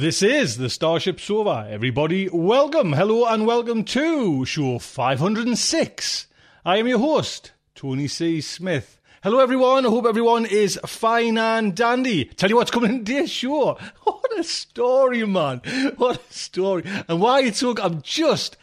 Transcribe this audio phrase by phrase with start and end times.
[0.00, 1.68] This is the Starship Sofa.
[1.68, 6.26] Everybody, welcome, hello, and welcome to show 506.
[6.64, 8.40] I am your host, Tony C.
[8.40, 8.98] Smith.
[9.22, 9.84] Hello, everyone.
[9.84, 12.24] I hope everyone is fine and dandy.
[12.24, 13.76] Tell you what's coming in show.
[14.04, 15.60] What a story, man.
[15.98, 16.82] What a story.
[17.06, 18.56] And why it's so, I'm just,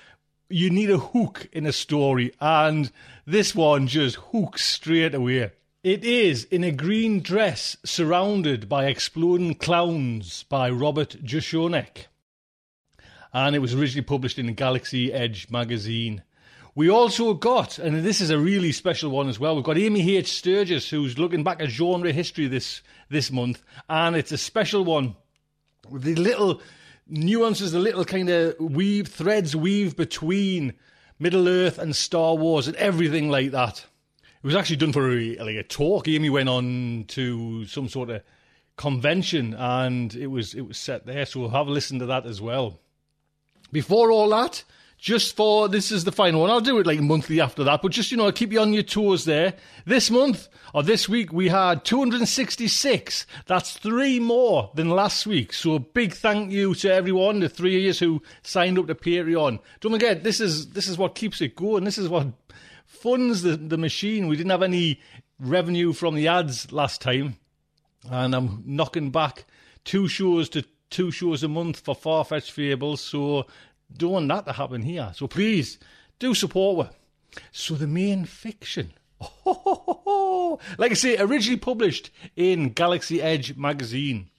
[0.49, 2.91] you need a hook in a story, and
[3.27, 5.51] this one just hooks straight away.
[5.83, 12.07] It is in a green dress surrounded by exploding clowns by Robert Jeschonek.
[13.31, 16.23] And it was originally published in the Galaxy Edge magazine.
[16.73, 20.17] We also got, and this is a really special one as well, we've got Amy
[20.17, 20.33] H.
[20.33, 23.61] Sturgis who's looking back at genre history this, this month.
[23.87, 25.15] And it's a special one
[25.91, 26.59] the little
[27.07, 30.73] nuances, the little kind of weave, threads weave between
[31.19, 33.85] Middle Earth and Star Wars and everything like that.
[34.47, 36.07] It was actually done for a, like a talk.
[36.07, 38.23] Amy went on to some sort of
[38.77, 41.25] convention, and it was it was set there.
[41.25, 42.79] So we'll have a listen to that as well.
[43.73, 44.63] Before all that,
[44.97, 46.49] just for this is the final one.
[46.49, 48.71] I'll do it like monthly after that, but just you know, I'll keep you on
[48.71, 49.53] your toes there.
[49.85, 53.25] This month or this week we had 266.
[53.47, 55.51] That's three more than last week.
[55.51, 58.95] So a big thank you to everyone, the three of you who signed up to
[58.95, 59.59] Patreon.
[59.81, 61.83] Don't forget, this is this is what keeps it going.
[61.83, 62.27] This is what
[63.01, 64.27] funds the, the machine.
[64.27, 65.01] We didn't have any
[65.39, 67.37] revenue from the ads last time,
[68.09, 69.45] and I'm knocking back
[69.83, 73.01] two shows to two shows a month for far fetched fables.
[73.01, 73.47] So
[73.95, 75.11] don't want that to happen here.
[75.15, 75.79] So please
[76.19, 76.93] do support her.
[77.51, 78.93] So the main fiction.
[79.45, 84.29] like I say, originally published in Galaxy Edge magazine.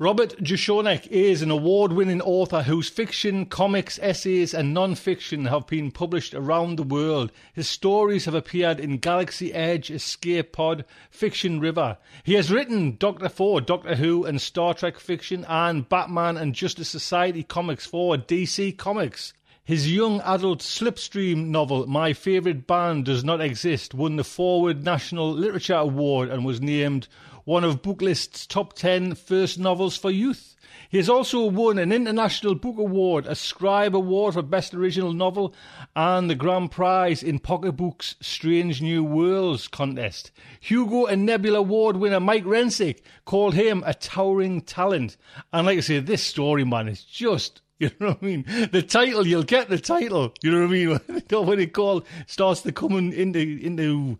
[0.00, 5.66] Robert Jeschonek is an award winning author whose fiction, comics, essays, and non fiction have
[5.66, 7.30] been published around the world.
[7.52, 11.98] His stories have appeared in Galaxy Edge, Escape Pod, Fiction River.
[12.24, 16.88] He has written Doctor Four, Doctor Who, and Star Trek fiction, and Batman and Justice
[16.88, 19.34] Society comics for DC Comics.
[19.62, 25.30] His young adult slipstream novel, My Favourite Band Does Not Exist, won the Forward National
[25.30, 27.08] Literature Award and was named
[27.44, 30.56] one of Booklist's top 10 first novels for youth.
[30.88, 35.54] He has also won an International Book Award, a Scribe Award for Best Original Novel,
[35.94, 40.32] and the Grand Prize in Pocket Books' Strange New Worlds contest.
[40.58, 45.18] Hugo and Nebula Award winner Mike Resnick called him a towering talent.
[45.52, 48.44] And like I say, this story, man, is just you know what I mean?
[48.72, 50.34] The title, you'll get the title.
[50.42, 51.46] You know what I mean?
[51.46, 54.18] when it called starts to come in- into into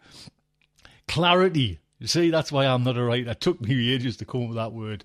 [1.06, 1.78] clarity.
[1.98, 3.32] You see, that's why I'm not a writer.
[3.32, 5.04] It took me ages to come up with that word.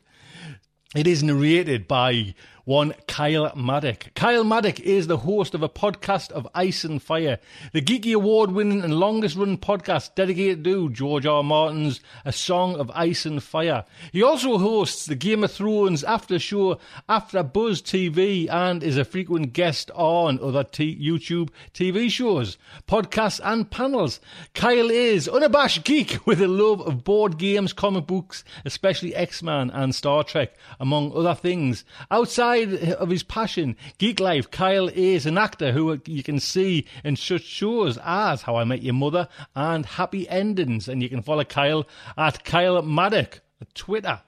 [0.96, 2.34] It is narrated by
[2.66, 4.14] one Kyle Maddock.
[4.16, 7.38] Kyle Maddock is the host of a podcast of Ice and Fire,
[7.74, 11.36] the Geekie award winning and longest running podcast dedicated to George R.
[11.36, 11.44] R.
[11.44, 13.86] Martin's A Song of Ice and Fire.
[14.12, 19.06] He also hosts the Game of Thrones after show After Buzz TV and is a
[19.06, 24.20] frequent guest on other t- YouTube TV shows, podcasts, and panels.
[24.56, 29.94] Kyle is unabashed geek with a love of board games, comic books, especially X-Men and
[29.94, 31.86] Star Trek, among other things.
[32.10, 37.16] Outside of his passion, geek life, Kyle is an actor who you can see in
[37.16, 40.88] such shows as How I Met Your Mother and Happy Endings.
[40.88, 41.88] And you can follow Kyle
[42.18, 44.22] at Kyle Maddock at Twitter.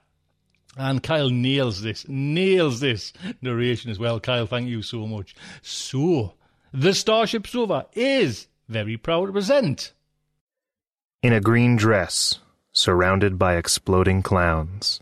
[0.76, 4.20] And Kyle nails this, nails this narration as well.
[4.20, 5.34] Kyle, thank you so much.
[5.62, 6.34] So,
[6.72, 9.92] the Starship Sofa is very proud to present.
[11.22, 12.38] In a Green Dress,
[12.72, 15.00] Surrounded by Exploding Clowns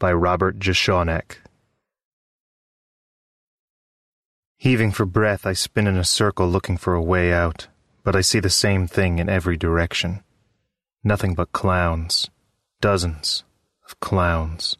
[0.00, 1.36] by Robert Jeschonek.
[4.62, 7.66] Heaving for breath, I spin in a circle looking for a way out,
[8.04, 10.22] but I see the same thing in every direction.
[11.02, 12.30] Nothing but clowns.
[12.80, 13.42] Dozens
[13.84, 14.76] of clowns.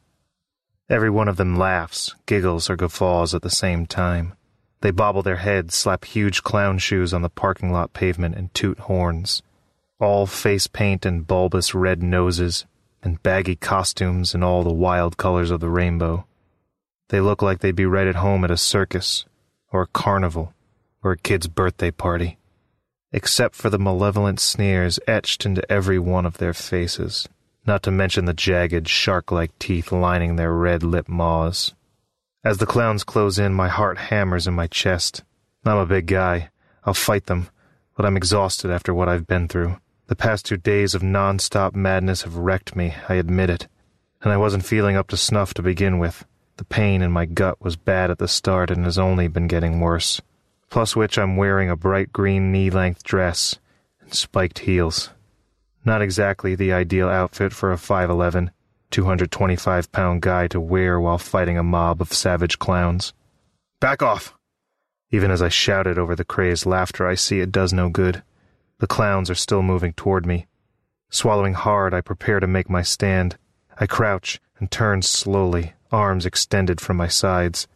[0.89, 4.35] Every one of them laughs, giggles, or guffaws at the same time.
[4.83, 8.79] They bobble their heads, slap huge clown shoes on the parking lot pavement, and toot
[8.79, 9.43] horns.
[9.99, 12.67] All face paint and bulbous red noses,
[13.03, 16.25] and baggy costumes in all the wild colors of the rainbow.
[17.09, 19.25] They look like they'd be right at home at a circus,
[19.73, 20.53] or a carnival,
[21.03, 22.39] or a kid's birthday party,
[23.11, 27.29] except for the malevolent sneers etched into every one of their faces,
[27.67, 31.75] not to mention the jagged, shark like teeth lining their red lip maws.
[32.45, 35.23] As the clowns close in, my heart hammers in my chest.
[35.65, 36.51] I'm a big guy.
[36.85, 37.49] I'll fight them,
[37.97, 39.77] but I'm exhausted after what I've been through.
[40.09, 43.69] The past two days of non-stop madness have wrecked me, I admit it.
[44.21, 46.25] And I wasn't feeling up to snuff to begin with.
[46.63, 49.81] The pain in my gut was bad at the start and has only been getting
[49.81, 50.21] worse.
[50.71, 53.59] Plus which I'm wearing a bright green knee-length dress
[54.01, 55.11] and spiked heels.
[55.85, 58.51] Not exactly the ideal outfit for a 5'11",
[58.93, 63.13] 225 pound guy to wear while fighting a mob of savage clowns.
[63.81, 64.33] Back off!
[65.11, 68.23] Even as I shouted over the crazed laughter, I see it does no good.
[68.79, 70.47] The clowns are still moving toward me.
[71.11, 73.37] Swallowing hard, I prepare to make my stand.
[73.81, 77.69] I crouch and turn slowly, arms extended from my sides.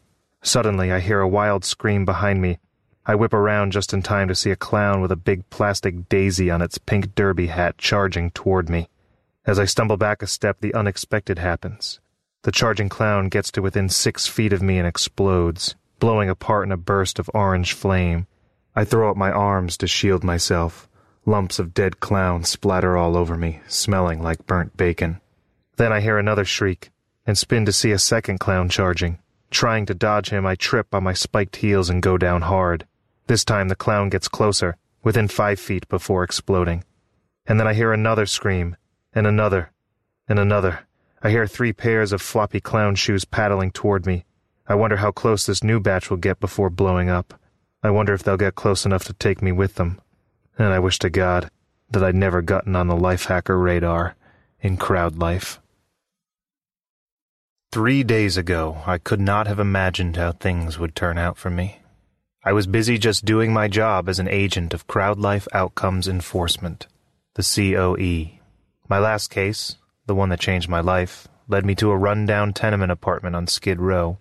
[0.43, 2.59] Suddenly, I hear a wild scream behind me.
[3.05, 6.51] I whip around just in time to see a clown with a big plastic daisy
[6.51, 8.89] on its pink derby hat charging toward me.
[9.45, 12.01] As I stumble back a step, the unexpected happens.
[12.43, 16.73] The charging clown gets to within six feet of me and explodes, blowing apart in
[16.73, 18.27] a burst of orange flame.
[18.75, 20.89] I throw up my arms to shield myself.
[21.25, 25.21] Lumps of dead clown splatter all over me, smelling like burnt bacon.
[25.77, 26.91] Then I hear another shriek,
[27.27, 29.19] and spin to see a second clown charging.
[29.51, 32.87] Trying to dodge him, I trip on my spiked heels and go down hard.
[33.27, 36.85] This time the clown gets closer, within five feet before exploding.
[37.47, 38.77] And then I hear another scream,
[39.15, 39.73] and another,
[40.29, 40.87] and another.
[41.23, 44.25] I hear three pairs of floppy clown shoes paddling toward me.
[44.69, 47.35] I wonder how close this new batch will get before blowing up.
[47.83, 50.01] I wonder if they'll get close enough to take me with them.
[50.59, 51.51] And I wish to God
[51.91, 54.17] that I'd never gotten on the Lifehacker radar
[54.61, 55.61] in crowd life.
[57.77, 61.81] Three days ago, I could not have imagined how things would turn out for me.
[62.43, 66.87] I was busy just doing my job as an agent of Crowd Life Outcomes Enforcement,
[67.35, 68.41] the COE.
[68.89, 69.77] My last case,
[70.07, 73.79] the one that changed my life, led me to a rundown tenement apartment on Skid
[73.79, 74.17] Row.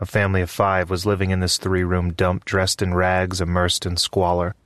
[0.00, 3.86] A family of five was living in this three room dump dressed in rags, immersed
[3.86, 4.56] in squalor.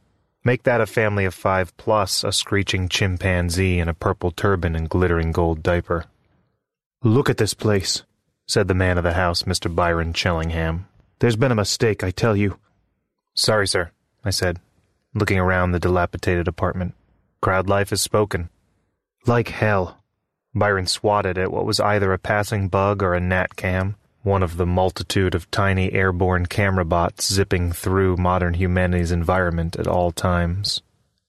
[0.44, 4.88] Make that a family of five plus a screeching chimpanzee in a purple turban and
[4.88, 6.06] glittering gold diaper.
[7.02, 8.02] Look at this place,
[8.50, 9.72] said the man of the house, Mr.
[9.72, 10.88] Byron Chillingham.
[11.20, 12.58] There's been a mistake, I tell you.
[13.32, 13.92] Sorry, sir,
[14.24, 14.58] I said,
[15.14, 16.94] looking around the dilapidated apartment.
[17.40, 18.50] Crowd life has spoken.
[19.24, 19.98] Like hell.
[20.52, 24.56] Byron swatted at what was either a passing bug or a gnat cam, one of
[24.56, 30.82] the multitude of tiny airborne camera bots zipping through modern humanity's environment at all times.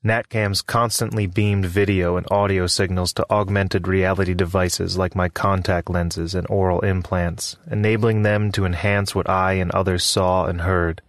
[0.03, 6.33] Gnatcams constantly beamed video and audio signals to augmented reality devices like my contact lenses
[6.33, 11.03] and oral implants, enabling them to enhance what I and others saw and heard.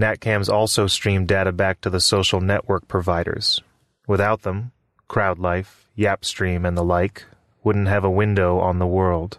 [0.00, 3.62] Gnatcams also streamed data back to the social network providers.
[4.08, 4.72] Without them,
[5.08, 7.26] CrowdLife, Yapstream, and the like,
[7.62, 9.38] wouldn't have a window on the world.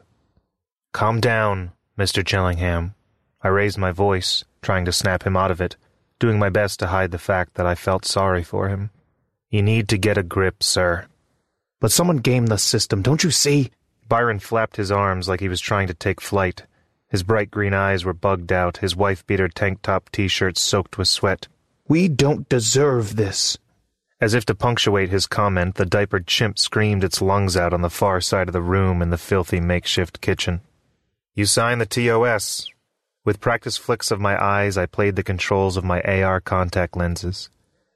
[0.94, 2.24] Calm down, Mr.
[2.24, 2.94] Chillingham.
[3.42, 5.76] I raised my voice, trying to snap him out of it,
[6.20, 8.90] doing my best to hide the fact that I felt sorry for him.
[9.50, 11.08] You need to get a grip, sir.
[11.80, 13.72] But someone gamed the system, don't you see?
[14.08, 16.64] Byron flapped his arms like he was trying to take flight.
[17.10, 20.98] His bright green eyes were bugged out, his wife beater tank top t shirt soaked
[20.98, 21.48] with sweat.
[21.88, 23.58] We don't deserve this.
[24.20, 27.90] As if to punctuate his comment, the diapered chimp screamed its lungs out on the
[27.90, 30.62] far side of the room in the filthy makeshift kitchen.
[31.36, 32.70] You signed the TOS.
[33.26, 37.50] With practice flicks of my eyes, I played the controls of my AR contact lenses.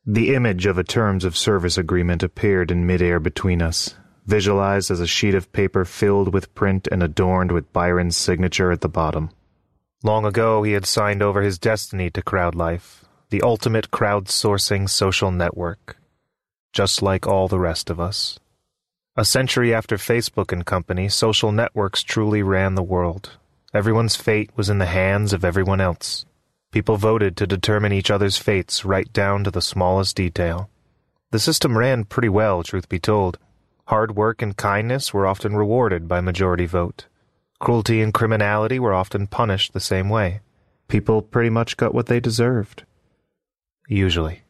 [0.05, 3.95] The image of a terms of service agreement appeared in midair between us,
[4.25, 8.81] visualized as a sheet of paper filled with print and adorned with Byron's signature at
[8.81, 9.29] the bottom.
[10.03, 15.95] Long ago, he had signed over his destiny to CrowdLife, the ultimate crowdsourcing social network
[16.71, 18.39] just like all the rest of us.
[19.15, 23.37] A century after Facebook and company, social networks truly ran the world.
[23.73, 26.25] Everyone's fate was in the hands of everyone else.
[26.71, 30.69] People voted to determine each other's fates right down to the smallest detail.
[31.31, 33.37] The system ran pretty well, truth be told.
[33.85, 37.05] Hard work and kindness were often rewarded by majority vote.
[37.59, 40.41] Cruelty and criminality were often punished the same way.
[40.87, 42.85] People pretty much got what they deserved.
[43.87, 44.43] Usually.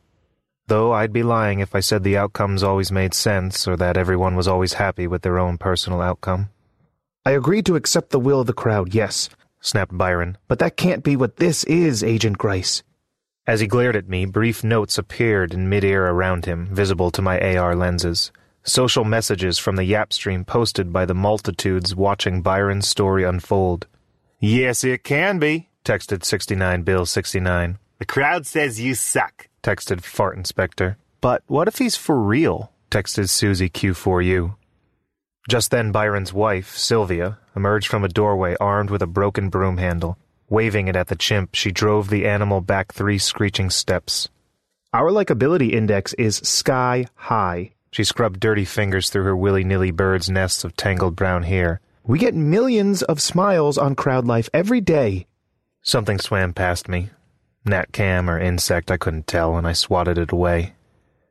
[0.67, 4.35] though I'd be lying if I said the outcomes always made sense or that everyone
[4.35, 6.49] was always happy with their own personal outcome.
[7.25, 10.37] I agreed to accept the will of the crowd, yes, snapped Byron.
[10.47, 12.81] But that can't be what this is, Agent Grice.
[13.45, 17.39] As he glared at me, brief notes appeared in midair around him, visible to my
[17.39, 18.31] AR lenses.
[18.63, 23.87] Social messages from the Yap stream posted by the multitudes watching Byron's story unfold.
[24.39, 27.79] Yes, it can be, texted 69 Bill 69.
[27.97, 30.97] The crowd says you suck, texted Fart Inspector.
[31.19, 32.71] But what if he's for real?
[32.91, 34.55] texted Susie Q4U.
[35.49, 40.15] Just then, Byron's wife, Sylvia, emerged from a doorway armed with a broken broom handle.
[40.47, 44.29] Waving it at the chimp, she drove the animal back three screeching steps.
[44.93, 47.71] Our likability index is sky high.
[47.91, 51.81] She scrubbed dirty fingers through her willy nilly bird's nests of tangled brown hair.
[52.05, 55.25] We get millions of smiles on Crowd Life every day.
[55.81, 57.09] Something swam past me.
[57.65, 60.75] Gnat cam or insect, I couldn't tell, and I swatted it away.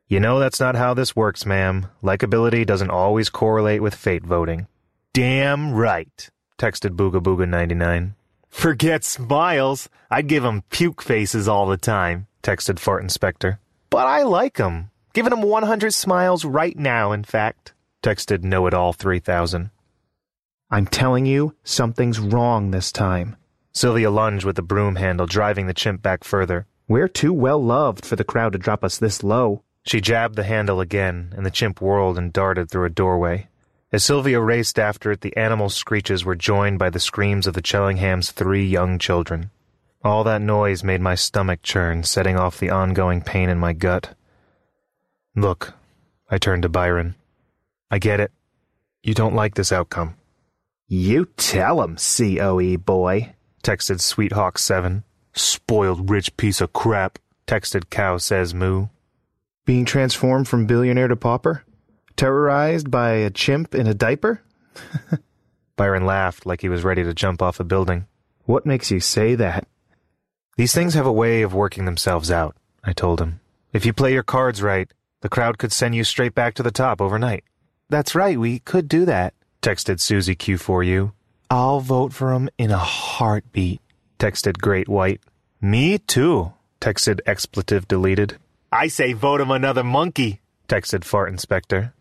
[0.09, 1.85] You know that's not how this works, ma'am.
[2.01, 4.65] Likability doesn't always correlate with fate voting.
[5.13, 8.15] Damn right, texted Booga Booga 99.
[8.49, 9.87] Forget smiles.
[10.09, 13.59] I'd give 'em puke faces all the time, texted Fart Inspector.
[13.91, 14.89] But I like 'em.
[15.13, 19.69] Giving 'em 100 smiles right now, in fact, texted Know It All 3000.
[20.71, 23.35] I'm telling you, something's wrong this time.
[23.73, 26.65] Sylvia lunged with the broom handle, driving the chimp back further.
[26.87, 29.61] We're too well loved for the crowd to drop us this low.
[29.83, 33.47] She jabbed the handle again, and the chimp whirled and darted through a doorway.
[33.91, 37.61] As Sylvia raced after it, the animal's screeches were joined by the screams of the
[37.61, 39.49] Chillinghams' three young children.
[40.03, 44.15] All that noise made my stomach churn, setting off the ongoing pain in my gut.
[45.35, 45.73] Look,
[46.29, 47.15] I turned to Byron.
[47.89, 48.31] I get it.
[49.01, 50.15] You don't like this outcome.
[50.87, 53.33] You tell 'em, COE boy,
[53.63, 55.03] texted Sweethawk7.
[55.33, 57.17] Spoiled rich piece of crap,
[57.47, 58.87] texted Cow Says Moo.
[59.69, 61.63] Being transformed from billionaire to pauper?
[62.15, 64.41] Terrorized by a chimp in a diaper?
[65.75, 68.07] Byron laughed like he was ready to jump off a building.
[68.45, 69.67] What makes you say that?
[70.57, 73.41] These things have a way of working themselves out, I told him.
[73.71, 76.71] If you play your cards right, the crowd could send you straight back to the
[76.71, 77.43] top overnight.
[77.89, 81.11] That's right, we could do that, texted Susie Q4U.
[81.51, 83.81] I'll vote for him in a heartbeat,
[84.17, 85.21] texted Great White.
[85.61, 88.39] Me too, texted Expletive Deleted.
[88.71, 91.91] I say vote him another monkey, texted Fart Inspector.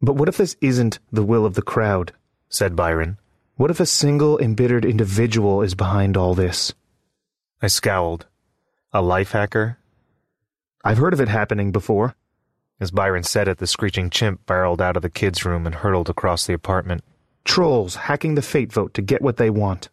[0.00, 2.12] But what if this isn't the will of the crowd?
[2.48, 3.18] said Byron.
[3.56, 6.72] What if a single embittered individual is behind all this?
[7.60, 8.26] I scowled.
[8.94, 9.76] A life hacker?
[10.82, 12.14] I've heard of it happening before.
[12.80, 16.08] As Byron said it, the screeching chimp barreled out of the kids' room and hurtled
[16.08, 17.04] across the apartment.
[17.44, 19.90] Trolls hacking the fate vote to get what they want.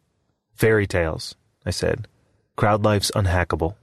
[0.55, 1.35] Fairy tales,
[1.65, 2.07] I said.
[2.55, 3.75] Crowd life's unhackable.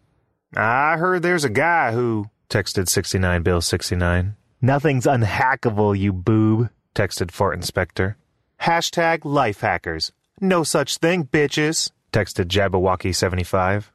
[0.57, 4.37] I heard there's a guy who texted 69 Bill 69.
[4.61, 8.17] Nothing's unhackable, you boob, texted Fart Inspector.
[8.63, 10.13] Hashtag life hackers.
[10.41, 13.93] No such thing, bitches, texted Jabberwocky 75.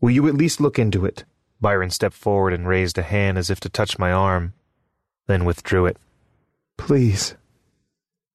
[0.00, 1.24] Will you at least look into it?
[1.60, 4.52] Byron stepped forward and raised a hand as if to touch my arm,
[5.26, 5.96] then withdrew it.
[6.76, 7.34] Please.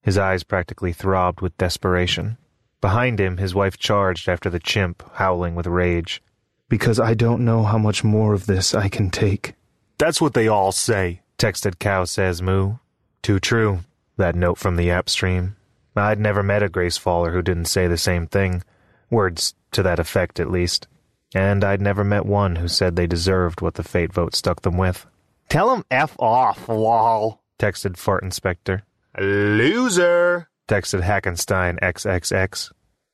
[0.01, 2.37] His eyes practically throbbed with desperation.
[2.81, 6.21] Behind him, his wife charged after the chimp, howling with rage.
[6.69, 9.53] Because I don't know how much more of this I can take.
[9.97, 12.75] That's what they all say, texted Cow Says Moo.
[13.21, 13.79] Too true,
[14.17, 15.55] that note from the app stream.
[15.95, 18.63] I'd never met a Grace Faller who didn't say the same thing.
[19.09, 20.87] Words to that effect, at least.
[21.35, 24.77] And I'd never met one who said they deserved what the fate vote stuck them
[24.77, 25.05] with.
[25.49, 28.83] Tell 'em F off, lol, texted Fart Inspector.
[29.19, 32.71] Loser, texted Hackenstein XXX.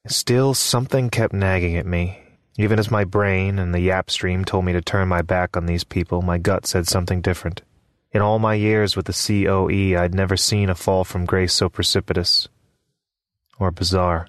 [0.08, 2.20] Still, something kept nagging at me.
[2.60, 5.66] Even as my brain and the yap stream told me to turn my back on
[5.66, 7.62] these people, my gut said something different.
[8.12, 11.70] In all my years with the COE, I'd never seen a fall from grace so
[11.70, 12.50] precipitous.
[13.60, 14.28] Or bizarre.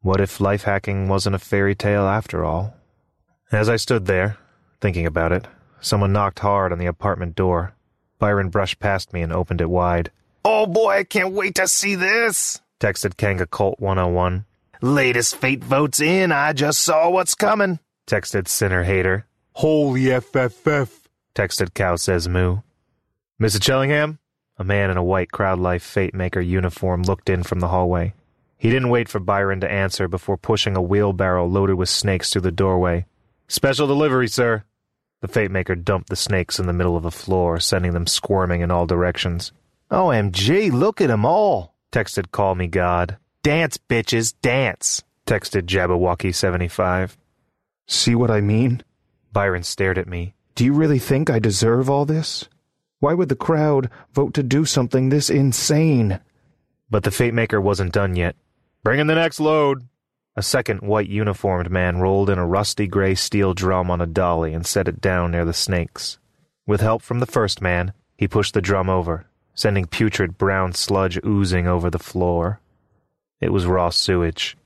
[0.00, 2.72] What if life hacking wasn't a fairy tale after all?
[3.52, 4.38] As I stood there,
[4.80, 5.46] thinking about it,
[5.80, 7.74] someone knocked hard on the apartment door.
[8.18, 10.10] Byron brushed past me and opened it wide.
[10.46, 14.46] Oh boy, I can't wait to see this, texted Kanga Colt 101.
[14.80, 19.26] Latest fate votes in, I just saw what's coming, texted Sinner Hater.
[19.54, 20.88] Holy FFF,
[21.34, 22.58] texted Cow Says Moo.
[23.40, 23.58] Mr.
[23.58, 24.18] Chillingham?
[24.56, 28.14] A man in a white crowd life fate maker uniform looked in from the hallway.
[28.56, 32.42] He didn't wait for Byron to answer before pushing a wheelbarrow loaded with snakes through
[32.42, 33.06] the doorway.
[33.48, 34.62] Special delivery, sir.
[35.22, 38.60] The fate maker dumped the snakes in the middle of the floor, sending them squirming
[38.60, 39.50] in all directions.
[39.90, 43.16] OMG, look at 'em all, texted Call Me God.
[43.48, 47.16] Dance, bitches, dance, texted Jabberwocky75.
[47.86, 48.82] See what I mean?
[49.32, 50.34] Byron stared at me.
[50.54, 52.46] Do you really think I deserve all this?
[53.00, 56.20] Why would the crowd vote to do something this insane?
[56.90, 58.36] But the Fate Maker wasn't done yet.
[58.84, 59.88] Bring in the next load.
[60.36, 64.52] A second white uniformed man rolled in a rusty gray steel drum on a dolly
[64.52, 66.18] and set it down near the snakes.
[66.66, 69.24] With help from the first man, he pushed the drum over,
[69.54, 72.60] sending putrid brown sludge oozing over the floor.
[73.40, 74.56] It was raw sewage.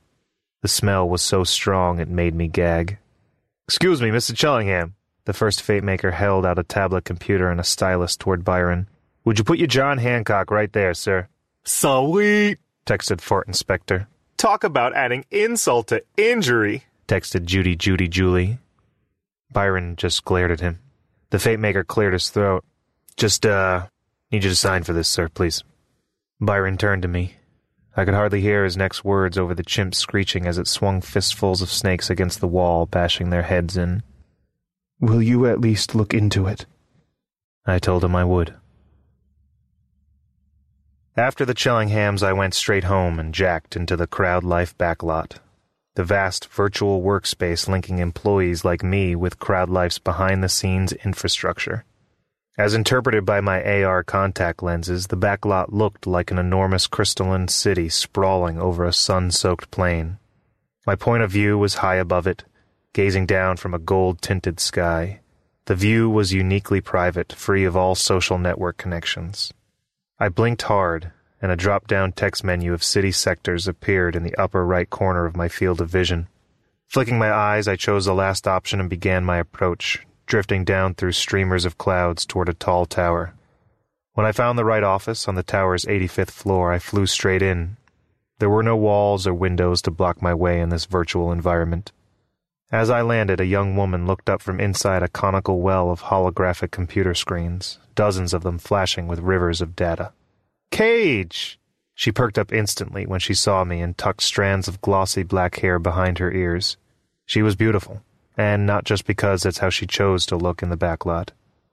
[0.61, 2.97] The smell was so strong it made me gag.
[3.67, 4.33] Excuse me, Mr.
[4.35, 4.93] Chillingham.
[5.25, 8.87] The first Fate Maker held out a tablet computer and a stylus toward Byron.
[9.25, 11.27] Would you put your John Hancock right there, sir?
[11.63, 14.07] Sweet, texted Fart Inspector.
[14.37, 18.57] Talk about adding insult to injury, texted Judy Judy Julie.
[19.51, 20.79] Byron just glared at him.
[21.29, 22.65] The Fate Maker cleared his throat.
[23.15, 23.87] Just, uh,
[24.31, 25.63] need you to sign for this, sir, please.
[26.41, 27.35] Byron turned to me.
[27.95, 31.61] I could hardly hear his next words over the chimp's screeching as it swung fistfuls
[31.61, 34.01] of snakes against the wall, bashing their heads in.
[34.99, 36.65] Will you at least look into it?
[37.65, 38.55] I told him I would.
[41.15, 45.35] After the Chillinghams, I went straight home and jacked into the Crowd Life backlot.
[45.93, 51.85] The vast virtual workspace linking employees like me with Crowd Life's behind the scenes infrastructure.
[52.55, 57.89] As interpreted by my AR contact lenses, the backlot looked like an enormous crystalline city
[57.89, 60.19] sprawling over a sun soaked plain.
[60.85, 62.43] My point of view was high above it,
[62.93, 65.21] gazing down from a gold tinted sky.
[65.65, 69.51] The view was uniquely private, free of all social network connections.
[70.19, 74.35] I blinked hard, and a drop down text menu of city sectors appeared in the
[74.35, 76.27] upper right corner of my field of vision.
[76.85, 81.11] Flicking my eyes, I chose the last option and began my approach, drifting down through
[81.11, 83.33] streamers of clouds toward a tall tower.
[84.13, 87.77] When I found the right office on the tower's 85th floor, I flew straight in.
[88.39, 91.91] There were no walls or windows to block my way in this virtual environment.
[92.71, 96.71] As I landed, a young woman looked up from inside a conical well of holographic
[96.71, 100.11] computer screens, dozens of them flashing with rivers of data.
[100.71, 101.59] Cage!
[101.93, 105.77] She perked up instantly when she saw me and tucked strands of glossy black hair
[105.77, 106.77] behind her ears.
[107.25, 108.01] She was beautiful,
[108.37, 111.31] and not just because that's how she chose to look in the back lot.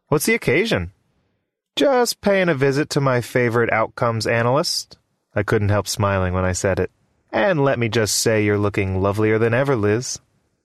[0.08, 0.92] What's the occasion?
[1.76, 4.98] Just paying a visit to my favorite outcomes analyst.
[5.34, 6.90] I couldn't help smiling when I said it.
[7.32, 10.18] And let me just say you're looking lovelier than ever, Liz.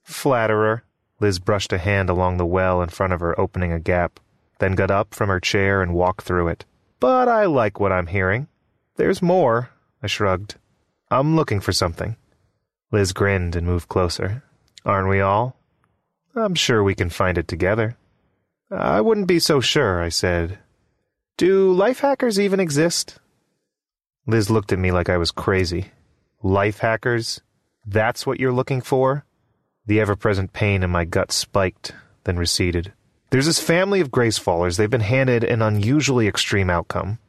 [0.04, 0.84] Flatterer.
[1.20, 4.20] Liz brushed a hand along the well in front of her, opening a gap,
[4.60, 6.66] then got up from her chair and walked through it.
[7.00, 8.48] But I like what I'm hearing.
[8.98, 9.70] There's more,
[10.02, 10.56] I shrugged.
[11.10, 12.18] I'm looking for something.
[12.92, 14.44] Liz grinned and moved closer.
[14.86, 15.56] Aren't we all?
[16.36, 17.98] I'm sure we can find it together.
[18.70, 20.60] I wouldn't be so sure, I said.
[21.38, 23.20] Do life hackers even exist?
[24.28, 25.92] Liz looked at me like I was crazy.
[26.42, 27.42] Life hackers?
[27.86, 29.26] That's what you're looking for?
[29.86, 31.94] The ever present pain in my gut spiked,
[32.24, 32.92] then receded.
[33.30, 34.78] There's this family of grace fallers.
[34.78, 37.20] They've been handed an unusually extreme outcome.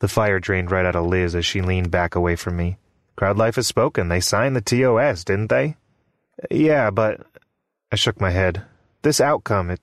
[0.00, 2.78] The fire drained right out of Liz as she leaned back away from me.
[3.16, 4.08] Crowd Life has spoken.
[4.08, 5.76] They signed the TOS, didn't they?
[6.50, 7.20] Yeah, but
[7.92, 8.62] I shook my head.
[9.02, 9.80] This outcome, it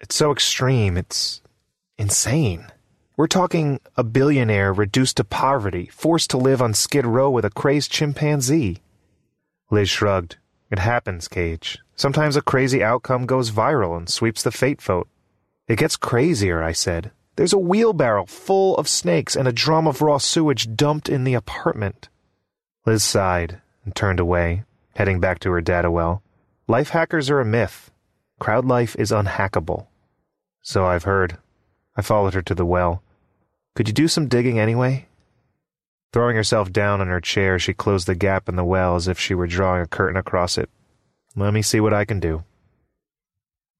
[0.00, 0.96] it's so extreme.
[0.96, 1.40] It's
[1.96, 2.66] insane.
[3.16, 7.50] We're talking a billionaire reduced to poverty, forced to live on Skid Row with a
[7.50, 8.82] crazed chimpanzee.
[9.70, 10.36] Liz shrugged.
[10.72, 11.78] It happens, Cage.
[11.94, 15.08] Sometimes a crazy outcome goes viral and sweeps the fate vote.
[15.68, 17.12] It gets crazier, I said.
[17.36, 21.34] There's a wheelbarrow full of snakes and a drum of raw sewage dumped in the
[21.34, 22.08] apartment.
[22.84, 24.64] Liz sighed and turned away,
[24.96, 26.22] heading back to her data well.
[26.68, 27.92] Life hackers are a myth.
[28.40, 29.86] Crowd life is unhackable.
[30.62, 31.38] So I've heard.
[31.96, 33.04] I followed her to the well.
[33.76, 35.06] Could you do some digging anyway?
[36.12, 39.16] Throwing herself down on her chair, she closed the gap in the well as if
[39.16, 40.68] she were drawing a curtain across it.
[41.36, 42.42] Let me see what I can do.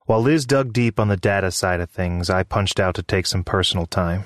[0.05, 3.27] While Liz dug deep on the data side of things, I punched out to take
[3.27, 4.23] some personal time.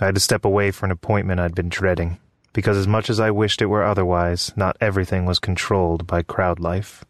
[0.00, 2.18] I had to step away for an appointment I'd been dreading,
[2.54, 6.58] because as much as I wished it were otherwise, not everything was controlled by crowd
[6.58, 7.04] life.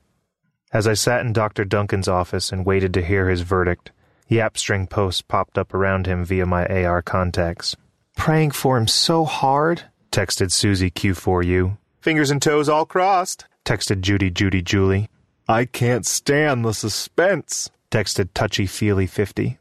[0.73, 1.65] As I sat in Dr.
[1.65, 3.91] Duncan's office and waited to hear his verdict,
[4.29, 7.75] yap stream posts popped up around him via my AR contacts.
[8.17, 11.79] Praying for him so hard, texted Susie Q4U.
[12.01, 15.09] Fingers and toes all crossed, texted Judy Judy Julie.
[15.49, 19.59] I can't stand the suspense, texted Touchy Feely 50.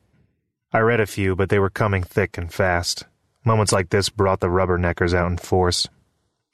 [0.74, 3.06] I read a few, but they were coming thick and fast.
[3.46, 5.88] Moments like this brought the rubberneckers out in force.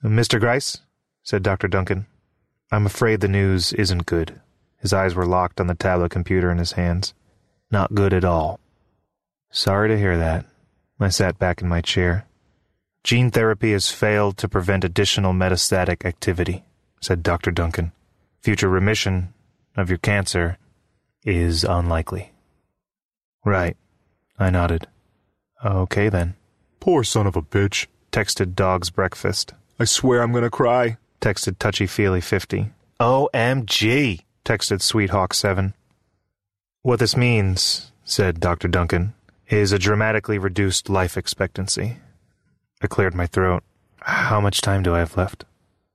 [0.03, 0.39] Mr.
[0.39, 0.81] Grice,
[1.23, 1.67] said Dr.
[1.67, 2.05] Duncan,
[2.73, 4.41] I'm afraid the news isn't good.
[4.79, 7.13] His eyes were locked on the tablet computer in his hands.
[7.69, 8.59] Not good at all.
[9.51, 10.47] Sorry to hear that.
[10.99, 12.25] I sat back in my chair.
[13.03, 16.63] Gene therapy has failed to prevent additional metastatic activity,
[16.99, 17.51] said Dr.
[17.51, 17.91] Duncan.
[18.41, 19.36] Future remission
[19.77, 20.57] of your cancer
[21.23, 22.31] is unlikely.
[23.45, 23.77] Right.
[24.39, 24.88] I nodded.
[25.63, 26.33] Okay then.
[26.79, 27.86] Poor son of a bitch.
[28.12, 29.53] Texted Dog's Breakfast.
[29.79, 30.97] I swear I'm gonna cry.
[31.23, 32.71] Texted Touchy Feely 50.
[32.99, 34.19] OMG.
[34.43, 35.73] Texted Sweethawk 7.
[36.81, 38.67] What this means, said Dr.
[38.67, 39.13] Duncan,
[39.47, 41.95] is a dramatically reduced life expectancy.
[42.81, 43.63] I cleared my throat.
[44.01, 45.45] How much time do I have left?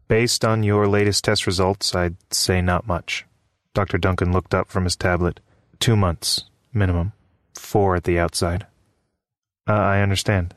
[0.09, 3.27] Based on your latest test results, I'd say not much.
[3.75, 3.99] Dr.
[3.99, 5.41] Duncan looked up from his tablet.
[5.79, 7.13] Two months, minimum.
[7.55, 8.67] Four at the outside.
[9.69, 10.55] Uh, I understand.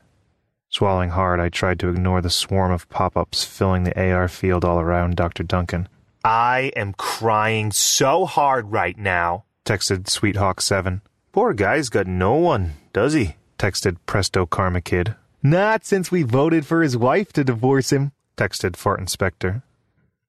[0.72, 4.64] Swallowing hard, I tried to ignore the swarm of pop ups filling the AR field
[4.64, 5.42] all around Dr.
[5.42, 5.86] Duncan.
[6.24, 11.02] I am crying so hard right now, texted Sweethawk7.
[11.30, 13.36] Poor guy's got no one, does he?
[13.58, 15.14] texted Presto Karma Kid.
[15.42, 19.62] Not since we voted for his wife to divorce him, texted Fart Inspector.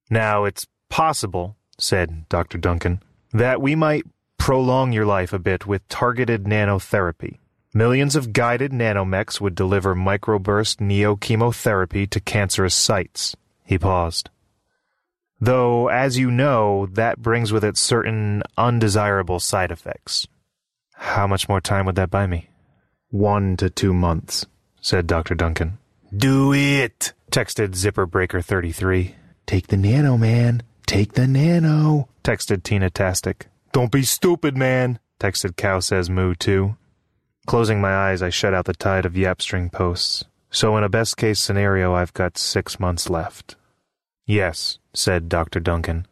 [0.10, 2.58] Now, it's possible, said Dr.
[2.58, 3.02] Duncan,
[3.32, 4.04] that we might
[4.38, 7.38] prolong your life a bit with targeted nanotherapy.
[7.76, 13.36] Millions of guided nanomechs would deliver microburst neochemotherapy to cancerous sites.
[13.66, 14.30] He paused.
[15.42, 20.28] Though, as you know, that brings with it certain undesirable side effects.
[20.94, 22.48] How much more time would that buy me?
[23.10, 24.46] One to two months,
[24.80, 25.34] said Dr.
[25.34, 25.80] Duncan.
[26.16, 29.16] Do it, texted Zipper Breaker 33.
[29.48, 30.62] Take the nano, man.
[30.86, 33.48] Take the nano, texted Tina Tastic.
[33.72, 36.76] Don't be stupid, man, texted Cow Says Moo 2.
[37.46, 40.24] Closing my eyes, I shut out the tide of Yapstream posts.
[40.50, 43.56] So, in a best case scenario, I've got six months left.
[44.26, 45.60] Yes, said Dr.
[45.60, 46.08] Duncan.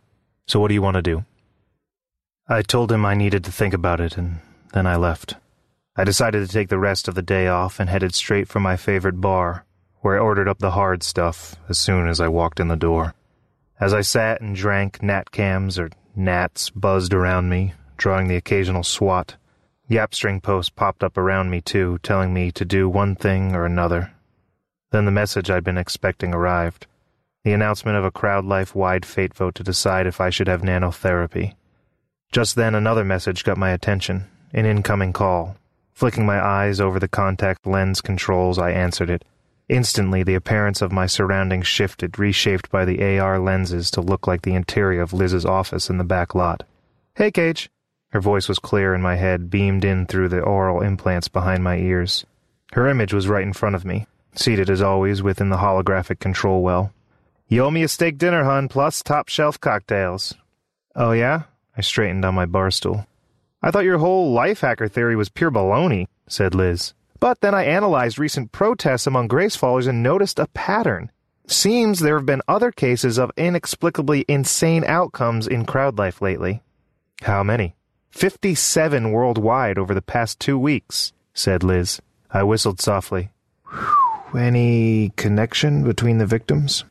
[0.47, 1.25] So, what do you want to do?
[2.49, 4.39] I told him I needed to think about it, and
[4.73, 5.35] then I left.
[5.95, 8.75] I decided to take the rest of the day off and headed straight for my
[8.75, 9.65] favorite bar,
[10.01, 13.13] where I ordered up the hard stuff as soon as I walked in the door.
[13.79, 18.83] As I sat and drank, gnat cams or gnats buzzed around me, drawing the occasional
[18.83, 19.35] swat.
[19.91, 24.13] Yapstream posts popped up around me too, telling me to do one thing or another.
[24.91, 26.87] Then the message I'd been expecting arrived.
[27.43, 31.55] The announcement of a CrowdLife wide fate vote to decide if I should have nanotherapy.
[32.31, 35.57] Just then another message got my attention, an incoming call.
[35.91, 39.25] Flicking my eyes over the contact lens controls, I answered it.
[39.67, 44.43] Instantly, the appearance of my surroundings shifted, reshaped by the AR lenses to look like
[44.43, 46.63] the interior of Liz's office in the back lot.
[47.15, 47.69] Hey, Cage.
[48.11, 51.77] Her voice was clear in my head, beamed in through the oral implants behind my
[51.77, 52.25] ears.
[52.73, 56.61] Her image was right in front of me, seated as always within the holographic control
[56.61, 56.93] well.
[57.47, 60.35] You owe me a steak dinner, hun, plus top shelf cocktails.
[60.95, 61.43] Oh, yeah?
[61.75, 63.07] I straightened on my bar stool.
[63.61, 66.93] I thought your whole life hacker theory was pure baloney, said Liz.
[67.19, 71.11] But then I analyzed recent protests among grace Gracefallers and noticed a pattern.
[71.47, 76.61] Seems there have been other cases of inexplicably insane outcomes in crowd life lately.
[77.21, 77.75] How many?
[78.11, 82.01] 57 worldwide over the past two weeks, said Liz.
[82.29, 83.29] I whistled softly.
[84.37, 86.85] Any connection between the victims?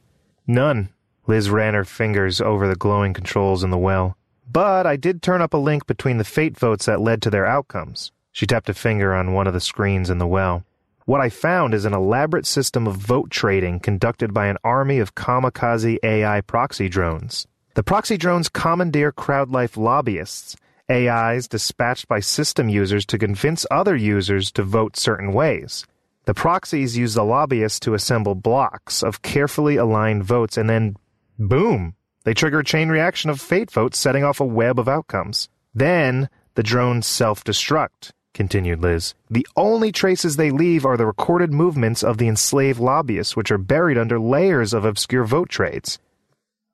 [0.47, 0.89] None.
[1.27, 4.17] Liz ran her fingers over the glowing controls in the well.
[4.51, 7.47] But I did turn up a link between the fate votes that led to their
[7.47, 8.11] outcomes.
[8.33, 10.65] She tapped a finger on one of the screens in the well.
[11.05, 15.15] What I found is an elaborate system of vote trading conducted by an army of
[15.15, 17.47] kamikaze AI proxy drones.
[17.75, 20.57] The proxy drones commandeer CrowdLife lobbyists,
[20.91, 25.87] AIs dispatched by system users to convince other users to vote certain ways.
[26.25, 30.97] The proxies use the lobbyists to assemble blocks of carefully aligned votes, and then,
[31.39, 35.49] boom, they trigger a chain reaction of fate votes, setting off a web of outcomes.
[35.75, 39.15] Then, the drones self destruct continued Liz.
[39.29, 43.59] The only traces they leave are the recorded movements of the enslaved lobbyists, which are
[43.59, 45.99] buried under layers of obscure vote trades.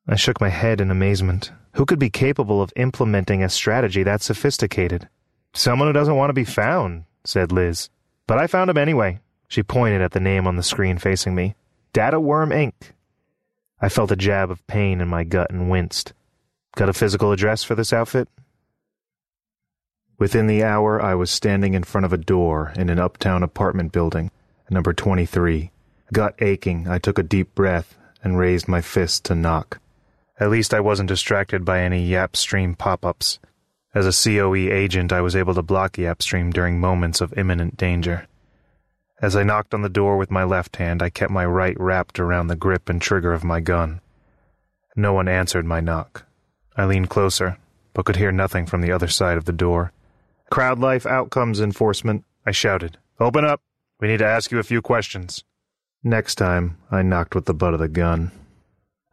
[0.09, 1.51] I shook my head in amazement.
[1.73, 5.09] Who could be capable of implementing a strategy that sophisticated?
[5.53, 7.88] Someone who doesn't want to be found, said Liz.
[8.27, 9.21] But I found him anyway.
[9.49, 11.57] She pointed at the name on the screen facing me.
[11.92, 12.73] Data Worm Inc.
[13.81, 16.12] I felt a jab of pain in my gut and winced.
[16.77, 18.29] Got a physical address for this outfit?
[20.19, 23.92] Within the hour, I was standing in front of a door in an uptown apartment
[23.92, 24.31] building,
[24.71, 25.71] number 23.
[26.12, 29.81] Gut aching, I took a deep breath and raised my fist to knock.
[30.38, 33.38] At least I wasn't distracted by any Yapstream pop ups.
[33.94, 38.27] As a COE agent, I was able to block Yapstream during moments of imminent danger.
[39.22, 42.20] As I knocked on the door with my left hand, I kept my right wrapped
[42.20, 44.01] around the grip and trigger of my gun.
[44.94, 46.25] No one answered my knock.
[46.77, 47.57] I leaned closer,
[47.94, 49.92] but could hear nothing from the other side of the door.
[50.53, 52.99] CrowdLife Outcomes Enforcement, I shouted.
[53.18, 53.62] Open up.
[53.99, 55.44] We need to ask you a few questions.
[56.05, 58.31] Next time, I knocked with the butt of the gun.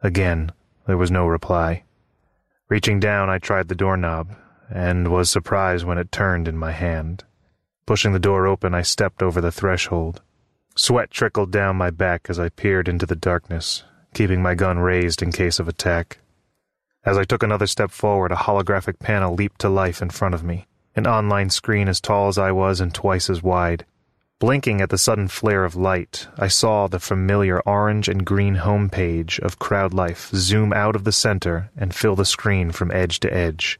[0.02, 0.52] Again,
[0.86, 1.84] there was no reply.
[2.68, 4.30] Reaching down, I tried the doorknob,
[4.70, 7.24] and was surprised when it turned in my hand.
[7.86, 10.22] Pushing the door open, I stepped over the threshold.
[10.76, 15.22] Sweat trickled down my back as I peered into the darkness, keeping my gun raised
[15.22, 16.18] in case of attack.
[17.04, 20.42] As I took another step forward, a holographic panel leaped to life in front of
[20.42, 20.66] me,
[20.96, 23.84] an online screen as tall as I was and twice as wide.
[24.40, 29.38] Blinking at the sudden flare of light, I saw the familiar orange and green homepage
[29.38, 33.78] of CrowdLife zoom out of the center and fill the screen from edge to edge.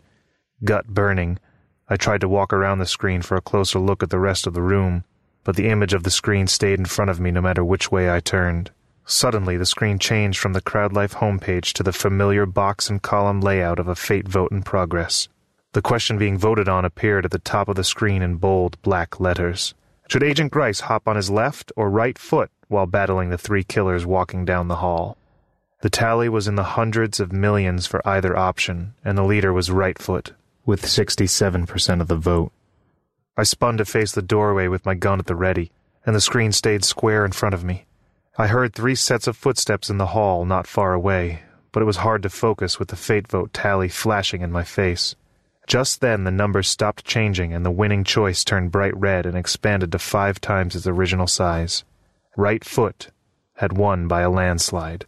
[0.62, 1.40] Gut burning,
[1.88, 4.54] I tried to walk around the screen for a closer look at the rest of
[4.54, 5.04] the room,
[5.42, 8.08] but the image of the screen stayed in front of me no matter which way
[8.08, 8.70] I turned.
[9.04, 13.80] Suddenly, the screen changed from the CrowdLife homepage to the familiar box and column layout
[13.80, 15.28] of a fate vote in progress.
[15.72, 19.18] The question being voted on appeared at the top of the screen in bold black
[19.18, 19.74] letters.
[20.08, 24.04] Should Agent Grice hop on his left or right foot while battling the three killers
[24.04, 25.16] walking down the hall?
[25.80, 29.70] The tally was in the hundreds of millions for either option, and the leader was
[29.70, 30.32] right foot,
[30.64, 32.52] with 67% of the vote.
[33.36, 35.72] I spun to face the doorway with my gun at the ready,
[36.06, 37.86] and the screen stayed square in front of me.
[38.36, 41.98] I heard three sets of footsteps in the hall not far away, but it was
[41.98, 45.16] hard to focus with the fate vote tally flashing in my face.
[45.66, 49.92] Just then, the numbers stopped changing and the winning choice turned bright red and expanded
[49.92, 51.84] to five times its original size.
[52.36, 53.10] Right foot
[53.54, 55.06] had won by a landslide.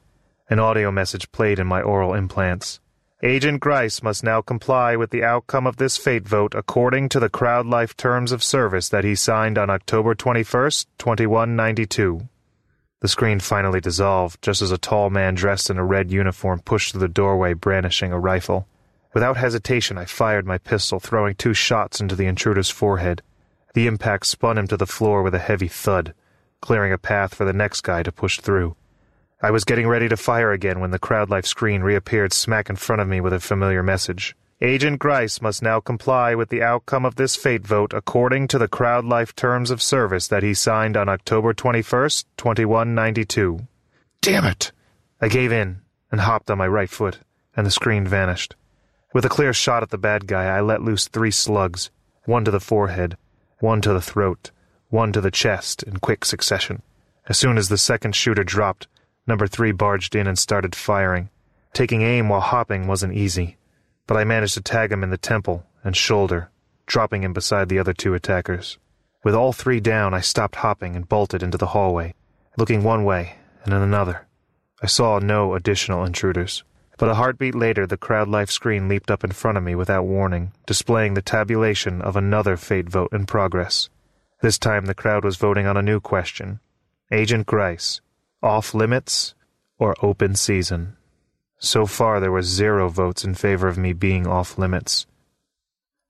[0.48, 2.80] An audio message played in my oral implants.
[3.22, 7.30] Agent Grice must now comply with the outcome of this fate vote according to the
[7.30, 12.28] CrowdLife terms of service that he signed on October 21st, 2192.
[13.00, 16.92] The screen finally dissolved just as a tall man dressed in a red uniform pushed
[16.92, 18.68] through the doorway brandishing a rifle.
[19.16, 23.22] Without hesitation, I fired my pistol, throwing two shots into the intruder's forehead.
[23.72, 26.12] The impact spun him to the floor with a heavy thud,
[26.60, 28.76] clearing a path for the next guy to push through.
[29.40, 33.00] I was getting ready to fire again when the CrowdLife screen reappeared smack in front
[33.00, 34.36] of me with a familiar message.
[34.60, 38.68] Agent Grice must now comply with the outcome of this fate vote according to the
[38.68, 43.66] CrowdLife terms of service that he signed on October 21st, 2192.
[44.20, 44.72] Damn it!
[45.22, 45.80] I gave in
[46.12, 47.20] and hopped on my right foot,
[47.56, 48.54] and the screen vanished.
[49.16, 51.90] With a clear shot at the bad guy, I let loose three slugs
[52.26, 53.16] one to the forehead,
[53.60, 54.50] one to the throat,
[54.90, 56.82] one to the chest in quick succession.
[57.26, 58.88] As soon as the second shooter dropped,
[59.26, 61.30] number three barged in and started firing.
[61.72, 63.56] Taking aim while hopping wasn't easy,
[64.06, 66.50] but I managed to tag him in the temple and shoulder,
[66.84, 68.76] dropping him beside the other two attackers.
[69.24, 72.12] With all three down, I stopped hopping and bolted into the hallway,
[72.58, 74.26] looking one way and then another.
[74.82, 76.64] I saw no additional intruders.
[76.98, 80.52] But a heartbeat later, the CrowdLife screen leaped up in front of me without warning,
[80.66, 83.90] displaying the tabulation of another fate vote in progress.
[84.40, 86.60] This time the crowd was voting on a new question
[87.12, 88.00] Agent Grice,
[88.42, 89.34] off limits
[89.78, 90.96] or open season?
[91.58, 95.06] So far, there were zero votes in favor of me being off limits.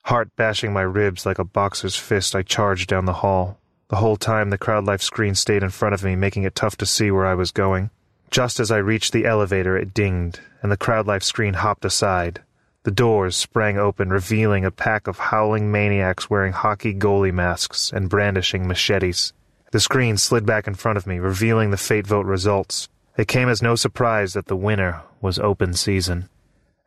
[0.04, 3.58] Heart bashing my ribs like a boxer's fist, I charged down the hall.
[3.88, 6.86] The whole time, the CrowdLife screen stayed in front of me, making it tough to
[6.86, 7.90] see where I was going.
[8.30, 12.42] Just as I reached the elevator, it dinged, and the CrowdLife screen hopped aside.
[12.82, 18.08] The doors sprang open, revealing a pack of howling maniacs wearing hockey goalie masks and
[18.08, 19.32] brandishing machetes.
[19.72, 22.88] The screen slid back in front of me, revealing the fate vote results.
[23.16, 26.28] It came as no surprise that the winner was open season.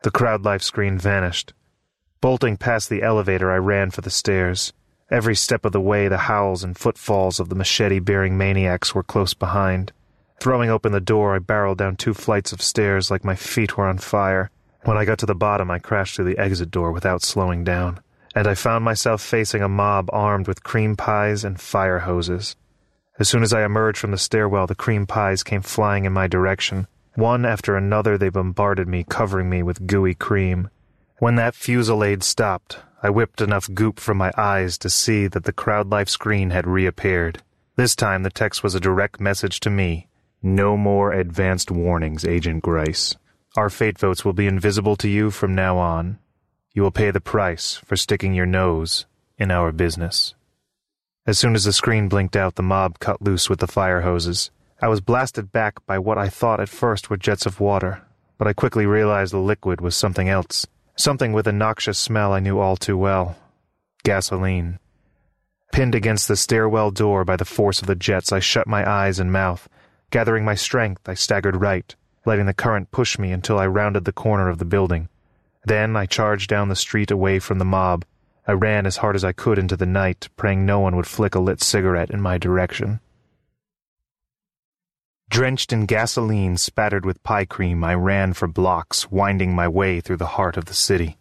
[0.02, 1.52] The CrowdLife screen vanished.
[2.20, 4.72] Bolting past the elevator, I ran for the stairs.
[5.10, 9.02] Every step of the way, the howls and footfalls of the machete bearing maniacs were
[9.02, 9.92] close behind.
[10.40, 13.86] Throwing open the door, I barreled down two flights of stairs like my feet were
[13.86, 14.50] on fire.
[14.84, 18.00] When I got to the bottom, I crashed through the exit door without slowing down,
[18.34, 22.56] and I found myself facing a mob armed with cream pies and fire hoses.
[23.18, 26.26] As soon as I emerged from the stairwell, the cream pies came flying in my
[26.26, 26.86] direction.
[27.16, 30.70] One after another, they bombarded me, covering me with gooey cream.
[31.18, 35.52] When that fusillade stopped, I whipped enough goop from my eyes to see that the
[35.52, 37.42] CrowdLife screen had reappeared.
[37.76, 40.06] This time, the text was a direct message to me
[40.42, 43.16] no more advanced warnings, Agent Grice.
[43.56, 46.18] Our fate votes will be invisible to you from now on.
[46.72, 49.06] You will pay the price for sticking your nose
[49.38, 50.34] in our business.
[51.26, 54.50] As soon as the screen blinked out, the mob cut loose with the fire hoses.
[54.80, 58.02] I was blasted back by what I thought at first were jets of water,
[58.38, 60.66] but I quickly realized the liquid was something else.
[60.96, 63.36] Something with a noxious smell I knew all too well
[64.02, 64.78] gasoline.
[65.72, 69.18] Pinned against the stairwell door by the force of the jets, I shut my eyes
[69.18, 69.68] and mouth.
[70.10, 71.94] Gathering my strength, I staggered right,
[72.26, 75.08] letting the current push me until I rounded the corner of the building.
[75.64, 78.04] Then I charged down the street away from the mob.
[78.46, 81.34] I ran as hard as I could into the night, praying no one would flick
[81.36, 82.98] a lit cigarette in my direction.
[85.28, 90.16] Drenched in gasoline spattered with pie cream, I ran for blocks, winding my way through
[90.16, 91.18] the heart of the city.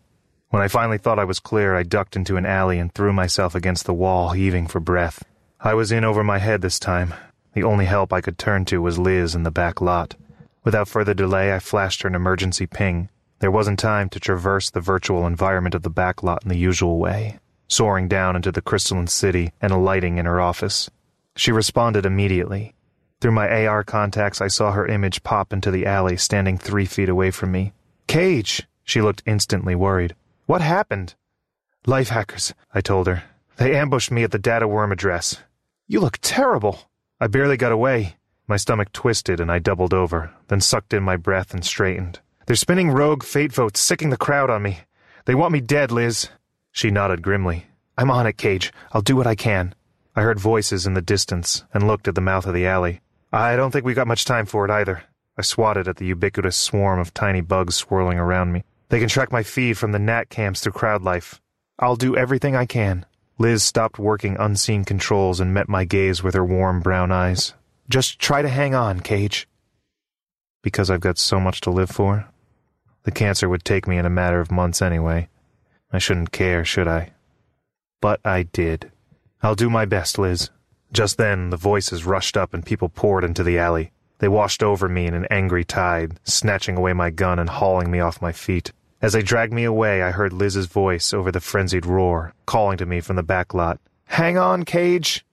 [0.50, 3.54] When I finally thought I was clear, I ducked into an alley and threw myself
[3.54, 5.24] against the wall, heaving for breath.
[5.60, 7.14] I was in over my head this time.
[7.54, 10.16] The only help I could turn to was Liz in the back lot.
[10.64, 13.10] Without further delay, I flashed her an emergency ping.
[13.40, 17.00] There wasn't time to traverse the virtual environment of the back lot in the usual
[17.00, 20.90] way, soaring down into the crystalline city and alighting in her office.
[21.36, 22.76] She responded immediately.
[23.22, 27.10] Through my AR contacts, I saw her image pop into the alley, standing three feet
[27.10, 27.74] away from me.
[28.08, 28.68] Cage!
[28.84, 30.16] She looked instantly worried.
[30.46, 31.16] What happened?
[31.86, 33.24] Life hackers, I told her.
[33.58, 35.38] They ambushed me at the data worm address.
[35.88, 36.89] You look terrible.
[37.22, 38.16] I barely got away.
[38.48, 42.20] My stomach twisted and I doubled over, then sucked in my breath and straightened.
[42.46, 44.80] They're spinning rogue fate votes, sicking the crowd on me.
[45.26, 46.30] They want me dead, Liz.
[46.72, 47.68] She nodded grimly.
[47.98, 48.72] I'm on it, Cage.
[48.94, 49.76] I'll do what I can.
[50.16, 53.02] I heard voices in the distance and looked at the mouth of the alley.
[53.34, 55.04] I don't think we got much time for it either.
[55.38, 58.64] I swatted at the ubiquitous swarm of tiny bugs swirling around me.
[58.88, 61.40] They can track my feed from the Gnat cams through crowd life.
[61.78, 63.06] I'll do everything I can.
[63.42, 67.54] Liz stopped working unseen controls and met my gaze with her warm brown eyes.
[67.88, 69.48] Just try to hang on, Cage.
[70.62, 72.28] Because I've got so much to live for?
[73.04, 75.30] The cancer would take me in a matter of months anyway.
[75.90, 77.14] I shouldn't care, should I?
[78.02, 78.92] But I did.
[79.42, 80.50] I'll do my best, Liz.
[80.92, 83.94] Just then, the voices rushed up and people poured into the alley.
[84.18, 88.02] They washed over me in an angry tide, snatching away my gun and hauling me
[88.02, 88.74] off my feet.
[89.02, 92.86] As they dragged me away, I heard Liz's voice over the frenzied roar, calling to
[92.86, 93.80] me from the back lot.
[94.06, 95.26] Hang on, Cage!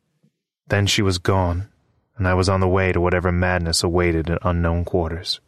[0.69, 1.69] Then she was gone,
[2.17, 5.41] and I was on the way to whatever madness awaited in unknown quarters.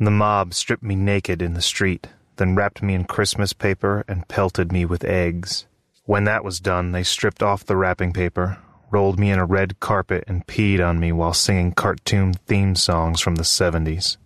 [0.00, 4.28] The mob stripped me naked in the street, then wrapped me in Christmas paper and
[4.28, 5.66] pelted me with eggs.
[6.04, 8.58] When that was done, they stripped off the wrapping paper,
[8.90, 13.20] rolled me in a red carpet, and peed on me while singing cartoon theme songs
[13.20, 14.16] from the 70s.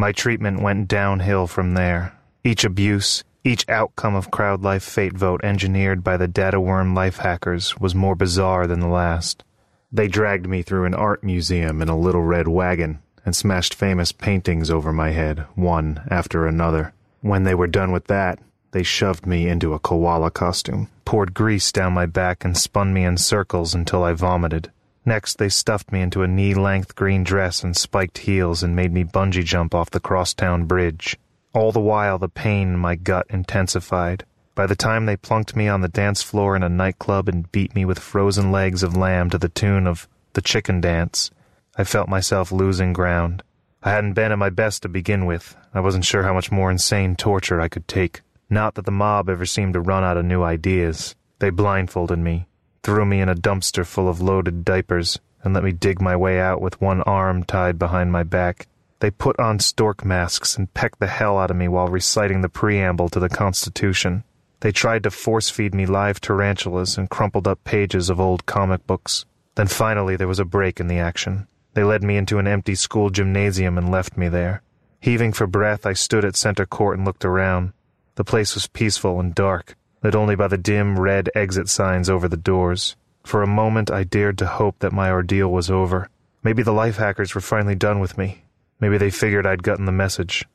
[0.00, 2.14] My treatment went downhill from there.
[2.44, 7.76] Each abuse, each outcome of CrowdLife fate vote engineered by the data worm life hackers
[7.80, 9.42] was more bizarre than the last.
[9.90, 14.12] They dragged me through an art museum in a little red wagon and smashed famous
[14.12, 16.92] paintings over my head, one after another.
[17.20, 18.38] When they were done with that,
[18.70, 23.02] they shoved me into a koala costume, poured grease down my back, and spun me
[23.02, 24.70] in circles until I vomited.
[25.08, 28.92] Next, they stuffed me into a knee length green dress and spiked heels and made
[28.92, 31.16] me bungee jump off the crosstown bridge.
[31.54, 34.26] All the while, the pain in my gut intensified.
[34.54, 37.74] By the time they plunked me on the dance floor in a nightclub and beat
[37.74, 41.30] me with frozen legs of lamb to the tune of the chicken dance,
[41.74, 43.42] I felt myself losing ground.
[43.82, 45.56] I hadn't been at my best to begin with.
[45.72, 48.20] I wasn't sure how much more insane torture I could take.
[48.50, 51.14] Not that the mob ever seemed to run out of new ideas.
[51.38, 52.47] They blindfolded me,
[52.88, 56.40] threw me in a dumpster full of loaded diapers, and let me dig my way
[56.40, 58.66] out with one arm tied behind my back.
[59.00, 62.48] They put on stork masks and pecked the hell out of me while reciting the
[62.48, 64.24] preamble to the Constitution.
[64.60, 68.86] They tried to force feed me live tarantulas and crumpled up pages of old comic
[68.86, 69.26] books.
[69.56, 71.46] Then finally there was a break in the action.
[71.74, 74.62] They led me into an empty school gymnasium and left me there.
[75.00, 77.74] Heaving for breath, I stood at center court and looked around.
[78.14, 82.28] The place was peaceful and dark lit only by the dim red exit signs over
[82.28, 82.96] the doors.
[83.24, 86.08] For a moment, I dared to hope that my ordeal was over.
[86.42, 88.42] Maybe the life hackers were finally done with me.
[88.80, 90.46] Maybe they figured I'd gotten the message.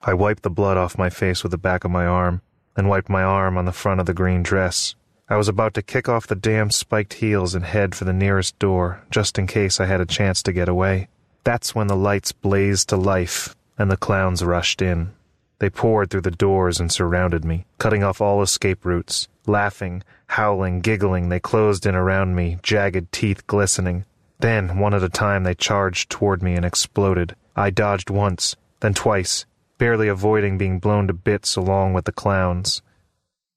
[0.00, 2.40] I wiped the blood off my face with the back of my arm,
[2.76, 4.94] then wiped my arm on the front of the green dress.
[5.28, 8.58] I was about to kick off the damn spiked heels and head for the nearest
[8.58, 11.08] door, just in case I had a chance to get away.
[11.44, 15.12] That's when the lights blazed to life, and the clowns rushed in.
[15.58, 19.28] They poured through the doors and surrounded me, cutting off all escape routes.
[19.46, 24.04] Laughing, howling, giggling, they closed in around me, jagged teeth glistening.
[24.40, 27.34] Then, one at a time, they charged toward me and exploded.
[27.56, 29.46] I dodged once, then twice,
[29.78, 32.82] barely avoiding being blown to bits along with the clowns.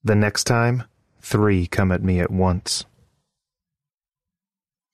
[0.02, 0.84] The next time,
[1.20, 2.84] three come at me at once.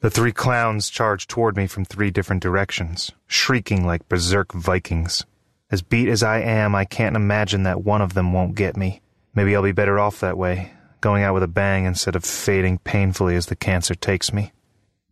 [0.01, 5.25] The three clowns charged toward me from three different directions, shrieking like berserk Vikings.
[5.71, 9.03] As beat as I am, I can't imagine that one of them won't get me.
[9.35, 12.79] Maybe I'll be better off that way, going out with a bang instead of fading
[12.79, 14.53] painfully as the cancer takes me.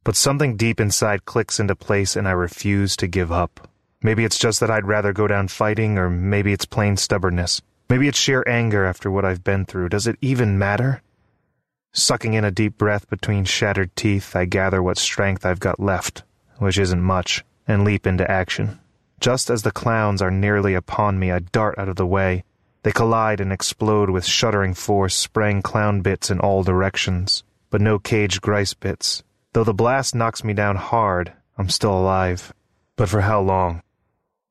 [0.03, 3.68] But something deep inside clicks into place and I refuse to give up.
[4.03, 7.61] Maybe it's just that I'd rather go down fighting, or maybe it's plain stubbornness.
[7.91, 9.91] Maybe it's sheer anger after what I've been through.
[9.91, 11.03] Does it even matter?
[11.93, 16.22] Sucking in a deep breath between shattered teeth, I gather what strength I've got left,
[16.59, 18.78] which isn't much, and leap into action.
[19.21, 22.45] Just as the clowns are nearly upon me, I dart out of the way.
[22.83, 27.43] They collide and explode with shuddering force, spraying clown bits in all directions.
[27.71, 29.25] But no Cage Grice bits.
[29.53, 32.53] Though the blast knocks me down hard, I'm still alive.
[32.95, 33.83] But for how long?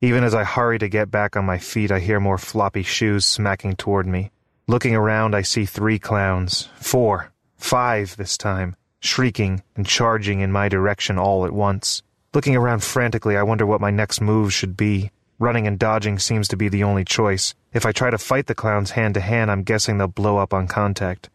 [0.02, 3.24] Even as I hurry to get back on my feet, I hear more floppy shoes
[3.24, 4.30] smacking toward me.
[4.68, 10.68] Looking around, I see three clowns, four, five this time, shrieking and charging in my
[10.68, 12.02] direction all at once.
[12.36, 15.10] Looking around frantically, I wonder what my next move should be.
[15.38, 17.54] Running and dodging seems to be the only choice.
[17.72, 20.52] If I try to fight the clowns hand to hand, I'm guessing they'll blow up
[20.52, 21.30] on contact.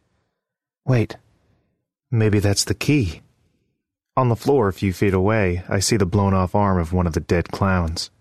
[0.86, 1.18] Wait.
[2.12, 3.24] Maybe that's the key.
[4.16, 7.08] On the floor a few feet away, I see the blown off arm of one
[7.08, 8.12] of the dead clowns.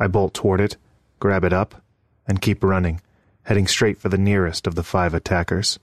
[0.00, 0.78] I bolt toward it,
[1.20, 1.82] grab it up,
[2.26, 3.02] and keep running,
[3.42, 5.78] heading straight for the nearest of the five attackers.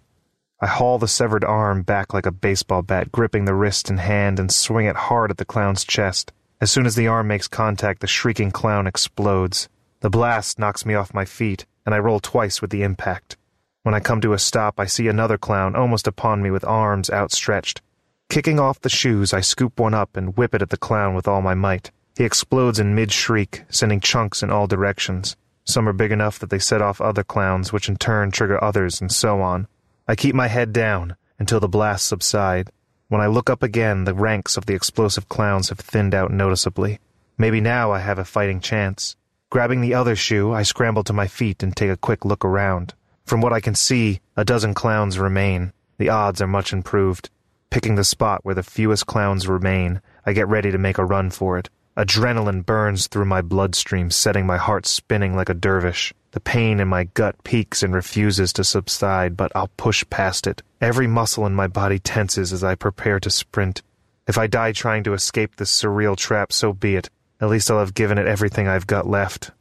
[0.60, 4.40] I haul the severed arm back like a baseball bat, gripping the wrist and hand
[4.40, 6.34] and swing it hard at the clown's chest.
[6.62, 9.70] As soon as the arm makes contact, the shrieking clown explodes.
[10.02, 13.38] The blast knocks me off my feet, and I roll twice with the impact.
[13.84, 17.10] When I come to a stop, I see another clown almost upon me with arms
[17.10, 17.82] outstretched.
[18.30, 21.28] Kicking off the shoes, I scoop one up and whip it at the clown with
[21.30, 21.92] all my might.
[22.18, 25.38] He explodes in mid shriek, sending chunks in all directions.
[25.64, 29.00] Some are big enough that they set off other clowns, which in turn trigger others,
[29.00, 29.68] and so on.
[30.10, 32.70] I keep my head down until the blasts subside.
[33.10, 37.00] When I look up again, the ranks of the explosive clowns have thinned out noticeably.
[37.40, 39.16] Maybe now I have a fighting chance.
[39.50, 42.94] Grabbing the other shoe, I scramble to my feet and take a quick look around.
[43.26, 45.74] From what I can see, a dozen clowns remain.
[45.98, 47.32] The odds are much improved.
[47.72, 51.32] Picking the spot where the fewest clowns remain, I get ready to make a run
[51.32, 51.72] for it.
[52.00, 56.14] Adrenaline burns through my bloodstream, setting my heart spinning like a dervish.
[56.32, 60.62] The pain in my gut peaks and refuses to subside, but I'll push past it.
[60.80, 63.82] Every muscle in my body tenses as I prepare to sprint.
[64.30, 67.10] If I die trying to escape this surreal trap, so be it.
[67.42, 69.52] At least I'll have given it everything I've got left.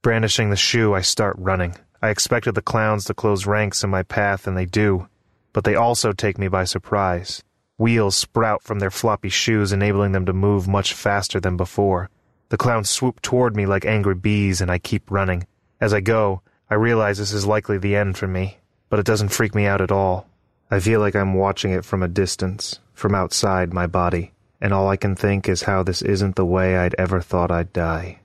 [0.00, 1.74] Brandishing the shoe, I start running.
[2.00, 5.08] I expected the clowns to close ranks in my path, and they do.
[5.52, 7.42] But they also take me by surprise.
[7.82, 12.10] Wheels sprout from their floppy shoes, enabling them to move much faster than before.
[12.50, 15.48] The clowns swoop toward me like angry bees, and I keep running.
[15.80, 18.58] As I go, I realize this is likely the end for me,
[18.88, 20.28] but it doesn't freak me out at all.
[20.70, 24.30] I feel like I'm watching it from a distance, from outside my body,
[24.60, 27.72] and all I can think is how this isn't the way I'd ever thought I'd
[27.72, 28.20] die.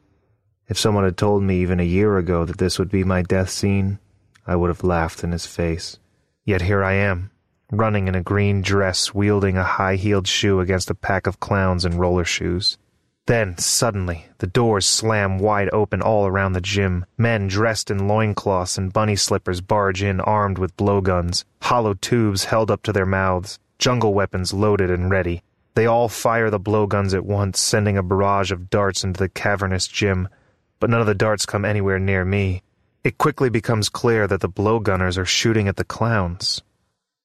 [0.67, 3.49] If someone had told me even a year ago that this would be my death
[3.49, 3.97] scene,
[4.45, 5.97] I would have laughed in his face.
[6.45, 7.31] Yet here I am,
[7.71, 11.85] running in a green dress, wielding a high heeled shoe against a pack of clowns
[11.85, 12.77] in roller shoes.
[13.27, 17.05] Then, suddenly, the doors slam wide open all around the gym.
[17.17, 22.71] Men dressed in loincloths and bunny slippers barge in armed with blowguns, hollow tubes held
[22.71, 25.43] up to their mouths, jungle weapons loaded and ready.
[25.75, 29.87] They all fire the blowguns at once, sending a barrage of darts into the cavernous
[29.87, 30.29] gym.
[30.79, 32.63] But none of the darts come anywhere near me.
[33.03, 36.63] It quickly becomes clear that the blowgunners are shooting at the clowns.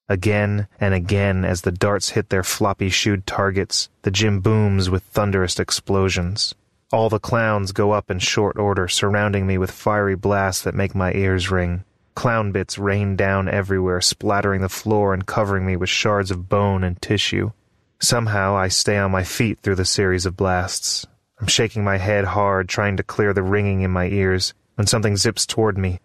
[0.08, 5.02] Again and again, as the darts hit their floppy shoed targets, the gym booms with
[5.04, 6.54] thunderous explosions.
[6.92, 10.94] All the clowns go up in short order, surrounding me with fiery blasts that make
[10.94, 11.84] my ears ring.
[12.14, 16.84] Clown bits rain down everywhere, splattering the floor and covering me with shards of bone
[16.84, 17.52] and tissue.
[18.00, 21.06] Somehow I stay on my feet through the series of blasts.
[21.40, 25.16] I'm shaking my head hard, trying to clear the ringing in my ears, when something
[25.16, 26.00] zips toward me.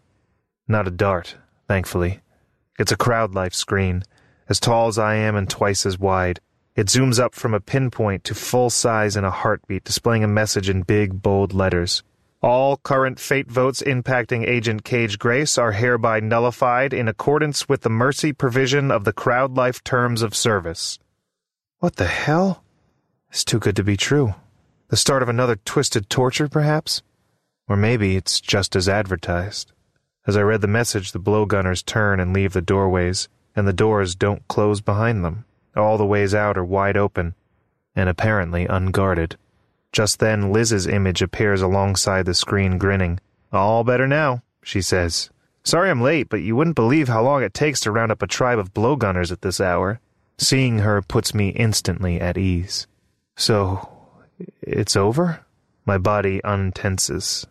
[0.67, 1.35] Not a dart,
[1.67, 2.21] thankfully.
[2.77, 4.03] It's a crowd life screen,
[4.49, 6.39] as tall as I am and twice as wide.
[6.75, 10.69] It zooms up from a pinpoint to full size in a heartbeat, displaying a message
[10.69, 12.03] in big, bold letters.
[12.39, 17.89] All current fate votes impacting Agent Cage Grice are hereby nullified in accordance with the
[17.89, 20.99] mercy provision of the crowd life terms of service.
[21.79, 22.63] What the hell?
[23.31, 24.35] It's too good to be true.
[24.89, 27.01] The start of another twisted torture, perhaps?
[27.67, 29.73] Or maybe it's just as advertised.
[30.27, 34.13] As I read the message, the blowgunners turn and leave the doorways, and the doors
[34.13, 35.45] don't close behind them.
[35.73, 37.33] All the ways out are wide open,
[37.95, 39.37] and apparently unguarded.
[39.93, 43.21] Just then, Liz's image appears alongside the screen, grinning.
[43.53, 45.29] All better now, she says.
[45.63, 48.27] Sorry I'm late, but you wouldn't believe how long it takes to round up a
[48.27, 50.01] tribe of blowgunners at this hour.
[50.37, 52.85] Seeing her puts me instantly at ease.
[53.37, 53.89] So,
[54.61, 55.45] it's over?
[55.85, 57.47] My body untenses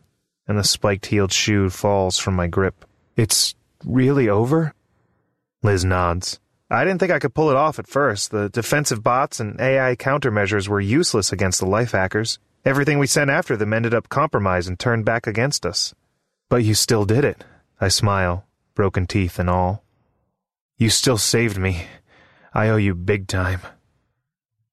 [0.49, 2.85] and the spiked heeled shoe falls from my grip.
[3.17, 4.75] It's really over?
[5.63, 6.39] Liz nods.
[6.71, 8.31] I didn't think I could pull it off at first.
[8.31, 12.39] The defensive bots and AI countermeasures were useless against the life hackers.
[12.65, 15.95] Everything we sent after them ended up compromised and turned back against us.
[16.49, 17.45] But you still did it.
[17.81, 19.85] I smile, broken teeth and all.
[20.77, 21.87] You still saved me.
[22.53, 23.61] I owe you big time.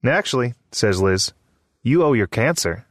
[0.03, 1.33] Actually, says Liz,
[1.81, 2.85] you owe your cancer.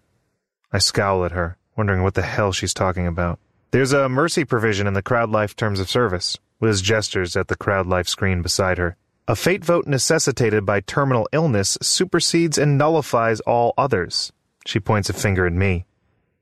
[0.73, 3.39] I scowl at her wondering what the hell she's talking about.
[3.71, 6.39] There's a mercy provision in the Crowd Life Terms of Service.
[6.61, 8.97] Liz gestures at the Crowd Life screen beside her.
[9.27, 14.33] A fate vote necessitated by terminal illness supersedes and nullifies all others.
[14.67, 15.87] She points a finger at me.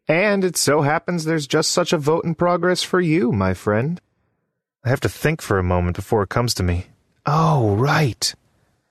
[0.09, 4.01] And it so happens there's just such a vote in progress for you, my friend.
[4.85, 6.87] I have to think for a moment before it comes to me.
[7.27, 8.35] Oh, right.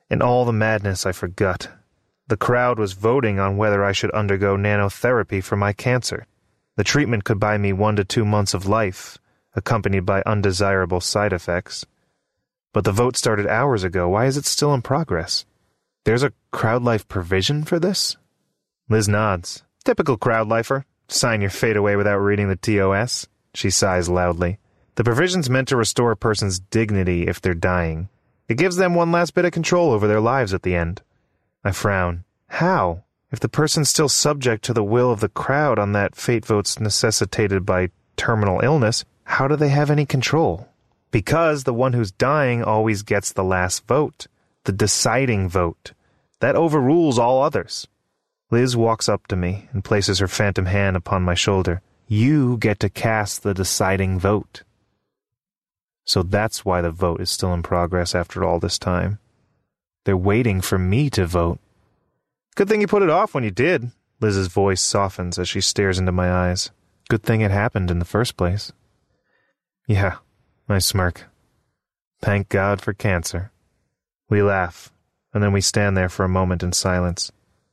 [0.10, 1.68] In all the madness, I forgot.
[2.30, 6.28] The crowd was voting on whether I should undergo nanotherapy for my cancer.
[6.78, 9.18] The treatment could buy me one to two months of life,
[9.56, 11.88] accompanied by undesirable side effects.
[12.72, 14.10] But the vote started hours ago.
[14.10, 15.48] Why is it still in progress?
[16.06, 18.16] There's a crowd life provision for this?
[18.90, 19.64] Liz nods.
[19.84, 20.86] Typical crowd lifer.
[21.08, 23.28] Sign your fate away without reading the TOS.
[23.56, 24.60] She sighs loudly.
[24.98, 28.08] The provision's meant to restore a person's dignity if they're dying.
[28.48, 31.02] It gives them one last bit of control over their lives at the end.
[31.64, 32.24] I frown.
[32.48, 33.04] How?
[33.32, 36.80] If the person's still subject to the will of the crowd on that fate vote's
[36.80, 40.68] necessitated by terminal illness, how do they have any control?
[41.12, 44.28] Because the one who's dying always gets the last vote,
[44.64, 45.94] the deciding vote.
[46.40, 47.88] That overrules all others.
[48.52, 51.82] Liz walks up to me and places her phantom hand upon my shoulder.
[52.08, 54.64] You get to cast the deciding vote.
[56.06, 59.20] So that's why the vote is still in progress after all this time.
[60.10, 61.60] They're waiting for me to vote.
[62.56, 63.92] Good thing you put it off when you did.
[64.20, 66.72] Liz's voice softens as she stares into my eyes.
[67.10, 68.72] Good thing it happened in the first place.
[69.88, 70.16] Yeah,
[70.68, 71.26] I smirk.
[72.24, 73.52] Thank God for cancer.
[74.32, 74.92] We laugh,
[75.32, 77.32] and then we stand there for a moment in silence.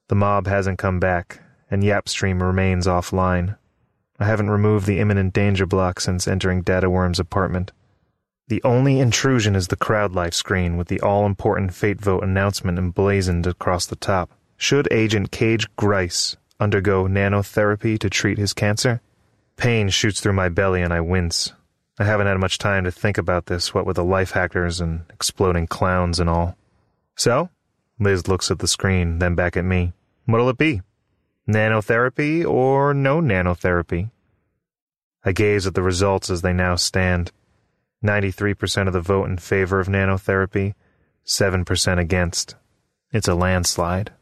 [0.09, 3.57] The mob hasn't come back, and Yapstream remains offline.
[4.19, 7.73] I haven't removed the imminent danger block since entering Dataworm's apartment.
[8.49, 12.79] The only intrusion is the crowd life screen with the all important fate vote announcement
[12.79, 14.31] emblazoned across the top.
[14.57, 19.01] Should Agent Cage Grice undergo nanotherapy to treat his cancer?
[19.57, 21.55] Pain shoots through my belly and I wince.
[21.99, 25.03] I haven't had much time to think about this, what with the life hackers and
[25.11, 26.57] exploding clowns and all.
[27.17, 27.51] So,
[27.99, 29.93] Liz looks at the screen, then back at me.
[30.27, 30.83] What'll it be?
[31.49, 34.11] Nanotherapy or no nanotherapy?
[35.25, 37.33] I gaze at the results as they now stand.
[38.05, 40.75] 93% of the vote in favor of nanotherapy,
[41.25, 42.55] 7% against.
[43.13, 44.13] It's a landslide.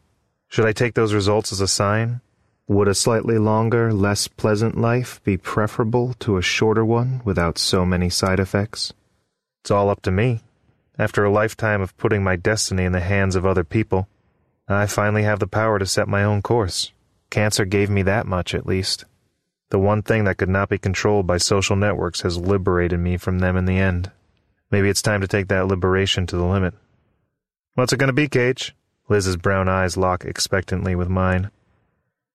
[0.49, 2.21] Should I take those results as a sign?
[2.67, 7.85] Would a slightly longer, less pleasant life be preferable to a shorter one without so
[7.85, 8.93] many side effects?
[9.63, 10.41] It's all up to me.
[10.99, 14.09] After a lifetime of putting my destiny in the hands of other people,
[14.69, 16.93] I finally have the power to set my own course.
[17.29, 19.05] Cancer gave me that much, at least.
[19.75, 23.41] The one thing that could not be controlled by social networks has liberated me from
[23.41, 24.13] them in the end.
[24.71, 26.75] Maybe it's time to take that liberation to the limit.
[27.75, 28.73] What's it going to be, Cage?
[29.09, 31.51] Liz's brown eyes lock expectantly with mine.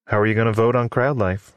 [0.08, 1.54] How are you going to vote on crowd life?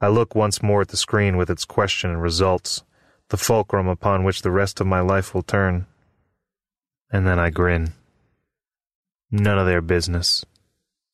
[0.00, 2.82] I look once more at the screen with its question and results,
[3.28, 5.86] the fulcrum upon which the rest of my life will turn.
[7.12, 7.92] And then I grin.
[9.30, 10.44] None of their business.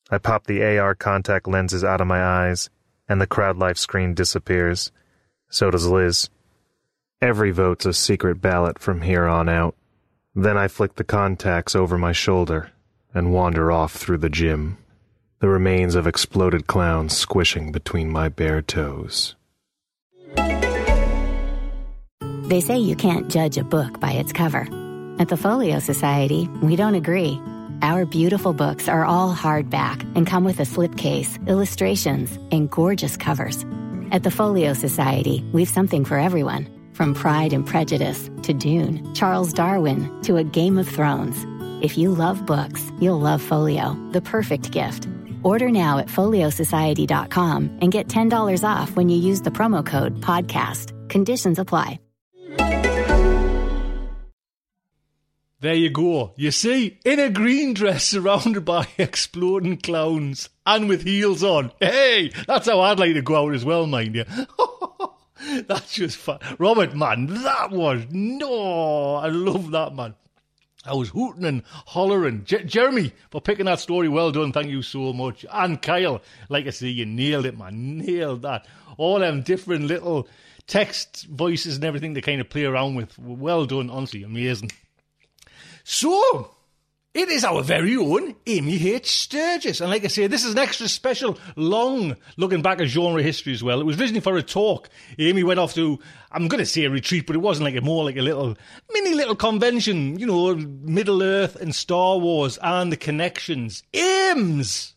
[0.09, 2.71] I pop the AR contact lenses out of my eyes,
[3.07, 4.91] and the crowd life screen disappears.
[5.49, 6.29] So does Liz.
[7.21, 9.75] Every vote's a secret ballot from here on out.
[10.35, 12.71] Then I flick the contacts over my shoulder
[13.13, 14.77] and wander off through the gym,
[15.39, 19.35] the remains of exploded clowns squishing between my bare toes.
[22.47, 24.67] They say you can't judge a book by its cover.
[25.19, 27.39] At the Folio Society, we don't agree.
[27.83, 33.65] Our beautiful books are all hardback and come with a slipcase, illustrations, and gorgeous covers.
[34.09, 36.69] At the Folio Society, we've something for everyone.
[36.93, 41.45] From Pride and Prejudice to Dune, Charles Darwin to A Game of Thrones.
[41.83, 45.09] If you love books, you'll love Folio, the perfect gift.
[45.43, 51.09] Order now at foliosociety.com and get $10 off when you use the promo code PODCAST.
[51.09, 51.99] Conditions apply.
[55.63, 56.33] There you go.
[56.35, 61.71] You see, in a green dress surrounded by exploding clowns and with heels on.
[61.79, 64.25] Hey, that's how I'd like to go out as well, mind you.
[65.65, 66.39] that's just fun.
[66.59, 70.15] Robert, man, that was, no, I love that, man.
[70.85, 72.43] I was hooting and hollering.
[72.43, 74.51] Jeremy, for picking that story, well done.
[74.51, 75.45] Thank you so much.
[75.49, 77.99] And Kyle, like I say, you nailed it, man.
[77.99, 78.65] Nailed that.
[78.97, 80.27] All them different little
[80.67, 83.17] text voices and everything to kind of play around with.
[83.17, 84.69] Well done, honestly, amazing.
[85.83, 86.51] So,
[87.13, 89.07] it is our very own Amy H.
[89.07, 89.81] Sturgis.
[89.81, 93.53] And like I say, this is an extra special, long looking back at genre history
[93.53, 93.79] as well.
[93.79, 94.89] It was originally for a talk.
[95.19, 95.99] Amy went off to,
[96.31, 98.57] I'm going to say a retreat, but it wasn't like a more like a little,
[98.91, 103.83] mini little convention, you know, Middle Earth and Star Wars and the connections.
[103.93, 104.92] Ames!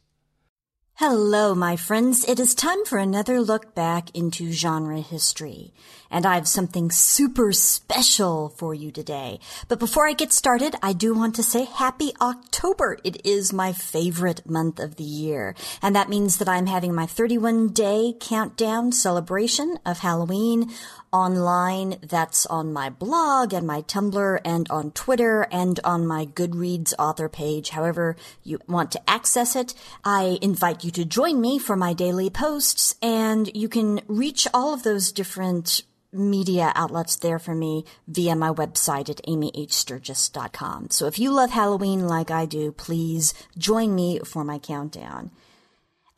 [0.98, 2.26] Hello, my friends.
[2.26, 5.74] It is time for another look back into genre history.
[6.10, 9.38] And I have something super special for you today.
[9.68, 12.96] But before I get started, I do want to say happy October.
[13.04, 15.54] It is my favorite month of the year.
[15.82, 20.70] And that means that I'm having my 31 day countdown celebration of Halloween
[21.12, 21.96] online.
[22.02, 27.28] That's on my blog and my Tumblr and on Twitter and on my Goodreads author
[27.28, 27.70] page.
[27.70, 29.74] However you want to access it,
[30.04, 34.74] I invite you to join me for my daily posts and you can reach all
[34.74, 35.82] of those different
[36.12, 40.90] media outlets there for me via my website at amyhsturgis.com.
[40.90, 45.30] So if you love Halloween like I do, please join me for my countdown.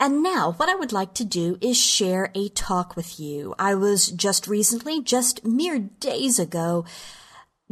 [0.00, 3.54] And now what I would like to do is share a talk with you.
[3.58, 6.84] I was just recently, just mere days ago,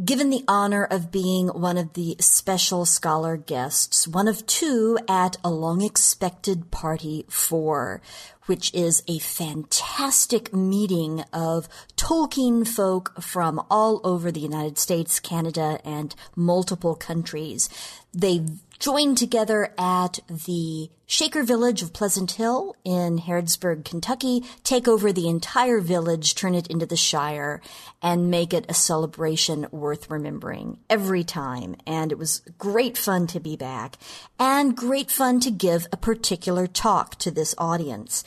[0.04, 5.38] given the honor of being one of the special scholar guests, one of two at
[5.42, 8.02] a long expected party four,
[8.44, 15.80] which is a fantastic meeting of Tolkien folk from all over the United States, Canada,
[15.82, 17.68] and multiple countries.
[18.12, 18.44] They
[18.78, 25.28] joined together at the Shaker Village of Pleasant Hill in Harrodsburg, Kentucky, take over the
[25.28, 27.60] entire village, turn it into the Shire,
[28.02, 31.76] and make it a celebration worth remembering every time.
[31.86, 33.98] And it was great fun to be back
[34.38, 38.24] and great fun to give a particular talk to this audience.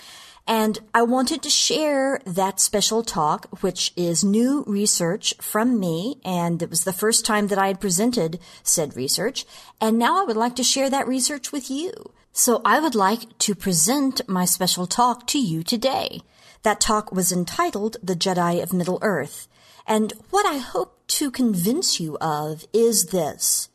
[0.50, 6.20] And I wanted to share that special talk, which is new research from me.
[6.26, 9.46] And it was the first time that I had presented said research.
[9.80, 11.94] And now I would like to share that research with you.
[12.34, 16.22] So I would like to present my special talk to you today.
[16.64, 19.48] That talk was entitled The Jedi of Middle Earth.
[19.86, 23.70] And what I hope to convince you of is this.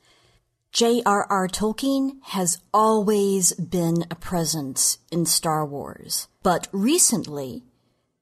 [0.75, 1.47] J.R.R.
[1.47, 6.27] Tolkien has always been a presence in Star Wars.
[6.43, 7.62] But recently,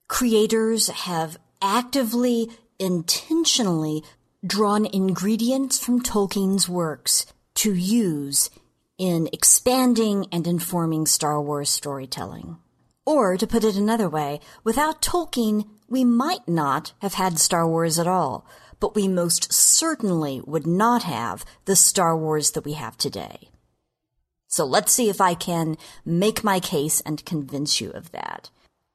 [0.07, 4.05] creators have actively, intentionally
[4.47, 7.25] drawn ingredients from Tolkien's works
[7.55, 8.51] to use
[8.99, 12.59] in expanding and informing Star Wars storytelling.
[13.07, 17.99] Or, to put it another way, without Tolkien, we might not have had Star Wars
[17.99, 18.47] at all,
[18.83, 23.49] but we most certainly would not have the Star Wars that we have today.
[24.49, 28.51] So let's see if I can make my case and convince you of that.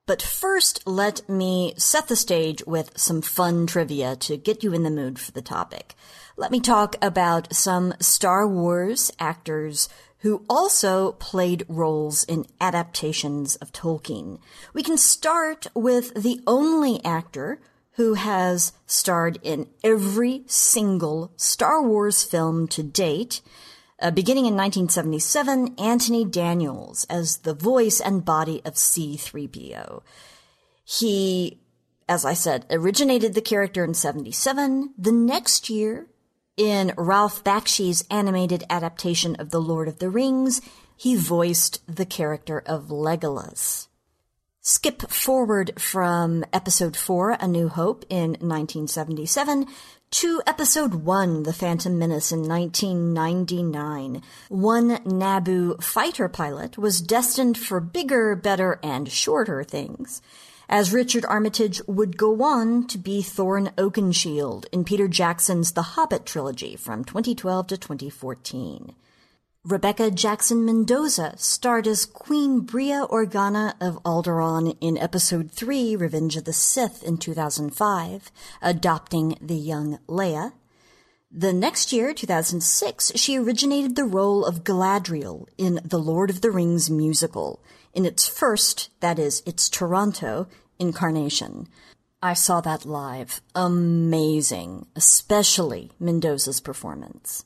[0.06, 4.84] But first, let me set the stage with some fun trivia to get you in
[4.84, 5.96] the mood for the topic.
[6.36, 13.72] Let me talk about some Star Wars actors who also played roles in adaptations of
[13.72, 14.40] Tolkien.
[14.74, 17.62] We can start with the only actor
[17.98, 23.42] who has starred in every single Star Wars film to date.
[24.00, 30.04] Uh, beginning in 1977, Anthony Daniels as the voice and body of C3PO.
[30.86, 31.60] He,
[32.08, 34.94] as I said, originated the character in 77.
[34.96, 36.06] The next year,
[36.56, 40.62] in Ralph Bakshi's animated adaptation of The Lord of the Rings,
[40.96, 43.87] he voiced the character of Legolas.
[44.70, 49.66] Skip forward from episode 4, A New Hope, in 1977,
[50.12, 54.22] to episode 1, The Phantom Menace, in 1999.
[54.50, 60.22] One Naboo fighter pilot was destined for bigger, better, and shorter things
[60.68, 66.26] as Richard Armitage would go on to be Thorin Oakenshield in Peter Jackson's The Hobbit
[66.26, 68.94] trilogy from 2012 to 2014.
[69.70, 76.46] Rebecca Jackson Mendoza starred as Queen Breha Organa of Alderaan in Episode 3, Revenge of
[76.46, 80.54] the Sith in 2005, adopting the young Leia.
[81.30, 86.50] The next year, 2006, she originated the role of Galadriel in The Lord of the
[86.50, 87.62] Rings musical,
[87.94, 90.48] in its first, that is, its Toronto,
[90.80, 91.68] incarnation.
[92.22, 93.42] I saw that live.
[93.54, 97.44] Amazing, especially Mendoza's performance.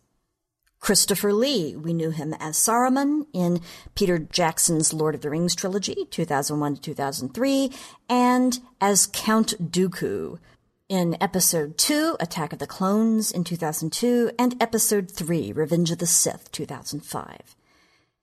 [0.82, 3.61] Christopher Lee, we knew him as Saruman in
[3.93, 7.71] Peter Jackson's Lord of the Rings trilogy, 2001 to 2003,
[8.09, 10.39] and as Count Dooku
[10.89, 16.07] in Episode 2, Attack of the Clones in 2002, and Episode 3, Revenge of the
[16.07, 17.55] Sith, 2005.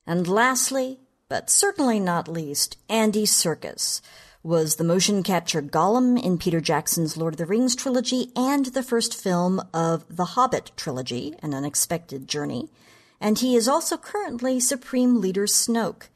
[0.05, 0.99] And lastly,
[1.29, 4.01] but certainly not least, Andy Serkis,
[4.43, 8.83] was the motion capture Gollum in Peter Jackson's Lord of the Rings trilogy and the
[8.83, 12.69] first film of the Hobbit trilogy, An Unexpected Journey.
[13.21, 16.09] And he is also currently Supreme Leader Snoke.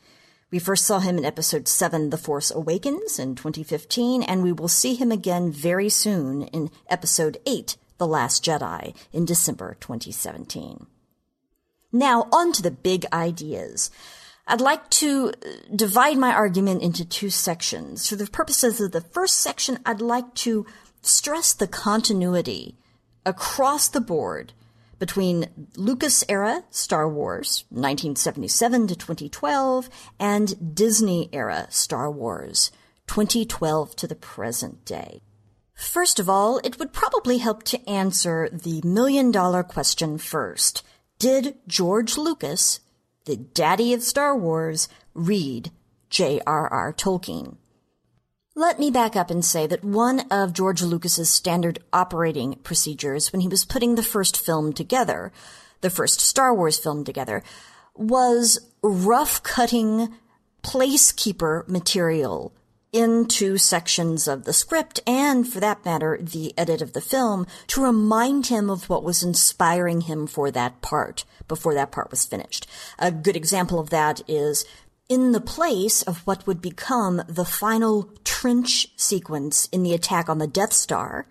[0.53, 4.69] We first saw him in episode 7, The Force Awakens, in 2015, and we will
[4.69, 10.87] see him again very soon in episode 8, The Last Jedi, in December 2017.
[11.91, 13.91] Now, on to the big ideas.
[14.47, 18.09] I'd like to uh, divide my argument into two sections.
[18.09, 20.67] For the purposes of the first section, I'd like to
[21.01, 22.77] stress the continuity
[23.25, 24.53] across the board
[24.99, 29.91] between Lucas era Star Wars, 1977 to 2012,
[30.21, 32.71] and Disney era Star Wars,
[33.09, 35.23] 2012 to the present day.
[35.75, 40.85] First of all, it would probably help to answer the million dollar question first.
[41.19, 42.79] Did George Lucas,
[43.25, 45.71] the daddy of Star Wars, read
[46.11, 46.93] J.R.R.
[46.93, 47.57] Tolkien?
[48.55, 53.41] Let me back up and say that one of George Lucas's standard operating procedures when
[53.41, 55.33] he was putting the first film together,
[55.81, 57.43] the first Star Wars film together,
[57.95, 60.15] was rough cutting
[60.63, 62.53] placekeeper material
[62.93, 67.83] into sections of the script and, for that matter, the edit of the film to
[67.83, 72.67] remind him of what was inspiring him for that part before that part was finished.
[72.99, 74.65] A good example of that is
[75.09, 80.39] in the place of what would become the final trench sequence in the attack on
[80.39, 81.27] the Death Star,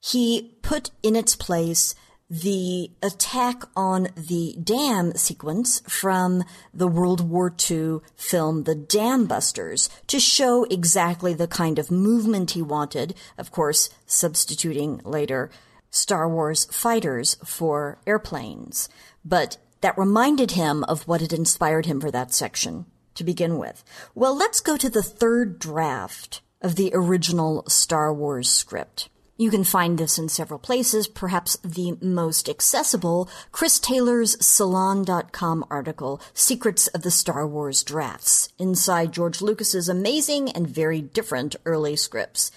[0.00, 1.94] he put in its place
[2.28, 6.42] the attack on the dam sequence from
[6.74, 12.52] the World War II film The Dam Busters to show exactly the kind of movement
[12.52, 15.50] he wanted, of course, substituting later
[15.90, 18.88] Star Wars fighters for airplanes.
[19.24, 23.84] But that reminded him of what had inspired him for that section to begin with.
[24.14, 29.08] Well, let's go to the third draft of the original Star Wars script.
[29.38, 36.22] You can find this in several places, perhaps the most accessible, Chris Taylor's Salon.com article,
[36.32, 42.50] Secrets of the Star Wars Drafts, inside George Lucas's amazing and very different early scripts.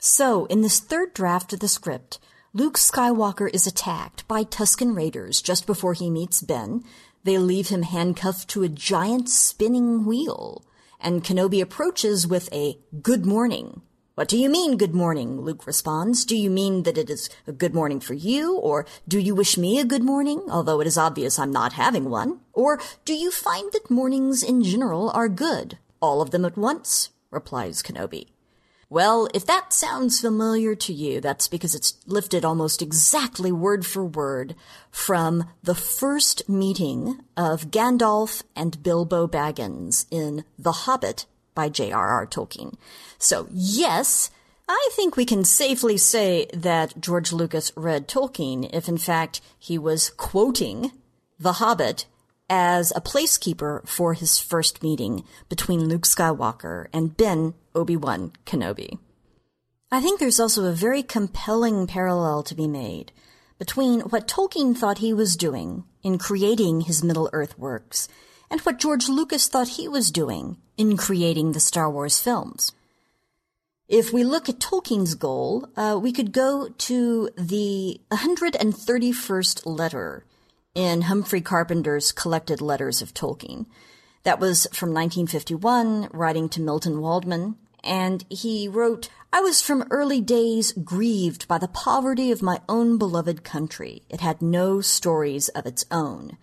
[0.00, 2.18] So, in this third draft of the script,
[2.52, 6.82] Luke Skywalker is attacked by Tusken Raiders just before he meets Ben.
[7.22, 10.64] They leave him handcuffed to a giant spinning wheel,
[10.98, 13.82] and Kenobi approaches with a good morning
[14.20, 15.40] what do you mean, good morning?
[15.40, 16.26] Luke responds.
[16.26, 18.58] Do you mean that it is a good morning for you?
[18.58, 22.10] Or do you wish me a good morning, although it is obvious I'm not having
[22.10, 22.40] one?
[22.52, 25.78] Or do you find that mornings in general are good?
[26.02, 27.08] All of them at once?
[27.30, 28.26] replies Kenobi.
[28.90, 34.04] Well, if that sounds familiar to you, that's because it's lifted almost exactly word for
[34.04, 34.54] word
[34.90, 41.24] from the first meeting of Gandalf and Bilbo Baggins in The Hobbit
[41.60, 42.26] by J.R.R.
[42.26, 42.72] Tolkien.
[43.18, 44.30] So, yes,
[44.66, 49.76] I think we can safely say that George Lucas read Tolkien if, in fact, he
[49.76, 50.90] was quoting
[51.38, 52.06] The Hobbit
[52.48, 58.98] as a placekeeper for his first meeting between Luke Skywalker and Ben Obi-Wan Kenobi.
[59.92, 63.12] I think there's also a very compelling parallel to be made
[63.58, 68.08] between what Tolkien thought he was doing in creating his Middle Earth works
[68.50, 72.72] and what George Lucas thought he was doing in creating the Star Wars films.
[73.88, 80.24] If we look at Tolkien's goal, uh, we could go to the 131st letter
[80.74, 83.66] in Humphrey Carpenter's collected letters of Tolkien.
[84.22, 90.20] That was from 1951, writing to Milton Waldman, and he wrote, I was from early
[90.20, 94.02] days grieved by the poverty of my own beloved country.
[94.08, 96.36] It had no stories of its own.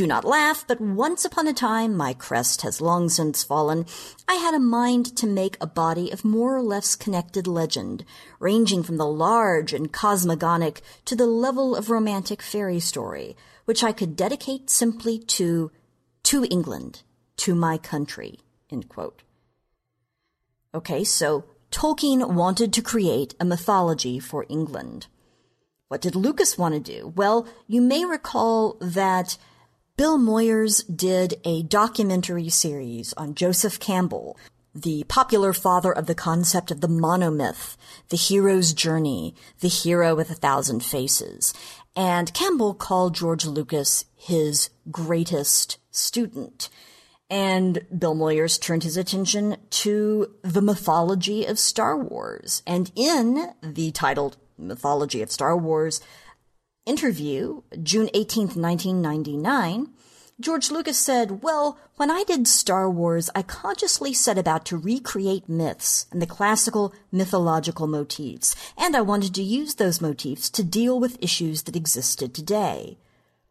[0.00, 3.84] Do not laugh, but once upon a time, my crest has long since fallen,
[4.26, 8.06] I had a mind to make a body of more or less connected legend,
[8.38, 13.36] ranging from the large and cosmogonic to the level of romantic fairy story,
[13.66, 15.70] which I could dedicate simply to,
[16.22, 17.02] to England,
[17.36, 18.38] to my country,
[20.74, 25.08] Okay, so Tolkien wanted to create a mythology for England.
[25.88, 27.12] What did Lucas want to do?
[27.14, 29.36] Well, you may recall that
[30.00, 34.38] Bill Moyers did a documentary series on Joseph Campbell,
[34.74, 37.76] the popular father of the concept of the monomyth,
[38.08, 41.52] the hero's journey, the hero with a thousand faces.
[41.94, 46.70] And Campbell called George Lucas his greatest student.
[47.28, 52.62] And Bill Moyers turned his attention to the mythology of Star Wars.
[52.66, 56.00] And in the titled Mythology of Star Wars,
[56.86, 59.88] interview, June 18th, 1999,
[60.40, 65.48] George Lucas said, Well, when I did Star Wars, I consciously set about to recreate
[65.48, 70.98] myths and the classical mythological motifs, and I wanted to use those motifs to deal
[70.98, 72.96] with issues that existed today.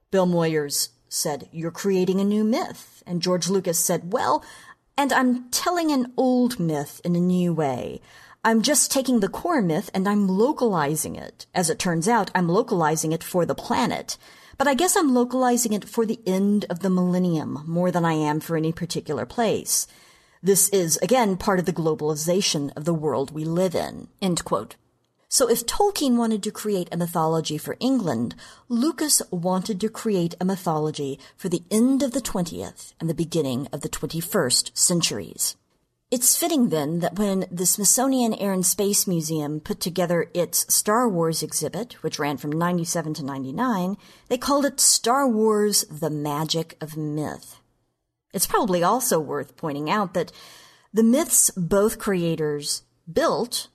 [0.10, 3.04] Bill Moyers said, You're creating a new myth.
[3.06, 4.44] And George Lucas said, Well,
[4.98, 8.02] and I'm telling an old myth in a new way.
[8.42, 11.46] I'm just taking the core myth and I'm localizing it.
[11.54, 14.18] As it turns out, I'm localizing it for the planet.
[14.58, 18.14] but I guess I'm localizing it for the end of the millennium more than I
[18.14, 19.88] am for any particular place.
[20.44, 24.10] This is, again, part of the globalization of the world we live in.
[24.22, 24.76] End quote.
[25.30, 28.36] So if Tolkien wanted to create a mythology for England,
[28.68, 33.68] Lucas wanted to create a mythology for the end of the 20th and the beginning
[33.72, 35.56] of the 21st centuries.
[36.12, 41.08] It's fitting then that when the Smithsonian Air and Space Museum put together its Star
[41.08, 43.96] Wars exhibit, which ran from 97 to 99,
[44.28, 47.60] they called it Star Wars The Magic of Myth.
[48.34, 50.32] It's probably also worth pointing out that
[50.92, 52.82] the myths both creators
[53.12, 53.68] built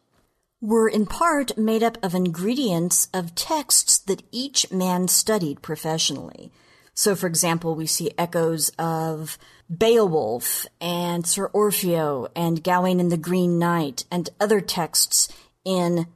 [0.60, 6.50] were in part made up of ingredients of texts that each man studied professionally.
[6.94, 9.38] So, for example, we see echoes of
[9.74, 15.28] Beowulf and Sir Orfeo and Gawain and the Green Knight and other texts
[15.64, 16.06] in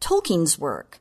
[0.00, 1.00] Tolkien's work.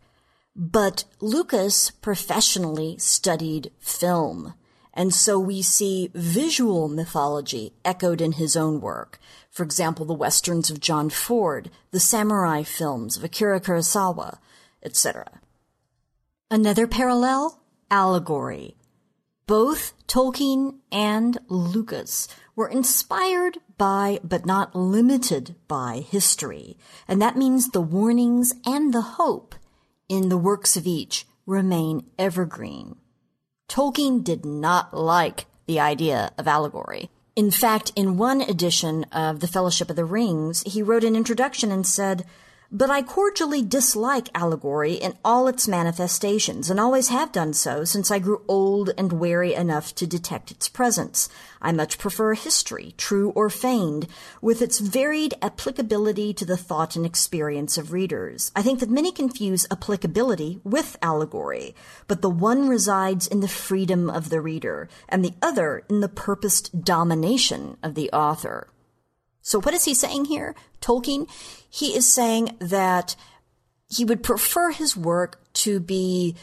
[0.55, 4.53] But Lucas professionally studied film.
[4.93, 9.19] And so we see visual mythology echoed in his own work.
[9.49, 14.39] For example, the westerns of John Ford, the samurai films of Akira Kurosawa,
[14.83, 15.41] etc.
[16.49, 17.61] Another parallel?
[17.89, 18.75] Allegory.
[19.51, 26.77] Both Tolkien and Lucas were inspired by, but not limited by, history.
[27.05, 29.55] And that means the warnings and the hope
[30.07, 32.95] in the works of each remain evergreen.
[33.67, 37.09] Tolkien did not like the idea of allegory.
[37.35, 41.73] In fact, in one edition of The Fellowship of the Rings, he wrote an introduction
[41.73, 42.25] and said,
[42.71, 48.09] but I cordially dislike allegory in all its manifestations, and always have done so since
[48.09, 51.27] I grew old and wary enough to detect its presence.
[51.61, 54.07] I much prefer history, true or feigned,
[54.41, 58.51] with its varied applicability to the thought and experience of readers.
[58.55, 61.75] I think that many confuse applicability with allegory,
[62.07, 66.09] but the one resides in the freedom of the reader, and the other in the
[66.09, 68.69] purposed domination of the author.
[69.41, 70.55] So what is he saying here?
[70.81, 71.29] Tolkien?
[71.69, 73.15] He is saying that
[73.89, 76.35] he would prefer his work to be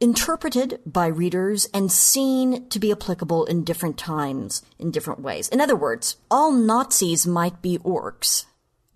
[0.00, 5.48] interpreted by readers and seen to be applicable in different times, in different ways.
[5.48, 8.46] In other words, all Nazis might be orcs,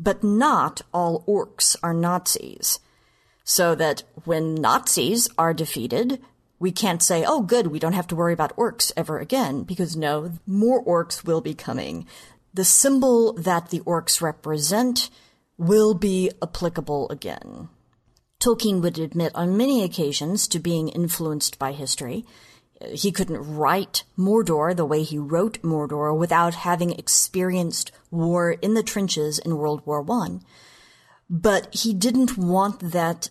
[0.01, 2.80] but not all orcs are Nazis.
[3.45, 6.20] So that when Nazis are defeated,
[6.59, 9.95] we can't say, oh, good, we don't have to worry about orcs ever again, because
[9.95, 12.07] no, more orcs will be coming
[12.57, 15.11] the symbol that the orcs represent
[15.59, 17.68] will be applicable again.
[18.40, 22.24] Tolkien would admit on many occasions to being influenced by history.
[22.92, 28.82] He couldn't write Mordor the way he wrote Mordor without having experienced war in the
[28.82, 30.38] trenches in World War I.
[31.28, 33.28] But he didn't want that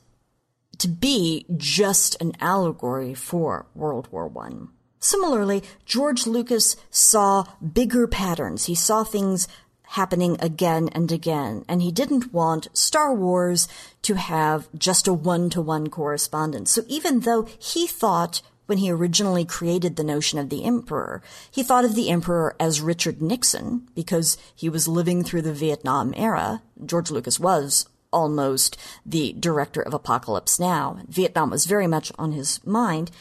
[0.78, 4.74] to be just an allegory for World War I.
[5.06, 8.66] Similarly, George Lucas saw bigger patterns.
[8.66, 9.47] He saw things
[9.89, 13.68] happening again and again, and he didn't want Star Wars
[14.01, 16.72] to have just a one-to-one correspondence.
[16.72, 21.62] So even though he thought when he originally created the notion of the emperor, he
[21.62, 26.64] thought of the emperor as Richard Nixon because he was living through the Vietnam era.
[26.84, 28.76] George Lucas was almost
[29.06, 30.97] the director of Apocalypse Now.
[31.08, 33.12] Vietnam was very much on his mind.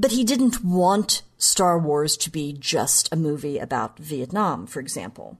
[0.00, 5.36] But he didn't want Star Wars to be just a movie about Vietnam, for example.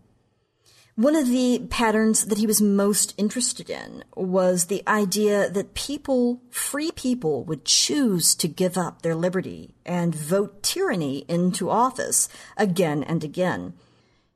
[0.97, 6.43] One of the patterns that he was most interested in was the idea that people,
[6.51, 13.03] free people, would choose to give up their liberty and vote tyranny into office again
[13.03, 13.73] and again.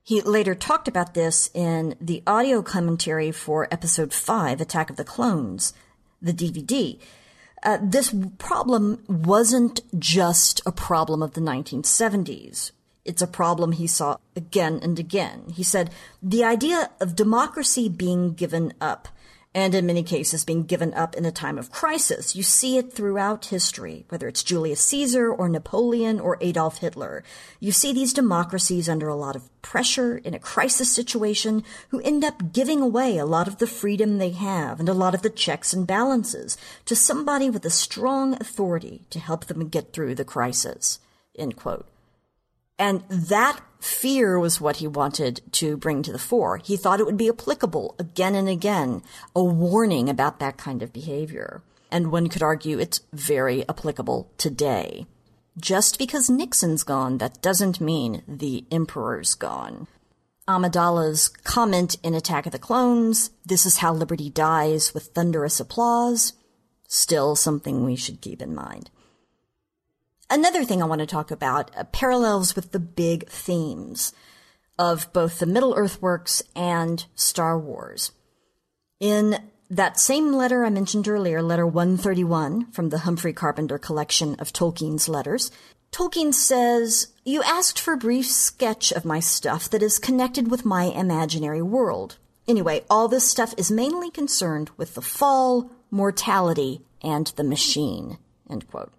[0.03, 5.05] He later talked about this in the audio commentary for episode 5, Attack of the
[5.05, 5.75] Clones,
[6.23, 6.99] the DVD.
[7.65, 12.73] Uh, this problem wasn't just a problem of the 1970s.
[13.07, 15.45] It's a problem he saw again and again.
[15.55, 15.91] He said,
[16.23, 19.09] the idea of democracy being given up
[19.55, 22.35] and in many cases being given up in a time of crisis.
[22.35, 27.23] You see it throughout history, whether it's Julius Caesar or Napoleon or Adolf Hitler.
[27.61, 32.25] You see these democracies under a lot of pressure in a crisis situation who end
[32.25, 35.31] up giving away a lot of the freedom they have and a lot of the
[35.31, 40.25] checks and balances to somebody with a strong authority to help them get through the
[40.25, 40.99] crisis.
[41.39, 41.87] End quote.
[42.77, 46.59] And that fear was what he wanted to bring to the fore.
[46.59, 49.03] He thought it would be applicable again and again,
[49.37, 51.63] a warning about that kind of behavior.
[51.91, 55.07] And one could argue it's very applicable today.
[55.57, 59.87] Just because Nixon's gone, that doesn't mean the emperor's gone.
[60.49, 66.33] Amidala's comment in Attack of the Clones, this is how liberty dies with thunderous applause,
[66.89, 68.91] still something we should keep in mind.
[70.31, 74.13] Another thing I want to talk about uh, parallels with the big themes
[74.79, 78.13] of both the Middle Earth works and Star Wars.
[79.01, 79.39] In
[79.71, 85.09] that same letter I mentioned earlier, letter 131 from the Humphrey Carpenter collection of Tolkien's
[85.09, 85.51] letters,
[85.93, 90.65] Tolkien says, You asked for a brief sketch of my stuff that is connected with
[90.65, 92.19] my imaginary world.
[92.49, 98.19] Anyway, all this stuff is mainly concerned with the fall, mortality, and the machine.
[98.51, 98.93] End quote.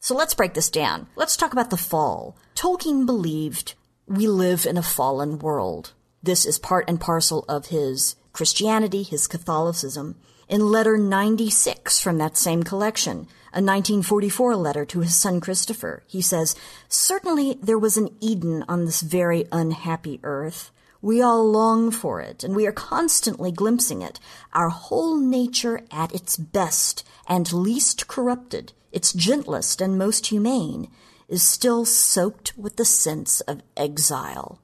[0.00, 1.08] So let's break this down.
[1.16, 2.36] Let's talk about the fall.
[2.54, 3.74] Tolkien believed
[4.06, 5.92] we live in a fallen world.
[6.22, 10.16] This is part and parcel of his Christianity, his Catholicism.
[10.48, 16.22] In letter 96 from that same collection, a 1944 letter to his son Christopher, he
[16.22, 16.54] says,
[16.88, 20.70] Certainly there was an Eden on this very unhappy earth.
[21.02, 24.20] We all long for it, and we are constantly glimpsing it,
[24.52, 30.88] our whole nature at its best and least corrupted, its gentlest and most humane,
[31.28, 34.60] is still soaked with the sense of exile.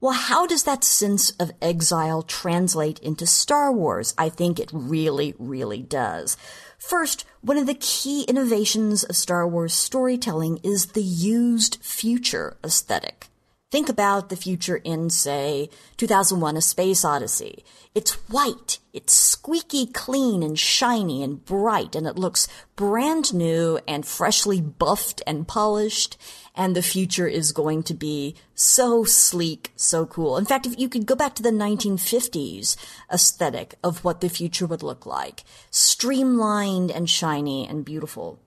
[0.00, 4.14] Well, how does that sense of exile translate into Star Wars?
[4.16, 6.38] I think it really, really does.
[6.78, 13.29] First, one of the key innovations of Star Wars storytelling is the used future aesthetic.
[13.70, 17.64] Think about the future in, say, 2001 A Space Odyssey.
[17.94, 24.04] It's white, it's squeaky clean and shiny and bright, and it looks brand new and
[24.04, 26.16] freshly buffed and polished,
[26.56, 30.36] and the future is going to be so sleek, so cool.
[30.36, 32.76] In fact, if you could go back to the 1950s
[33.12, 38.40] aesthetic of what the future would look like, streamlined and shiny and beautiful.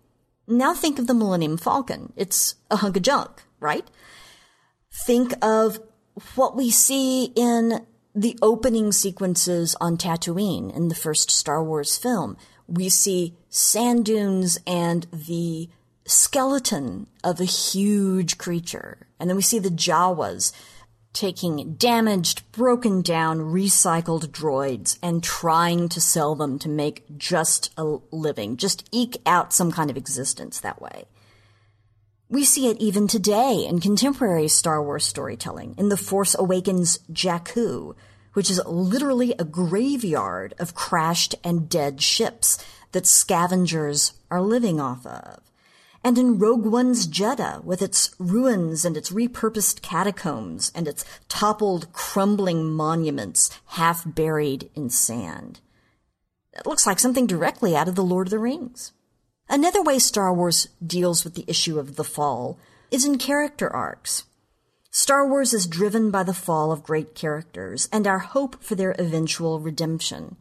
[0.48, 2.12] Now think of the Millennium Falcon.
[2.18, 3.88] It's a hunk of junk, right?
[4.94, 5.80] Think of
[6.36, 12.38] what we see in the opening sequences on Tatooine in the first Star Wars film.
[12.68, 15.68] We see sand dunes and the
[16.06, 19.08] skeleton of a huge creature.
[19.20, 20.54] And then we see the Jawas
[21.12, 27.98] taking damaged, broken down, recycled droids and trying to sell them to make just a
[28.12, 31.06] living, just eke out some kind of existence that way.
[32.34, 37.96] We see it even today in contemporary Star Wars storytelling in The Force Awakens Jakku,
[38.34, 42.58] which is literally a graveyard of crashed and dead ships
[42.92, 45.42] that scavengers are living off of.
[46.04, 51.94] And in Rogue One's Jedha, with its ruins and its repurposed catacombs and its toppled,
[51.94, 55.60] crumbling monuments half buried in sand.
[56.52, 58.92] It looks like something directly out of The Lord of the Rings.
[59.54, 62.58] Another way Star Wars deals with the issue of the fall
[62.90, 64.24] is in character arcs.
[64.90, 68.96] Star Wars is driven by the fall of great characters and our hope for their
[68.98, 70.38] eventual redemption.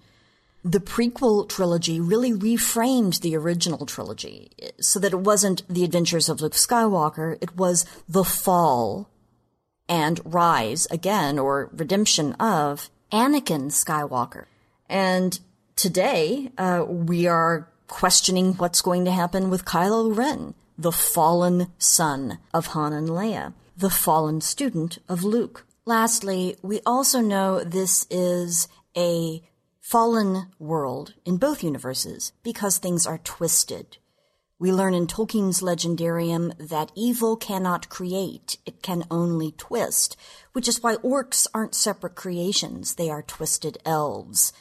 [0.65, 4.51] The prequel trilogy really reframed the original trilogy
[4.81, 9.11] so that it wasn't the adventures of Luke Skywalker, it was the fall
[9.91, 14.47] and rise again or redemption of Anakin Skywalker.
[14.89, 15.39] And
[15.77, 22.39] today, uh, we are questioning what's going to happen with Kylo Ren, the fallen son
[22.55, 25.67] of Han and Leia, the fallen student of Luke.
[25.85, 28.67] Lastly, we also know this is
[28.97, 29.43] a
[29.83, 33.99] fallen world in both universes because things are twisted.
[34.59, 40.17] We learn in Tolkien's Legendarium that evil cannot create, it can only twist,
[40.55, 44.55] which is why orcs aren't separate creations, they are twisted elves.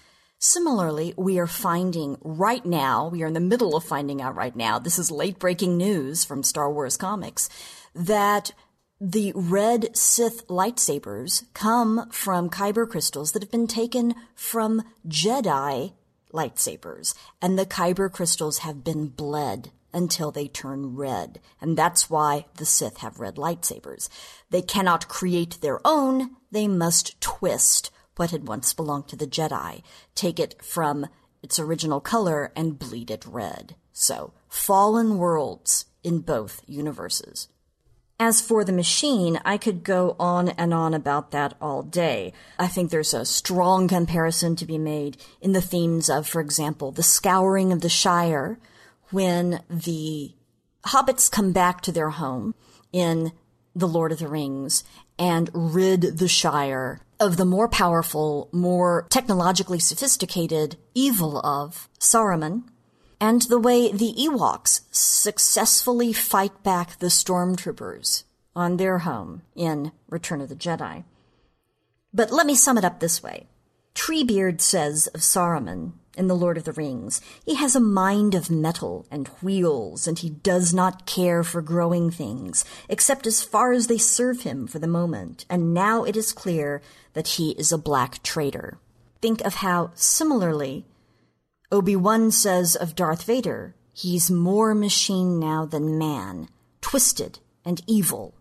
[0.44, 4.56] Similarly, we are finding right now, we are in the middle of finding out right
[4.56, 7.48] now, this is late breaking news from Star Wars comics,
[7.94, 8.52] that
[9.00, 15.94] the red Sith lightsabers come from kyber crystals that have been taken from Jedi
[16.34, 17.14] lightsabers.
[17.40, 21.40] And the kyber crystals have been bled until they turn red.
[21.62, 24.10] And that's why the Sith have red lightsabers.
[24.50, 29.84] They cannot create their own, they must twist what had once belonged to the Jedi,
[30.16, 31.08] take it from
[31.42, 33.76] its original color and bleed it red.
[33.94, 37.48] So, fallen worlds in both universes.
[38.20, 42.34] As for the machine, I could go on and on about that all day.
[42.60, 46.92] I think there's a strong comparison to be made in the themes of, for example,
[46.92, 48.60] the scouring of the Shire
[49.10, 50.36] when the
[50.86, 52.54] hobbits come back to their home
[52.94, 53.32] in
[53.76, 54.84] The Lord of the Rings
[55.18, 62.64] and rid the Shire of the more powerful, more technologically sophisticated evil of Saruman,
[63.20, 68.24] and the way the Ewoks successfully fight back the stormtroopers
[68.56, 71.04] on their home in Return of the Jedi.
[72.12, 73.48] But let me sum it up this way.
[73.94, 77.22] Treebeard says of Saruman in The Lord of the Rings.
[77.46, 82.12] He has a mind of metal and wheels, and he does not care for growing
[82.12, 85.46] things, except as far as they serve him for the moment.
[85.50, 86.82] And now it is clear
[87.14, 88.78] that he is a black traitor.
[89.22, 90.86] Think of how, similarly,
[91.72, 96.50] Obi-Wan says of Darth Vader, he's more machine now than man,
[96.82, 98.34] twisted and evil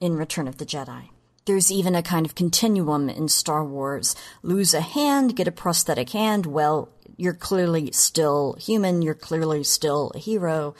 [0.00, 1.10] in Return of the Jedi.
[1.44, 4.14] There's even a kind of continuum in Star Wars.
[4.42, 6.46] Lose a hand, get a prosthetic hand.
[6.46, 6.88] Well,
[7.22, 9.00] you're clearly still human.
[9.00, 10.74] You're clearly still a hero.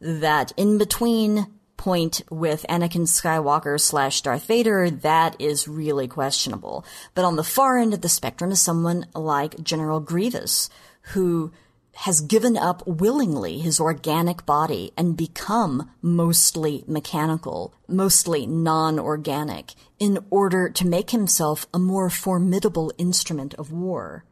[0.00, 6.84] That in between point with Anakin Skywalker slash Darth Vader, that is really questionable.
[7.14, 10.70] But on the far end of the spectrum is someone like General Grievous,
[11.12, 11.50] who
[11.94, 20.70] has given up willingly his organic body and become mostly mechanical, mostly non-organic, in order
[20.70, 24.24] to make himself a more formidable instrument of war.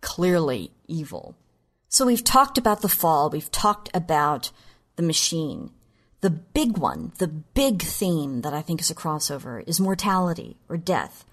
[0.00, 1.36] Clearly evil.
[1.88, 4.50] So we've talked about the fall, we've talked about
[4.96, 5.70] the machine.
[6.20, 10.76] The big one, the big theme that I think is a crossover is mortality or
[10.76, 11.24] death.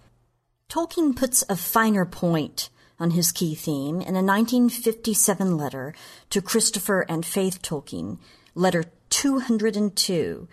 [0.69, 5.93] Tolkien puts a finer point on his key theme in a 1957 letter
[6.29, 8.19] to Christopher and Faith Tolkien,
[8.53, 10.47] letter 202.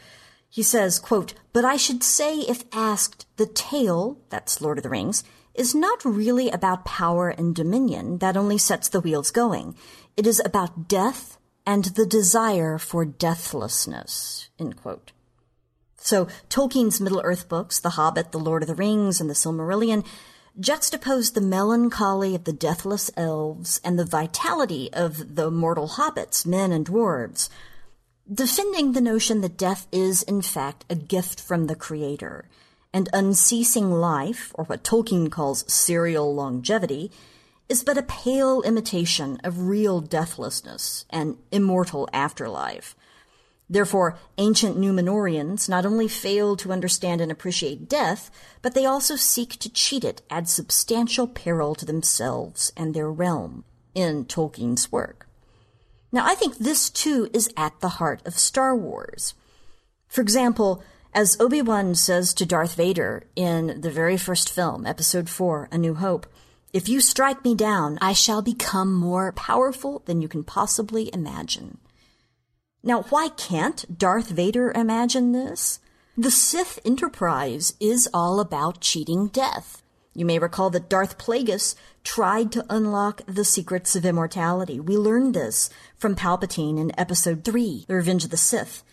[0.48, 4.88] He says, quote, But I should say, if asked, the tale, that's Lord of the
[4.88, 5.22] Rings,
[5.58, 9.74] is not really about power and dominion that only sets the wheels going.
[10.16, 11.36] It is about death
[11.66, 14.48] and the desire for deathlessness.
[15.96, 20.06] So Tolkien's Middle Earth books, The Hobbit, The Lord of the Rings, and The Silmarillion,
[20.58, 26.72] juxtaposed the melancholy of the deathless elves and the vitality of the mortal hobbits, men
[26.72, 27.48] and dwarves,
[28.32, 32.48] defending the notion that death is, in fact, a gift from the Creator,
[32.92, 37.10] and unceasing life, or what Tolkien calls serial longevity,
[37.68, 42.96] is but a pale imitation of real deathlessness and immortal afterlife.
[43.70, 48.30] Therefore, ancient Numenoreans not only fail to understand and appreciate death,
[48.62, 53.64] but they also seek to cheat it at substantial peril to themselves and their realm
[53.94, 55.28] in Tolkien's work.
[56.10, 59.34] Now, I think this too is at the heart of Star Wars.
[60.08, 60.82] For example,
[61.18, 65.94] as Obi-Wan says to Darth Vader in the very first film, Episode 4, A New
[65.94, 66.28] Hope,
[66.72, 71.78] if you strike me down, I shall become more powerful than you can possibly imagine.
[72.84, 75.80] Now, why can't Darth Vader imagine this?
[76.16, 79.82] The Sith Enterprise is all about cheating death.
[80.14, 84.78] You may recall that Darth Plagueis tried to unlock the secrets of immortality.
[84.78, 88.84] We learned this from Palpatine in Episode 3, The Revenge of the Sith.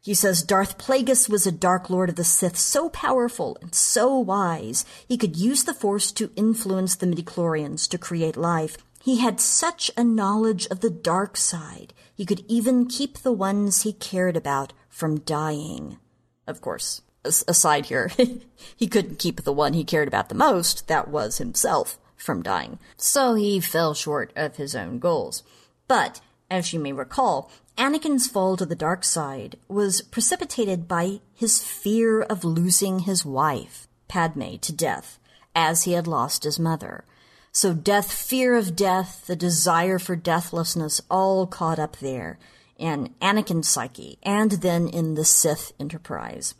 [0.00, 4.18] He says Darth Plagueis was a Dark Lord of the Sith so powerful and so
[4.18, 8.76] wise, he could use the Force to influence the midichlorians to create life.
[9.02, 11.94] He had such a knowledge of the dark side.
[12.14, 15.98] He could even keep the ones he cared about from dying.
[16.46, 18.10] Of course, aside here,
[18.76, 22.78] he couldn't keep the one he cared about the most, that was himself, from dying.
[22.96, 25.42] So he fell short of his own goals.
[25.86, 26.20] But,
[26.50, 32.22] as you may recall, Anakin's fall to the dark side was precipitated by his fear
[32.22, 35.18] of losing his wife, Padme, to death,
[35.54, 37.04] as he had lost his mother.
[37.52, 42.38] So death, fear of death, the desire for deathlessness, all caught up there
[42.76, 46.54] in Anakin's psyche and then in the Sith Enterprise.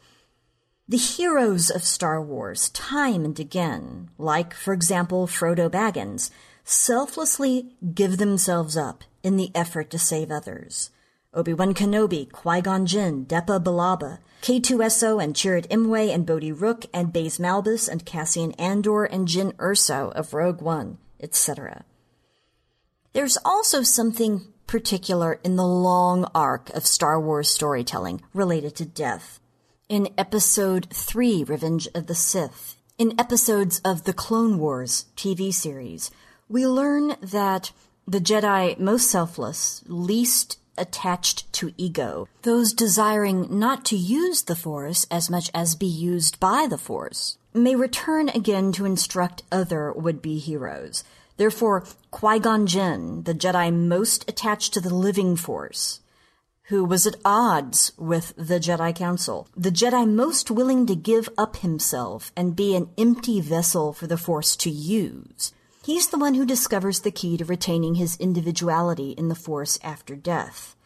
[0.89, 6.31] The heroes of Star Wars, time and again, like, for example, Frodo Baggins,
[6.65, 10.91] selflessly give themselves up in the effort to save others.
[11.35, 17.37] Obi-Wan Kenobi, Qui-Gon Jinn, Depa Billaba, K2SO and Chirrut Imwe and Bodhi Rook and Baze
[17.37, 21.85] Malbus and Cassian Andor and Jyn Erso of Rogue One, etc.
[23.13, 29.41] There's also something particular in the long arc of Star Wars storytelling related to death.
[29.91, 36.11] In Episode 3, Revenge of the Sith, in episodes of the Clone Wars TV series,
[36.49, 37.73] we learn that
[38.09, 45.07] the Jedi most selfless, least attached to ego, those desiring not to use the Force
[45.11, 50.39] as much as be used by the Force, may return again to instruct other would-be
[50.39, 51.05] heroes.
[51.37, 56.01] Therefore, Qui-Gon Jinn, the Jedi most attached to the living Force,
[56.69, 61.57] who was at odds with the Jedi Council, the Jedi most willing to give up
[61.57, 65.53] himself and be an empty vessel for the Force to use,
[65.89, 70.15] He's the one who discovers the key to retaining his individuality in the Force after
[70.15, 70.77] death.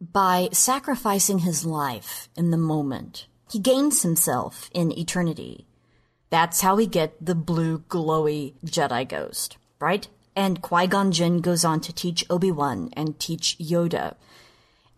[0.00, 5.66] By sacrificing his life in the moment, he gains himself in eternity.
[6.30, 10.08] That's how we get the blue, glowy Jedi ghost, right?
[10.34, 14.14] and Qui-Gon Jinn goes on to teach Obi-Wan and teach Yoda.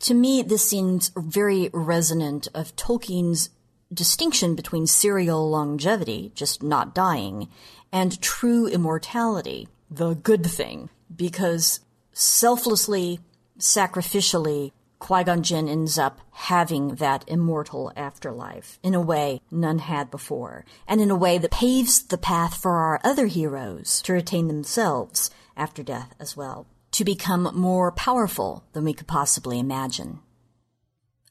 [0.01, 3.51] To me, this seems very resonant of Tolkien's
[3.93, 7.49] distinction between serial longevity, just not dying,
[7.93, 11.81] and true immortality, the good thing, because
[12.13, 13.21] selflessly,
[13.59, 20.65] sacrificially, Qui-Gon Jinn ends up having that immortal afterlife in a way none had before,
[20.87, 25.31] and in a way that paves the path for our other heroes to retain themselves
[25.57, 30.21] after death as well, to become more powerful than we could possibly imagine.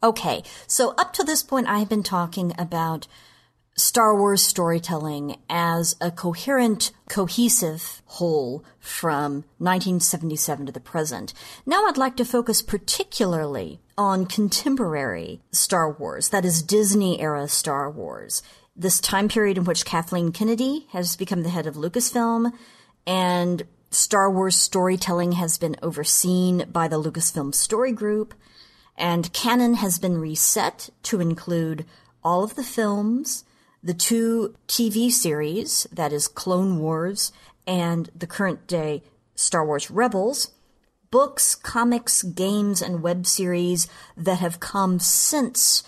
[0.02, 3.06] Okay, so up to this point I have been talking about
[3.76, 11.34] Star Wars storytelling as a coherent, cohesive whole from 1977 to the present.
[11.66, 17.92] Now I'd like to focus particularly on contemporary Star Wars, that is Disney era Star
[17.92, 18.42] Wars.
[18.78, 22.54] This time period in which Kathleen Kennedy has become the head of Lucasfilm
[23.06, 28.34] and Star Wars storytelling has been overseen by the Lucasfilm Story Group
[29.00, 31.86] and canon has been reset to include
[32.24, 33.46] all of the films,
[33.82, 37.32] the two TV series, that is Clone Wars
[37.66, 39.02] and the current day
[39.36, 40.52] Star Wars Rebels,
[41.12, 45.84] books, comics, games, and web series that have come since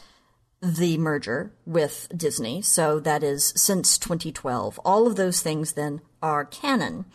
[0.62, 2.62] the merger with Disney.
[2.62, 4.80] So that is since 2012.
[4.86, 7.06] All of those things then are canon.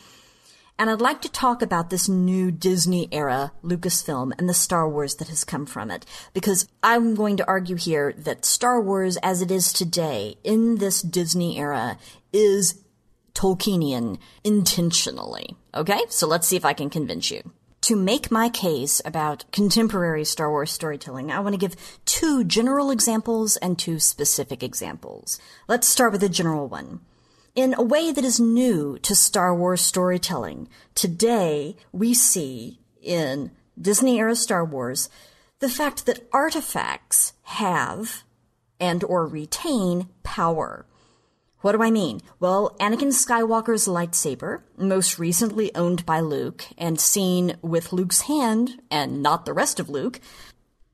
[0.78, 5.15] And I'd like to talk about this new Disney era Lucasfilm and the Star Wars
[5.16, 6.05] that has come from it.
[6.35, 11.01] Because I'm going to argue here that Star Wars as it is today in this
[11.01, 11.98] Disney era
[12.31, 12.82] is
[13.32, 15.57] Tolkienian intentionally.
[15.74, 16.01] Okay?
[16.11, 17.53] So let's see if I can convince you.
[17.82, 22.90] To make my case about contemporary Star Wars storytelling, I want to give two general
[22.90, 25.40] examples and two specific examples.
[25.69, 27.01] Let's start with the general one
[27.57, 30.69] in a way that is new to Star Wars storytelling.
[30.95, 33.51] Today, we see in
[33.81, 35.09] Disney era Star Wars
[35.59, 38.24] the fact that artifacts have
[38.78, 40.85] and or retain power.
[41.62, 42.20] What do I mean?
[42.39, 49.23] Well, Anakin Skywalker's lightsaber, most recently owned by Luke and seen with Luke's hand and
[49.23, 50.20] not the rest of Luke,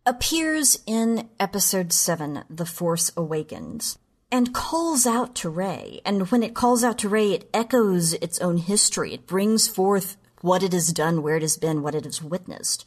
[0.06, 3.98] appears in episode 7, The Force Awakens
[4.32, 6.00] and calls out to Rey.
[6.06, 9.12] And when it calls out to Rey, it echoes its own history.
[9.12, 12.86] It brings forth what it has done, where it has been, what it has witnessed.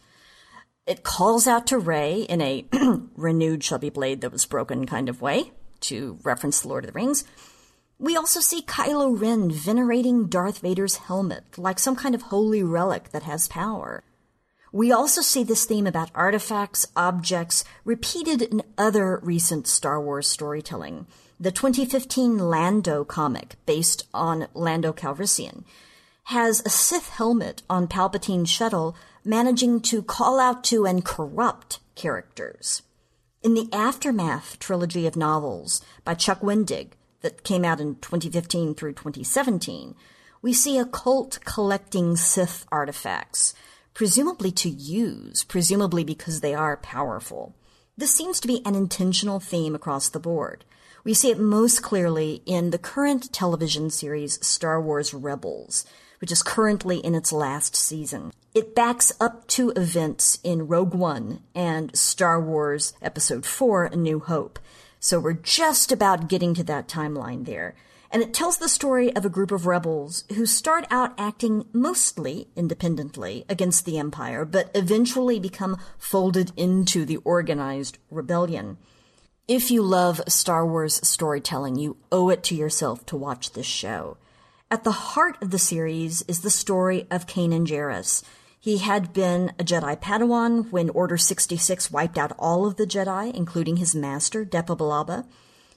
[0.87, 2.65] It calls out to Rey in a
[3.15, 5.51] renewed be blade that was broken kind of way,
[5.81, 7.23] to reference the Lord of the Rings.
[7.99, 13.11] We also see Kylo Ren venerating Darth Vader's helmet like some kind of holy relic
[13.11, 14.03] that has power.
[14.71, 21.07] We also see this theme about artifacts, objects, repeated in other recent Star Wars storytelling.
[21.37, 25.65] The 2015 Lando comic, based on Lando Calrissian,
[26.25, 28.95] has a Sith helmet on Palpatine's shuttle
[29.25, 32.83] managing to call out to and corrupt characters.
[33.43, 38.93] In the Aftermath trilogy of novels by Chuck Wendig that came out in 2015 through
[38.93, 39.93] 2017,
[40.41, 43.53] we see a cult collecting Sith artifacts,
[43.93, 47.53] presumably to use, presumably because they are powerful.
[47.97, 50.63] This seems to be an intentional theme across the board.
[51.05, 55.85] We see it most clearly in the current television series Star Wars Rebels,
[56.19, 58.33] which is currently in its last season.
[58.55, 64.17] It backs up to events in Rogue One and Star Wars Episode 4 A New
[64.17, 64.57] Hope.
[64.99, 67.75] So we're just about getting to that timeline there.
[68.09, 72.47] And it tells the story of a group of rebels who start out acting mostly
[72.55, 78.79] independently against the Empire, but eventually become folded into the organized rebellion.
[79.47, 84.17] If you love Star Wars storytelling, you owe it to yourself to watch this show.
[84.71, 88.23] At the heart of the series is the story of Kanan Jarrus.
[88.59, 93.31] He had been a Jedi Padawan when Order 66 wiped out all of the Jedi,
[93.35, 95.27] including his master, Depa Billaba.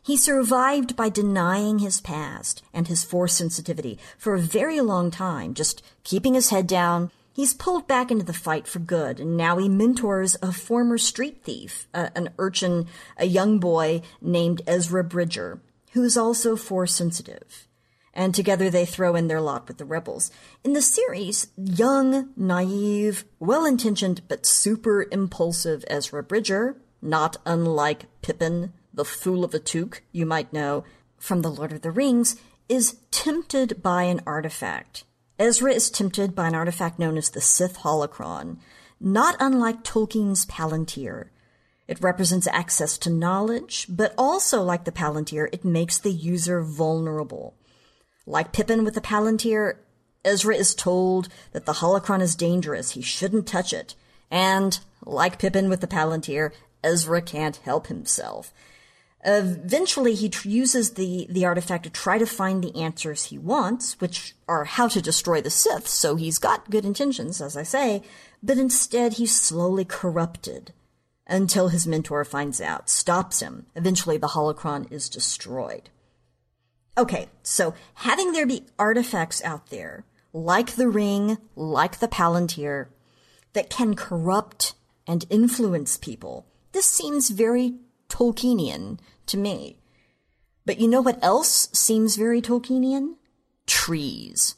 [0.03, 5.53] He survived by denying his past and his force sensitivity for a very long time,
[5.53, 9.59] just keeping his head down, He's pulled back into the fight for good, and now
[9.59, 15.63] he mentors a former street thief, uh, an urchin, a young boy named Ezra Bridger,
[15.93, 17.69] who is also force sensitive.
[18.13, 20.33] And together they throw in their lot with the rebels.
[20.65, 28.73] In the series, young, naive, well intentioned, but super impulsive Ezra Bridger, not unlike Pippin,
[28.93, 30.83] the fool of a Took, you might know
[31.19, 32.35] from The Lord of the Rings,
[32.69, 35.05] is tempted by an artifact
[35.39, 38.59] Ezra is tempted by an artifact known as the Sith Holocron,
[39.01, 41.29] not unlike Tolkien's Palantir.
[41.87, 47.55] It represents access to knowledge, but also like the Palantir, it makes the user vulnerable.
[48.27, 49.77] Like Pippin with the Palantir,
[50.25, 53.95] Ezra is told that the holocron is dangerous, he shouldn't touch it.
[54.31, 56.53] And, like Pippin with the Palantir,
[56.83, 58.53] Ezra can't help himself.
[59.25, 64.35] Eventually, he uses the, the artifact to try to find the answers he wants, which
[64.47, 68.03] are how to destroy the Sith, so he's got good intentions, as I say,
[68.43, 70.73] but instead he's slowly corrupted
[71.27, 73.67] until his mentor finds out, stops him.
[73.75, 75.91] Eventually, the holocron is destroyed.
[76.97, 82.87] Okay, so having there be artifacts out there, like the ring, like the Palantir,
[83.53, 84.75] that can corrupt
[85.07, 87.75] and influence people, this seems very
[88.09, 89.79] Tolkienian to me.
[90.65, 93.15] But you know what else seems very Tolkienian?
[93.67, 94.57] Trees.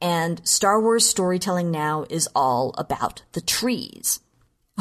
[0.00, 4.20] And Star Wars storytelling now is all about the trees.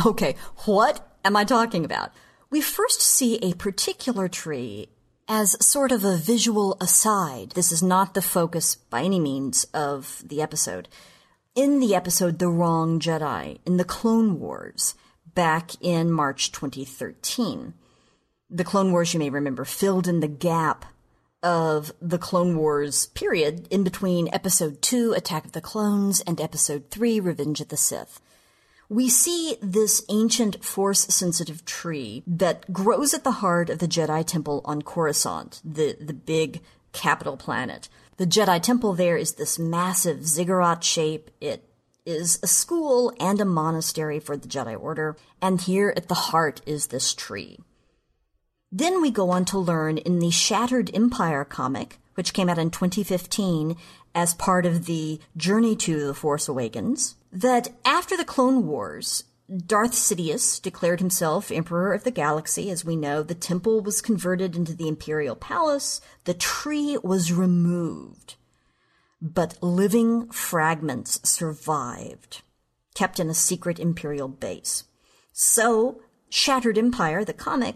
[0.05, 0.35] Okay,
[0.65, 2.11] what am I talking about?
[2.49, 4.89] We first see a particular tree
[5.27, 7.51] as sort of a visual aside.
[7.51, 10.87] This is not the focus by any means of the episode.
[11.55, 14.95] In the episode The Wrong Jedi, in the Clone Wars,
[15.33, 17.73] back in March 2013,
[18.49, 20.85] the Clone Wars, you may remember, filled in the gap
[21.41, 26.89] of the Clone Wars period in between Episode 2, Attack of the Clones, and Episode
[26.89, 28.21] 3, Revenge of the Sith.
[28.87, 34.25] We see this ancient force sensitive tree that grows at the heart of the Jedi
[34.25, 36.61] Temple on Coruscant, the, the big
[36.93, 37.89] capital planet.
[38.17, 41.31] The Jedi Temple there is this massive ziggurat shape.
[41.41, 41.67] It
[42.05, 46.61] is a school and a monastery for the Jedi Order, and here at the heart
[46.67, 47.59] is this tree.
[48.71, 52.71] Then we go on to learn in the Shattered Empire comic, which came out in
[52.71, 53.75] 2015
[54.13, 59.25] as part of the Journey to the Force Awakens, that after the Clone Wars,
[59.67, 62.71] Darth Sidious declared himself Emperor of the Galaxy.
[62.71, 68.35] As we know, the temple was converted into the Imperial Palace, the tree was removed,
[69.21, 72.41] but living fragments survived,
[72.95, 74.85] kept in a secret Imperial base.
[75.31, 77.75] So, Shattered Empire, the comic,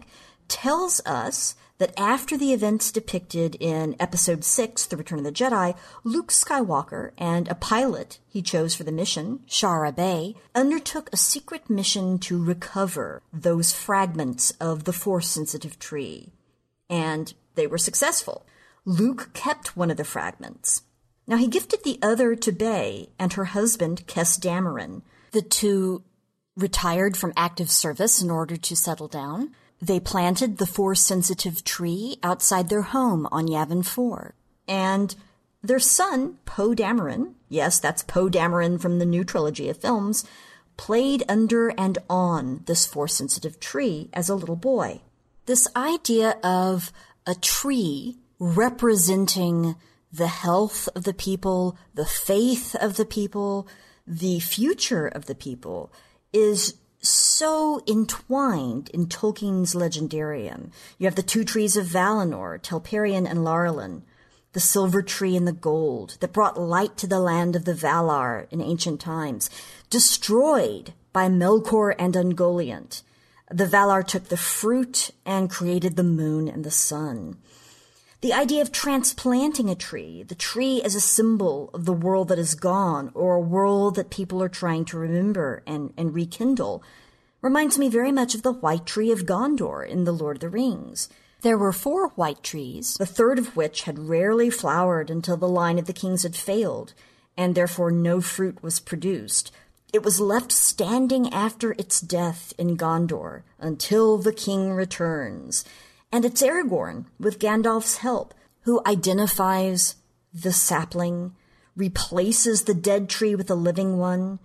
[0.50, 5.74] tells us that after the events depicted in Episode 6, The Return of the Jedi,
[6.04, 11.70] Luke Skywalker and a pilot he chose for the mission, Shara Bey, undertook a secret
[11.70, 16.32] mission to recover those fragments of the Force sensitive tree.
[16.90, 18.44] And they were successful.
[18.84, 20.82] Luke kept one of the fragments.
[21.26, 25.00] Now he gifted the other to Bey and her husband, Kes Dameron.
[25.30, 26.02] The two
[26.56, 29.54] retired from active service in order to settle down.
[29.80, 34.34] They planted the force sensitive tree outside their home on Yavin 4.
[34.68, 35.14] And
[35.62, 40.24] their son, Poe Dameron, yes, that's Poe Dameron from the new trilogy of films,
[40.76, 45.00] played under and on this force sensitive tree as a little boy.
[45.46, 46.92] This idea of
[47.26, 49.76] a tree representing
[50.12, 53.68] the health of the people, the faith of the people,
[54.06, 55.92] the future of the people
[56.32, 60.70] is so entwined in Tolkien's legendarium.
[60.98, 64.02] You have the two trees of Valinor, Telperion and Laurelin,
[64.52, 68.46] the silver tree and the gold that brought light to the land of the Valar
[68.50, 69.48] in ancient times,
[69.88, 73.02] destroyed by Melkor and Ungoliant.
[73.50, 77.36] The Valar took the fruit and created the moon and the sun.
[78.22, 82.38] The idea of transplanting a tree, the tree as a symbol of the world that
[82.38, 86.82] is gone or a world that people are trying to remember and, and rekindle,
[87.40, 90.50] reminds me very much of the white tree of Gondor in The Lord of the
[90.50, 91.08] Rings.
[91.40, 95.78] There were four white trees, the third of which had rarely flowered until the line
[95.78, 96.92] of the kings had failed,
[97.38, 99.50] and therefore no fruit was produced.
[99.94, 105.64] It was left standing after its death in Gondor until the king returns.
[106.12, 109.96] And it's Aragorn, with Gandalf's help, who identifies
[110.34, 111.34] the sapling,
[111.76, 114.40] replaces the dead tree with a living one.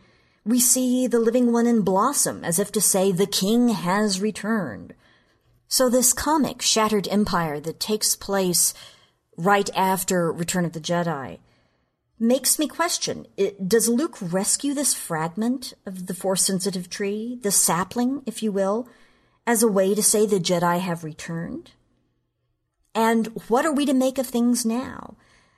[0.45, 4.93] We see the living one in blossom, as if to say, the king has returned.
[5.67, 8.73] So this comic, Shattered Empire, that takes place
[9.35, 11.39] right after Return of the Jedi,
[12.19, 18.21] makes me question, it, does Luke rescue this fragment of the Force-sensitive tree, the sapling,
[18.25, 18.87] if you will,
[19.47, 21.71] as a way to say the Jedi have returned?
[22.93, 25.15] And what are we to make of things now?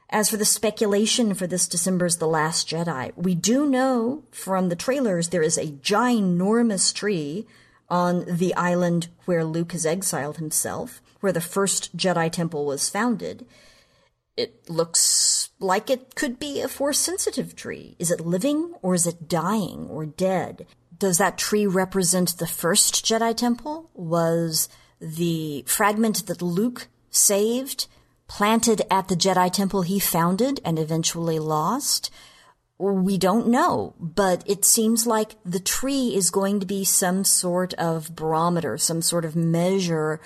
[0.09, 4.76] As for the speculation for this December's The Last Jedi, we do know from the
[4.76, 7.45] trailers there is a ginormous tree
[7.89, 13.45] on the island where Luke has exiled himself, where the first Jedi temple was founded.
[14.38, 17.95] It looks like it could be a force sensitive tree.
[17.99, 20.68] Is it living or is it dying or dead?
[20.98, 23.90] Does that tree represent the first Jedi temple?
[23.94, 24.69] Was
[24.99, 27.88] the fragment that Luke saved
[28.28, 32.10] planted at the Jedi Temple he founded and eventually lost?
[32.80, 37.74] We don't know, but it seems like the tree is going to be some sort
[37.76, 40.19] of barometer, some sort of measure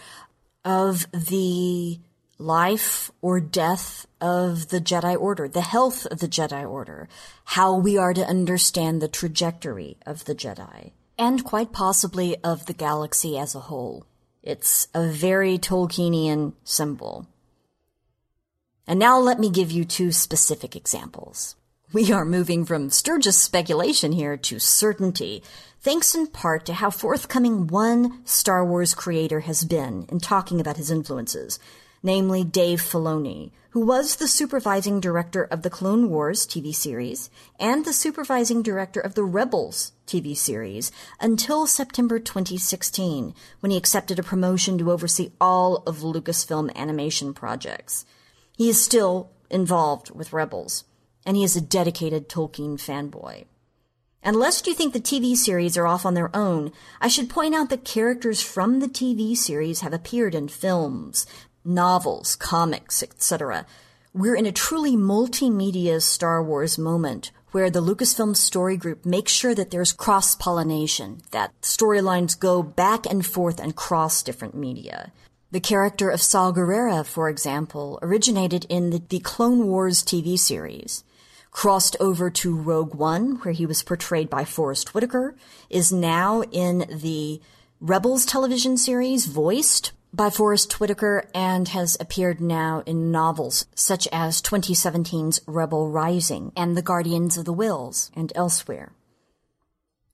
[0.66, 2.00] of the
[2.42, 7.08] life or death of the Jedi Order, the health of the Jedi Order,
[7.46, 12.74] how we are to understand the trajectory of the Jedi, and quite possibly of the
[12.74, 14.06] galaxy as a whole.
[14.44, 17.28] It's a very Tolkienian symbol.
[18.88, 21.56] And now let me give you two specific examples.
[21.94, 25.44] We are moving from Sturgis speculation here to certainty,
[25.82, 30.78] thanks in part to how forthcoming one Star Wars creator has been in talking about
[30.78, 31.60] his influences,
[32.04, 37.30] namely Dave Filoni, who was the supervising director of the Clone Wars TV series
[37.60, 44.20] and the supervising director of the Rebels TV series until September 2016, when he accepted
[44.20, 48.06] a promotion to oversee all of Lucasfilm animation projects.
[48.58, 50.84] He is still involved with Rebels,
[51.26, 53.46] and he is a dedicated Tolkien fanboy.
[54.24, 57.56] And lest you think the TV series are off on their own, I should point
[57.56, 61.26] out that characters from the TV series have appeared in films,
[61.64, 63.66] novels, comics, etc.
[64.14, 69.54] We're in a truly multimedia Star Wars moment where the Lucasfilm Story Group makes sure
[69.54, 75.12] that there's cross pollination, that storylines go back and forth and cross different media.
[75.52, 81.04] The character of Saw Gerrera, for example, originated in the, the, Clone Wars TV series,
[81.52, 85.36] crossed over to Rogue One, where he was portrayed by Forest Whitaker,
[85.70, 87.42] is now in the
[87.82, 94.42] Rebels television series, voiced by Forest Whitaker and has appeared now in novels such as
[94.42, 98.92] 2017's Rebel Rising and The Guardians of the Whills and elsewhere.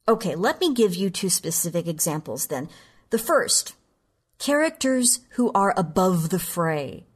[0.08, 2.70] Okay, let me give you two specific examples then.
[3.10, 3.76] The first,
[4.38, 7.08] characters who are above the fray,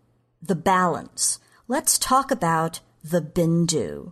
[0.42, 1.40] the balance.
[1.68, 4.12] Let's talk about the Bendu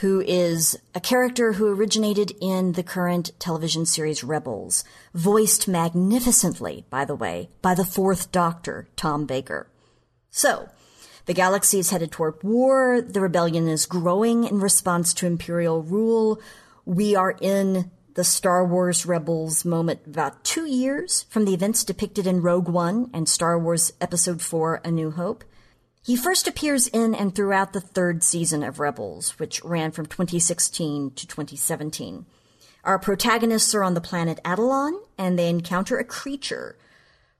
[0.00, 7.04] who is a character who originated in the current television series Rebels, voiced magnificently, by
[7.04, 9.68] the way, by the fourth Doctor, Tom Baker.
[10.30, 10.68] So,
[11.26, 16.40] the galaxy is headed toward war, the rebellion is growing in response to Imperial rule,
[16.84, 22.26] we are in the Star Wars Rebels moment about two years from the events depicted
[22.26, 25.44] in Rogue One and Star Wars Episode 4 A New Hope.
[26.08, 31.10] He first appears in and throughout the third season of Rebels, which ran from 2016
[31.10, 32.24] to 2017.
[32.82, 36.78] Our protagonists are on the planet Atollon, and they encounter a creature.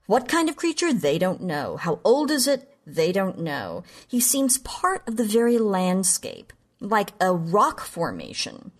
[0.05, 0.93] What kind of creature?
[0.93, 1.77] They don't know.
[1.77, 2.77] How old is it?
[2.85, 3.85] They don't know.
[4.07, 8.71] He seems part of the very landscape, like a rock formation.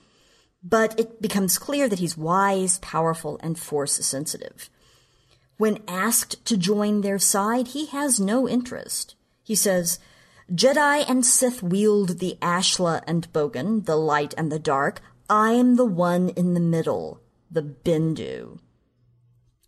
[0.62, 4.70] But it becomes clear that he's wise, powerful, and force sensitive.
[5.58, 9.16] When asked to join their side, he has no interest.
[9.50, 9.98] He says,
[10.54, 15.02] Jedi and Sith wield the Ashla and Bogan, the light and the dark.
[15.28, 17.20] I'm the one in the middle,
[17.50, 18.60] the Bendu.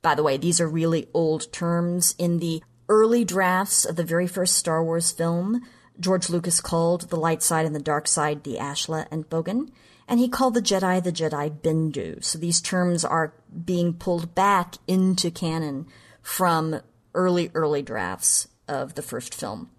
[0.04, 2.14] By the way, these are really old terms.
[2.20, 5.64] In the early drafts of the very first Star Wars film,
[6.00, 9.72] George Lucas called the light side and the dark side the Ashla and Bogan,
[10.08, 12.24] and he called the Jedi the Jedi Bendu.
[12.24, 13.34] So these terms are
[13.66, 15.88] being pulled back into canon
[16.22, 16.82] from
[17.16, 19.70] early, early drafts of the first film.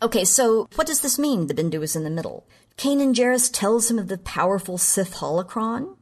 [0.00, 1.46] Okay, so what does this mean?
[1.46, 2.46] The Bendu is in the middle.
[2.76, 5.96] Kanan Jarrus tells him of the powerful Sith holocron.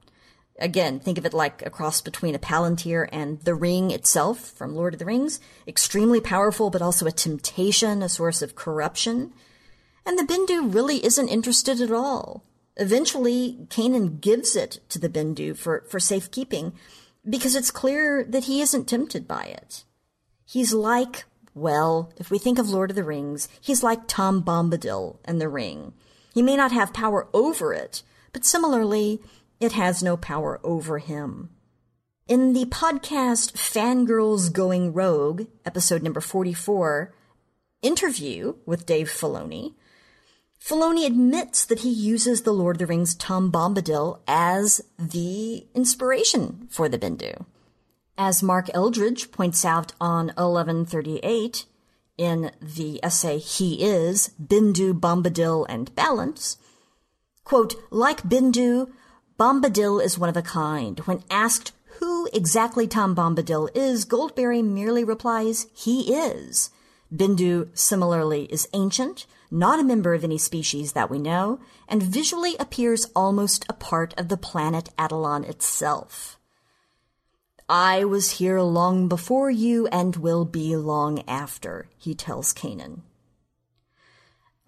[0.58, 4.74] Again, think of it like a cross between a palantir and the ring itself from
[4.74, 5.40] Lord of the Rings.
[5.66, 9.32] Extremely powerful, but also a temptation, a source of corruption.
[10.04, 12.44] And the Bendu really isn't interested at all.
[12.76, 16.74] Eventually, Kanan gives it to the Bendu for, for safekeeping
[17.28, 19.84] because it's clear that he isn't tempted by it.
[20.44, 21.24] He's like
[21.56, 25.48] well, if we think of Lord of the Rings, he's like Tom Bombadil and the
[25.48, 25.94] Ring.
[26.34, 28.02] He may not have power over it,
[28.34, 29.22] but similarly,
[29.58, 31.48] it has no power over him.
[32.28, 37.14] In the podcast Fangirls Going Rogue, episode number 44,
[37.80, 39.76] interview with Dave Filoni,
[40.60, 46.66] Filoni admits that he uses the Lord of the Rings Tom Bombadil as the inspiration
[46.70, 47.46] for the Bendu.
[48.18, 51.66] As Mark Eldridge points out on 1138
[52.16, 56.56] in the essay He Is, Bendu, Bombadil, and Balance,
[57.44, 58.90] quote, like Bendu,
[59.38, 60.98] Bombadil is one of a kind.
[61.00, 66.70] When asked who exactly Tom Bombadil is, Goldberry merely replies, he is.
[67.14, 72.56] Bendu similarly is ancient, not a member of any species that we know, and visually
[72.58, 76.38] appears almost a part of the planet Atollon itself.
[77.68, 83.00] I was here long before you and will be long after, he tells Kanan.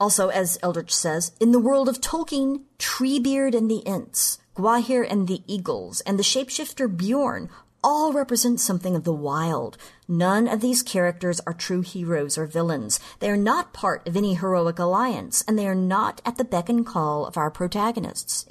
[0.01, 5.29] Also, as Eldridge says, in the world of Tolkien, Treebeard and the Ents, Gwaihir and
[5.29, 7.49] the Eagles, and the shapeshifter Beorn
[7.85, 9.79] all represent something of the wild.
[10.09, 12.99] None of these characters are true heroes or villains.
[13.21, 16.69] They are not part of any heroic alliance, and they are not at the beck
[16.69, 18.45] and call of our protagonists.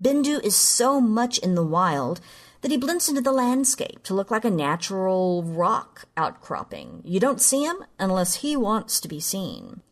[0.00, 2.20] Bendu is so much in the wild
[2.62, 7.02] that he blends into the landscape to look like a natural rock outcropping.
[7.04, 9.82] You don't see him unless he wants to be seen.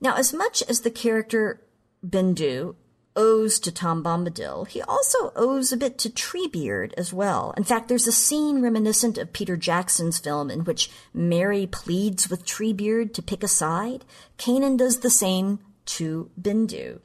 [0.00, 1.62] Now, as much as the character
[2.04, 2.74] Bendu
[3.16, 7.54] owes to Tom Bombadil, he also owes a bit to Treebeard as well.
[7.56, 12.44] In fact, there's a scene reminiscent of Peter Jackson's film in which Merry pleads with
[12.44, 14.04] Treebeard to pick a side.
[14.38, 17.00] Kanan does the same to Bendu.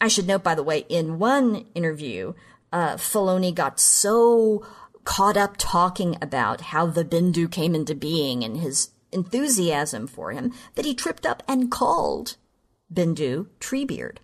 [0.00, 2.32] I should note, by the way, in one interview,
[2.72, 4.66] uh, Filoni got so
[5.04, 10.52] caught up talking about how the Bendu came into being and his enthusiasm for him
[10.74, 12.36] that he tripped up and called
[12.92, 14.18] Bendu Treebeard.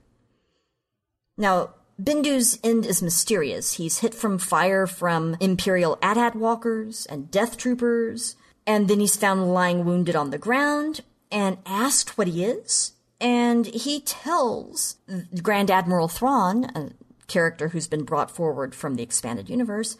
[1.36, 3.74] Now, Bendu's end is mysterious.
[3.74, 8.36] He's hit from fire from Imperial AT-AT walkers and death troopers,
[8.66, 11.00] and then he's found lying wounded on the ground
[11.30, 12.92] and asked what he is.
[13.18, 14.96] And he tells
[15.42, 16.94] Grand Admiral Thrawn,
[17.26, 19.96] character who's been brought forward from the expanded universe,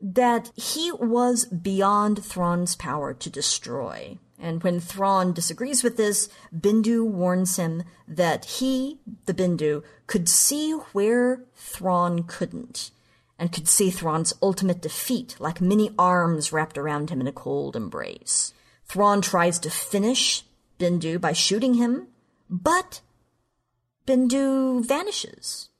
[0.00, 4.18] that he was beyond Thrawn's power to destroy.
[4.38, 10.72] And when Thrawn disagrees with this, Bendu warns him that he, the Bendu, could see
[10.92, 12.90] where Thrawn couldn't,
[13.38, 17.74] and could see Thrawn's ultimate defeat, like many arms wrapped around him in a cold
[17.74, 18.52] embrace.
[18.84, 20.42] Thrawn tries to finish
[20.78, 22.08] Bendu by shooting him,
[22.50, 23.00] but
[24.06, 25.70] Bendu vanishes.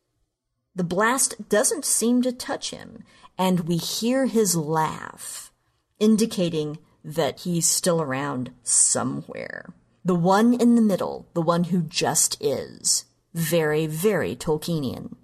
[0.74, 3.05] The blast doesn't seem to touch him,
[3.38, 5.52] and we hear his laugh,
[6.01, 9.72] indicating that he's still around somewhere.
[10.05, 13.05] The one in the middle, the one who just is.
[13.34, 15.16] Very, very Tolkienian.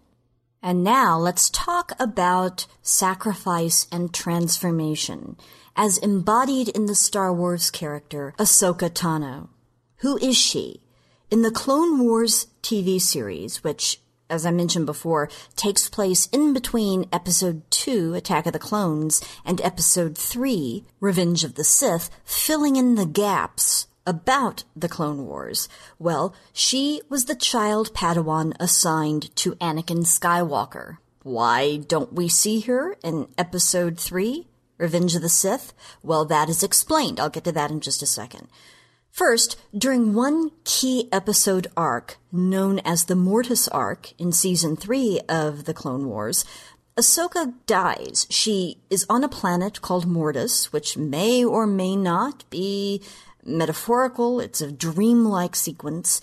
[0.62, 5.36] And now let's talk about sacrifice and transformation
[5.74, 9.48] as embodied in the Star Wars character Ahsoka Tano.
[9.96, 10.82] Who is she?
[11.30, 14.00] In the Clone Wars TV series, which
[14.30, 19.60] as I mentioned before, takes place in between episode 2, Attack of the Clones, and
[19.60, 25.68] episode 3, Revenge of the Sith, filling in the gaps about the Clone Wars.
[25.98, 30.98] Well, she was the child Padawan assigned to Anakin Skywalker.
[31.22, 34.48] Why don't we see her in episode 3,
[34.78, 35.74] Revenge of the Sith?
[36.02, 37.20] Well, that is explained.
[37.20, 38.48] I'll get to that in just a second.
[39.10, 45.64] First, during one key episode arc known as the Mortis arc in season 3 of
[45.64, 46.44] The Clone Wars,
[46.96, 48.26] Ahsoka dies.
[48.30, 53.02] She is on a planet called Mortis, which may or may not be
[53.44, 54.38] metaphorical.
[54.40, 56.20] It's a dreamlike sequence.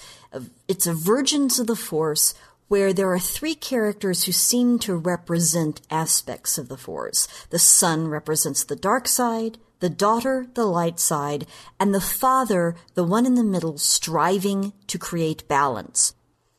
[0.68, 2.34] It's a vergence of the Force
[2.68, 7.28] where there are three characters who seem to represent aspects of the Force.
[7.50, 11.46] The sun represents the dark side, the daughter the light side,
[11.80, 16.14] and the father the one in the middle striving to create balance.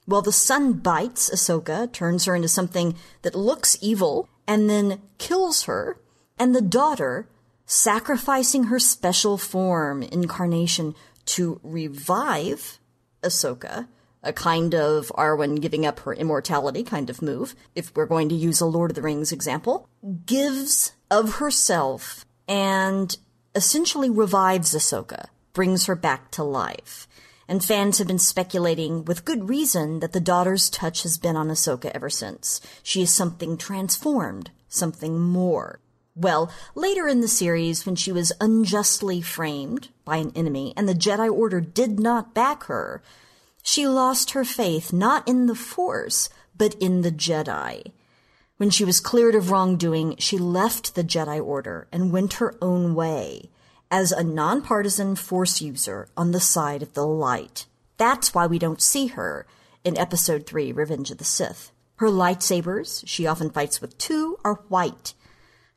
[0.06, 5.64] While the son bites Ahsoka, turns her into something that looks evil, and then kills
[5.64, 6.00] her,
[6.38, 7.28] and the daughter,
[7.66, 10.94] sacrificing her special form, incarnation,
[11.26, 12.78] to revive
[13.22, 13.88] Ahsoka,
[14.22, 18.34] a kind of Arwen giving up her immortality kind of move, if we're going to
[18.34, 19.88] use a Lord of the Rings example,
[20.24, 23.16] gives of herself and
[23.54, 27.06] essentially revives Ahsoka, brings her back to life.
[27.46, 31.48] And fans have been speculating, with good reason, that the daughter's touch has been on
[31.48, 32.60] Ahsoka ever since.
[32.82, 35.80] She is something transformed, something more.
[36.14, 40.94] Well, later in the series, when she was unjustly framed by an enemy and the
[40.94, 43.02] Jedi Order did not back her,
[43.62, 47.92] she lost her faith not in the Force, but in the Jedi.
[48.58, 52.96] When she was cleared of wrongdoing, she left the Jedi Order and went her own
[52.96, 53.50] way
[53.88, 57.66] as a nonpartisan Force user on the side of the light.
[57.98, 59.46] That's why we don't see her
[59.84, 61.70] in Episode 3, Revenge of the Sith.
[61.98, 65.14] Her lightsabers, she often fights with two, are white.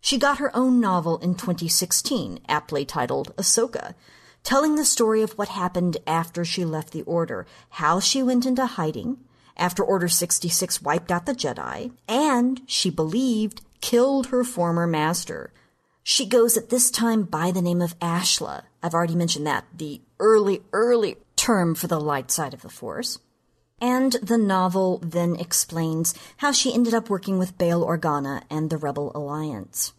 [0.01, 3.93] She got her own novel in 2016, aptly titled Ahsoka,
[4.41, 8.65] telling the story of what happened after she left the Order, how she went into
[8.65, 9.19] hiding,
[9.57, 15.51] after Order 66 wiped out the Jedi, and, she believed, killed her former master.
[16.03, 18.63] She goes at this time by the name of Ashla.
[18.81, 23.19] I've already mentioned that, the early, early term for the light side of the Force.
[23.79, 28.77] And the novel then explains how she ended up working with Bail Organa and the
[28.77, 29.93] Rebel Alliance.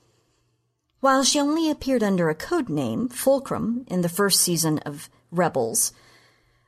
[1.00, 5.92] While she only appeared under a code name, Fulcrum, in the first season of Rebels,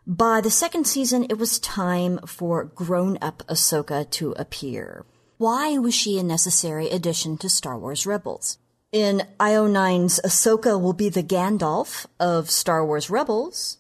[0.07, 5.05] by the second season it was time for grown up Ahsoka to appear.
[5.39, 8.59] Why was she a necessary addition to Star Wars Rebels?
[8.93, 13.79] In IO9's Ahsoka will be the Gandalf of Star Wars Rebels,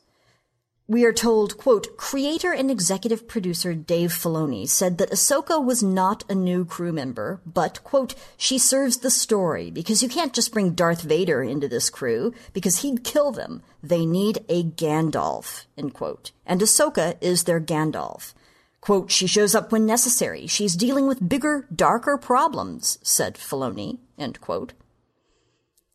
[0.87, 6.25] we are told, quote, creator and executive producer Dave Filoni said that Ahsoka was not
[6.29, 10.73] a new crew member, but, quote, she serves the story because you can't just bring
[10.73, 13.63] Darth Vader into this crew because he'd kill them.
[13.83, 16.33] They need a Gandalf, end quote.
[16.45, 18.35] And Ahsoka is their Gandalf.
[18.83, 20.47] Quote, she shows up when necessary.
[20.47, 24.75] She's dealing with bigger, darker problems, said Filoni, end quote.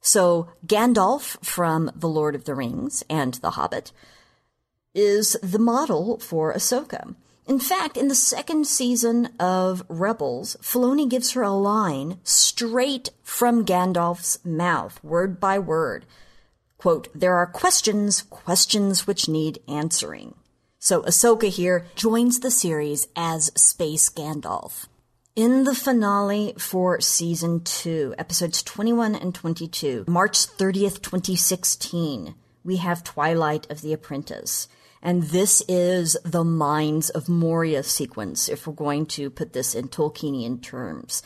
[0.02, 3.92] So Gandalf from The Lord of the Rings and The Hobbit
[4.94, 7.16] is the model for Ahsoka.
[7.48, 13.66] In fact, in the second season of Rebels, Filoni gives her a line straight from
[13.66, 16.06] Gandalf's mouth, word by word.
[16.78, 20.36] Quote, there are questions, questions which need answering.
[20.78, 24.88] So Ahsoka here joins the series as Space Gandalf.
[25.36, 33.04] In the finale for season two, episodes 21 and 22, March 30th, 2016, we have
[33.04, 34.68] Twilight of the Apprentice.
[35.02, 39.88] And this is the Mines of Moria sequence, if we're going to put this in
[39.88, 41.24] Tolkienian terms.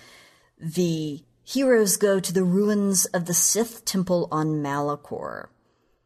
[0.60, 5.48] The heroes go to the ruins of the Sith temple on Malachor.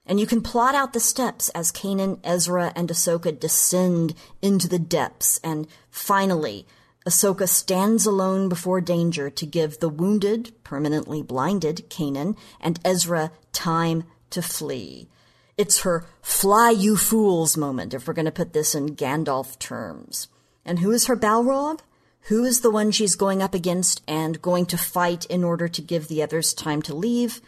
[0.06, 4.80] And you can plot out the steps as Kanan, Ezra, and Ahsoka descend into the
[4.80, 5.38] depths.
[5.44, 6.66] And finally,
[7.06, 14.06] Ahsoka stands alone before danger to give the wounded, permanently blinded Kanan and Ezra time
[14.30, 15.10] to flee.
[15.58, 20.28] It's her fly you fools moment, if we're going to put this in Gandalf terms.
[20.64, 21.80] And who is her Balrog?
[22.28, 25.82] Who is the one she's going up against and going to fight in order to
[25.82, 27.42] give the others time to leave?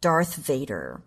[0.00, 1.02] Darth Vader.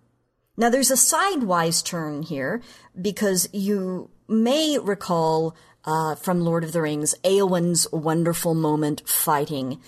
[0.57, 2.61] Now there's a sidewise turn here
[2.99, 5.55] because you may recall
[5.85, 9.79] uh, from Lord of the Rings Eowyn's wonderful moment fighting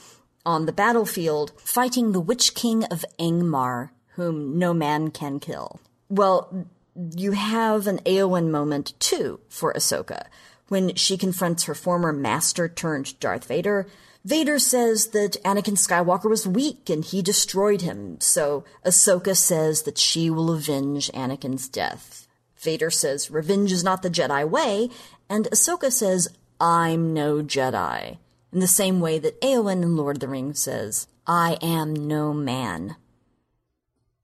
[0.45, 5.79] on the battlefield, fighting the Witch King of Angmar, whom no man can kill.
[6.09, 6.67] Well,
[7.15, 10.27] you have an Eowyn moment too for Ahsoka
[10.67, 13.87] when she confronts her former master turned Darth Vader.
[14.23, 19.99] Vader says that Anakin Skywalker was weak and he destroyed him, so Ahsoka says that
[19.99, 22.27] she will avenge Anakin's death.
[22.57, 24.89] Vader says revenge is not the Jedi way,
[25.29, 26.27] and Ahsoka says,
[26.59, 28.17] I'm no Jedi.
[28.51, 32.33] In the same way that Eowyn in Lord of the Rings says, I am no
[32.33, 32.95] man.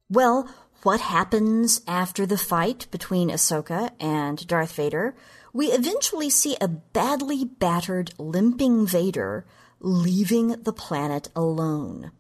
[0.10, 0.50] Well,
[0.84, 5.16] what happens after the fight between Ahsoka and Darth Vader,
[5.54, 9.46] we eventually see a badly battered, limping Vader
[9.80, 12.12] leaving the planet alone.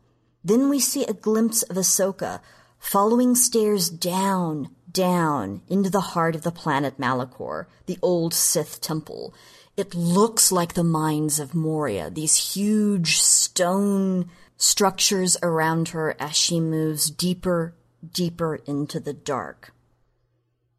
[0.43, 2.41] Then we see a glimpse of Ahsoka
[2.79, 9.33] following stairs down, down into the heart of the planet Malachor, the old Sith temple.
[9.77, 16.59] It looks like the mines of Moria, these huge stone structures around her as she
[16.59, 17.75] moves deeper
[18.13, 19.73] deeper into the dark.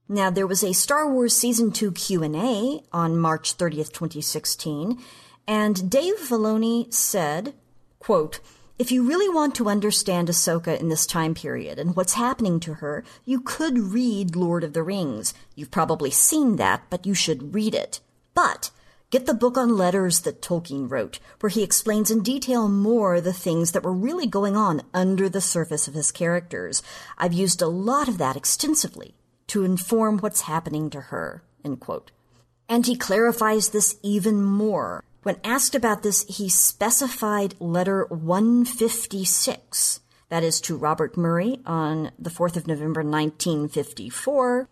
[0.08, 4.98] Now there was a Star Wars season 2 Q&A on March 30th, 2016,
[5.46, 7.54] and Dave Filoni said,
[7.98, 8.40] quote,
[8.78, 12.74] if you really want to understand Ahsoka in this time period and what's happening to
[12.74, 15.34] her, you could read Lord of the Rings.
[15.54, 18.00] You've probably seen that, but you should read it.
[18.34, 18.70] But
[19.12, 23.34] Get the book on letters that Tolkien wrote, where he explains in detail more the
[23.34, 26.82] things that were really going on under the surface of his characters.
[27.18, 29.14] I've used a lot of that extensively
[29.48, 31.42] to inform what's happening to her.
[31.62, 35.04] And he clarifies this even more.
[35.24, 42.30] When asked about this, he specified letter 156, that is to Robert Murray on the
[42.30, 44.70] 4th of November 1954.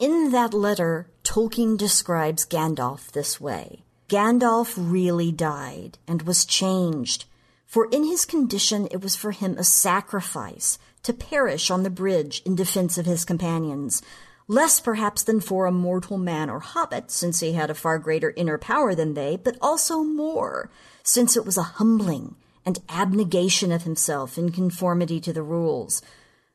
[0.00, 3.82] In that letter, Tolkien describes Gandalf this way.
[4.08, 7.26] Gandalf really died and was changed,
[7.66, 12.40] for in his condition it was for him a sacrifice to perish on the bridge
[12.46, 14.00] in defense of his companions,
[14.48, 18.32] less perhaps than for a mortal man or hobbit, since he had a far greater
[18.36, 20.70] inner power than they, but also more,
[21.02, 26.00] since it was a humbling and abnegation of himself in conformity to the rules.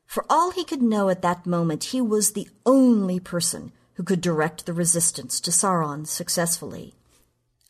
[0.06, 4.20] For all he could know at that moment, he was the only person who could
[4.20, 6.94] direct the resistance to Sauron successfully.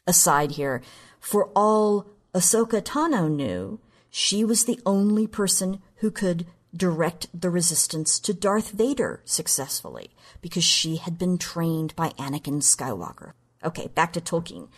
[0.06, 0.82] Aside here,
[1.18, 3.80] for all Ahsoka Tano knew,
[4.10, 10.10] she was the only person who could direct the resistance to Darth Vader successfully
[10.42, 13.32] because she had been trained by Anakin Skywalker.
[13.64, 14.68] Okay, back to Tolkien.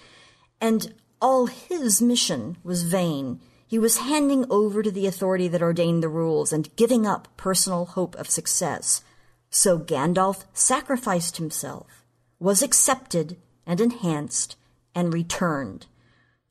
[0.61, 6.03] And all his mission was vain He was handing over to the authority that ordained
[6.03, 9.03] the rules and giving up personal hope of success.
[9.51, 12.05] So Gandalf sacrificed himself,
[12.41, 13.37] was accepted
[13.67, 14.57] and enhanced,
[14.95, 15.85] and returned.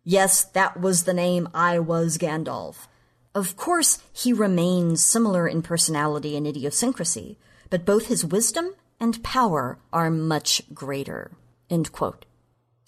[0.03, 2.87] Yes, that was the name I was Gandalf.
[3.33, 7.39] Of course, he remains similar in personality and idiosyncrasy,
[7.71, 11.31] but both his wisdom and power are much greater.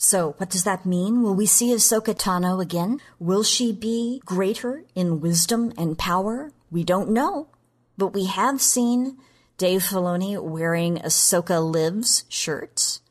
[0.02, 1.22] So, what does that mean?
[1.22, 3.02] Will we see Ahsoka Tano again?
[3.20, 6.54] Will she be greater in wisdom and power?
[6.72, 7.50] We don't know.
[7.98, 9.18] But we have seen
[9.58, 13.02] Dave Filoni wearing Ahsoka Lives shirts,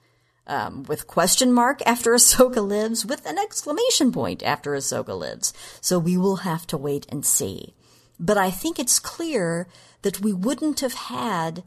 [0.46, 5.52] um, with question mark after Ahsoka Lives, with an exclamation point after Ahsoka Lives.
[5.82, 7.74] So we will have to wait and see.
[8.18, 9.68] But I think it's clear
[10.00, 11.64] that we wouldn't have had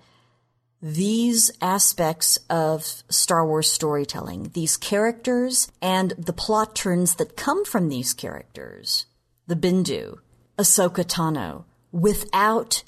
[0.82, 7.90] these aspects of Star Wars storytelling, these characters and the plot turns that come from
[7.90, 9.06] these characters,
[9.46, 10.18] the Bendu,
[10.58, 12.84] Ahsoka Tano, without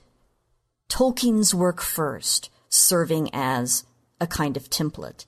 [0.89, 3.83] Tolkien's work first serving as
[4.19, 5.25] a kind of template.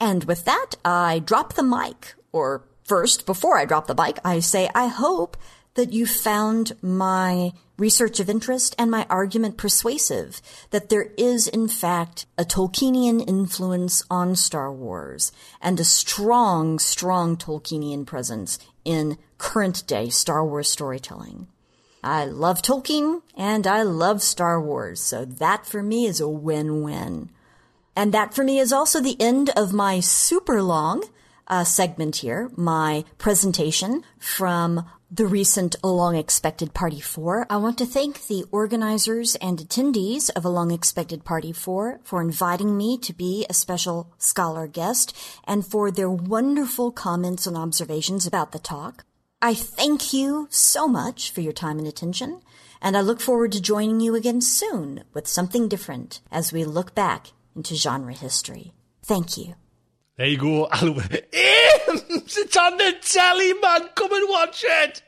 [0.00, 4.40] And with that, I drop the mic, or first, before I drop the mic, I
[4.40, 5.36] say I hope
[5.74, 10.40] that you found my research of interest and my argument persuasive
[10.70, 17.36] that there is in fact a Tolkienian influence on Star Wars and a strong, strong
[17.36, 21.48] Tolkienian presence in current day Star Wars storytelling.
[22.02, 27.30] I love Tolkien and I love Star Wars, so that for me is a win-win.
[27.96, 31.04] And that for me is also the end of my super long
[31.48, 37.46] uh, segment here, my presentation from the recent Long Expected Party 4.
[37.50, 42.20] I want to thank the organizers and attendees of A Long Expected Party 4 for
[42.22, 48.26] inviting me to be a special scholar guest and for their wonderful comments and observations
[48.26, 49.04] about the talk.
[49.40, 52.40] I thank you so much for your time and attention,
[52.80, 56.94] and I look forward to joining you again soon with something different as we look
[56.94, 58.72] back into genre history.
[59.02, 59.54] Thank you.
[60.16, 60.68] There you go.
[60.72, 63.88] it's on the telly, man.
[63.96, 65.02] Come and watch it.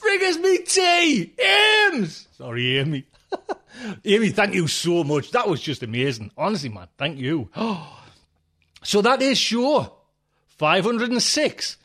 [0.00, 1.34] Bring us me tea.
[1.38, 2.26] Ames.
[2.32, 3.04] Sorry, Amy.
[4.06, 5.32] Amy, thank you so much.
[5.32, 6.30] That was just amazing.
[6.38, 7.50] Honestly, man, thank you.
[8.82, 9.92] so that is sure.
[10.48, 11.76] 506.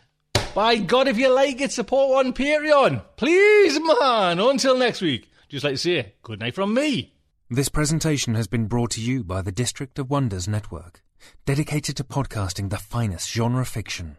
[0.53, 3.03] By God, if you like it, support on Patreon.
[3.17, 4.39] Please, man.
[4.39, 5.29] Until next week.
[5.49, 7.13] Just like to say, good night from me.
[7.49, 11.03] This presentation has been brought to you by the District of Wonders Network
[11.45, 14.17] dedicated to podcasting the finest genre fiction.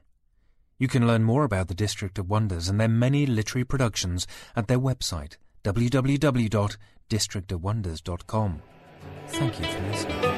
[0.78, 4.68] You can learn more about the District of Wonders and their many literary productions at
[4.68, 8.62] their website, www.districtofwonders.com.
[9.28, 10.35] Thank you for listening.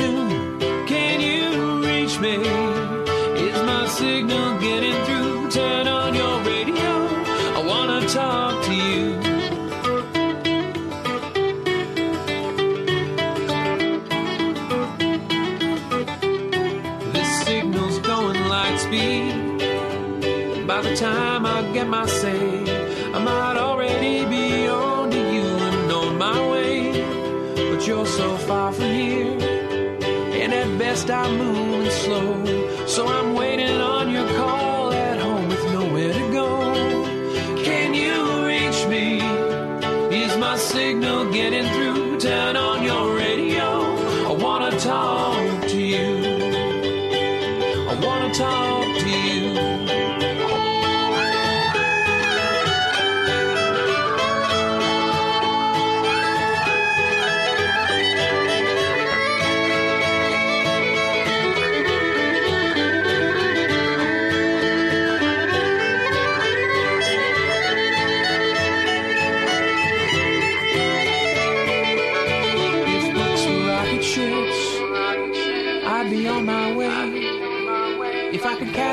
[0.00, 0.86] Soon.
[0.92, 1.46] Can you
[1.88, 2.34] reach me?
[3.46, 5.50] Is my signal getting through?
[5.58, 6.90] Turn on your radio.
[7.58, 9.04] I wanna talk to you.
[17.14, 19.32] This signal's going light speed.
[20.70, 22.42] By the time I get my say,
[23.16, 26.76] I might already be on to you and on my way.
[27.70, 29.36] But you're so far from here,
[31.02, 32.86] and I'm moving slow.
[32.86, 36.72] So I'm waiting on your call at home with nowhere to go.
[37.64, 39.20] Can you reach me?
[40.24, 42.18] Is my signal getting through?
[42.18, 43.09] Turn on your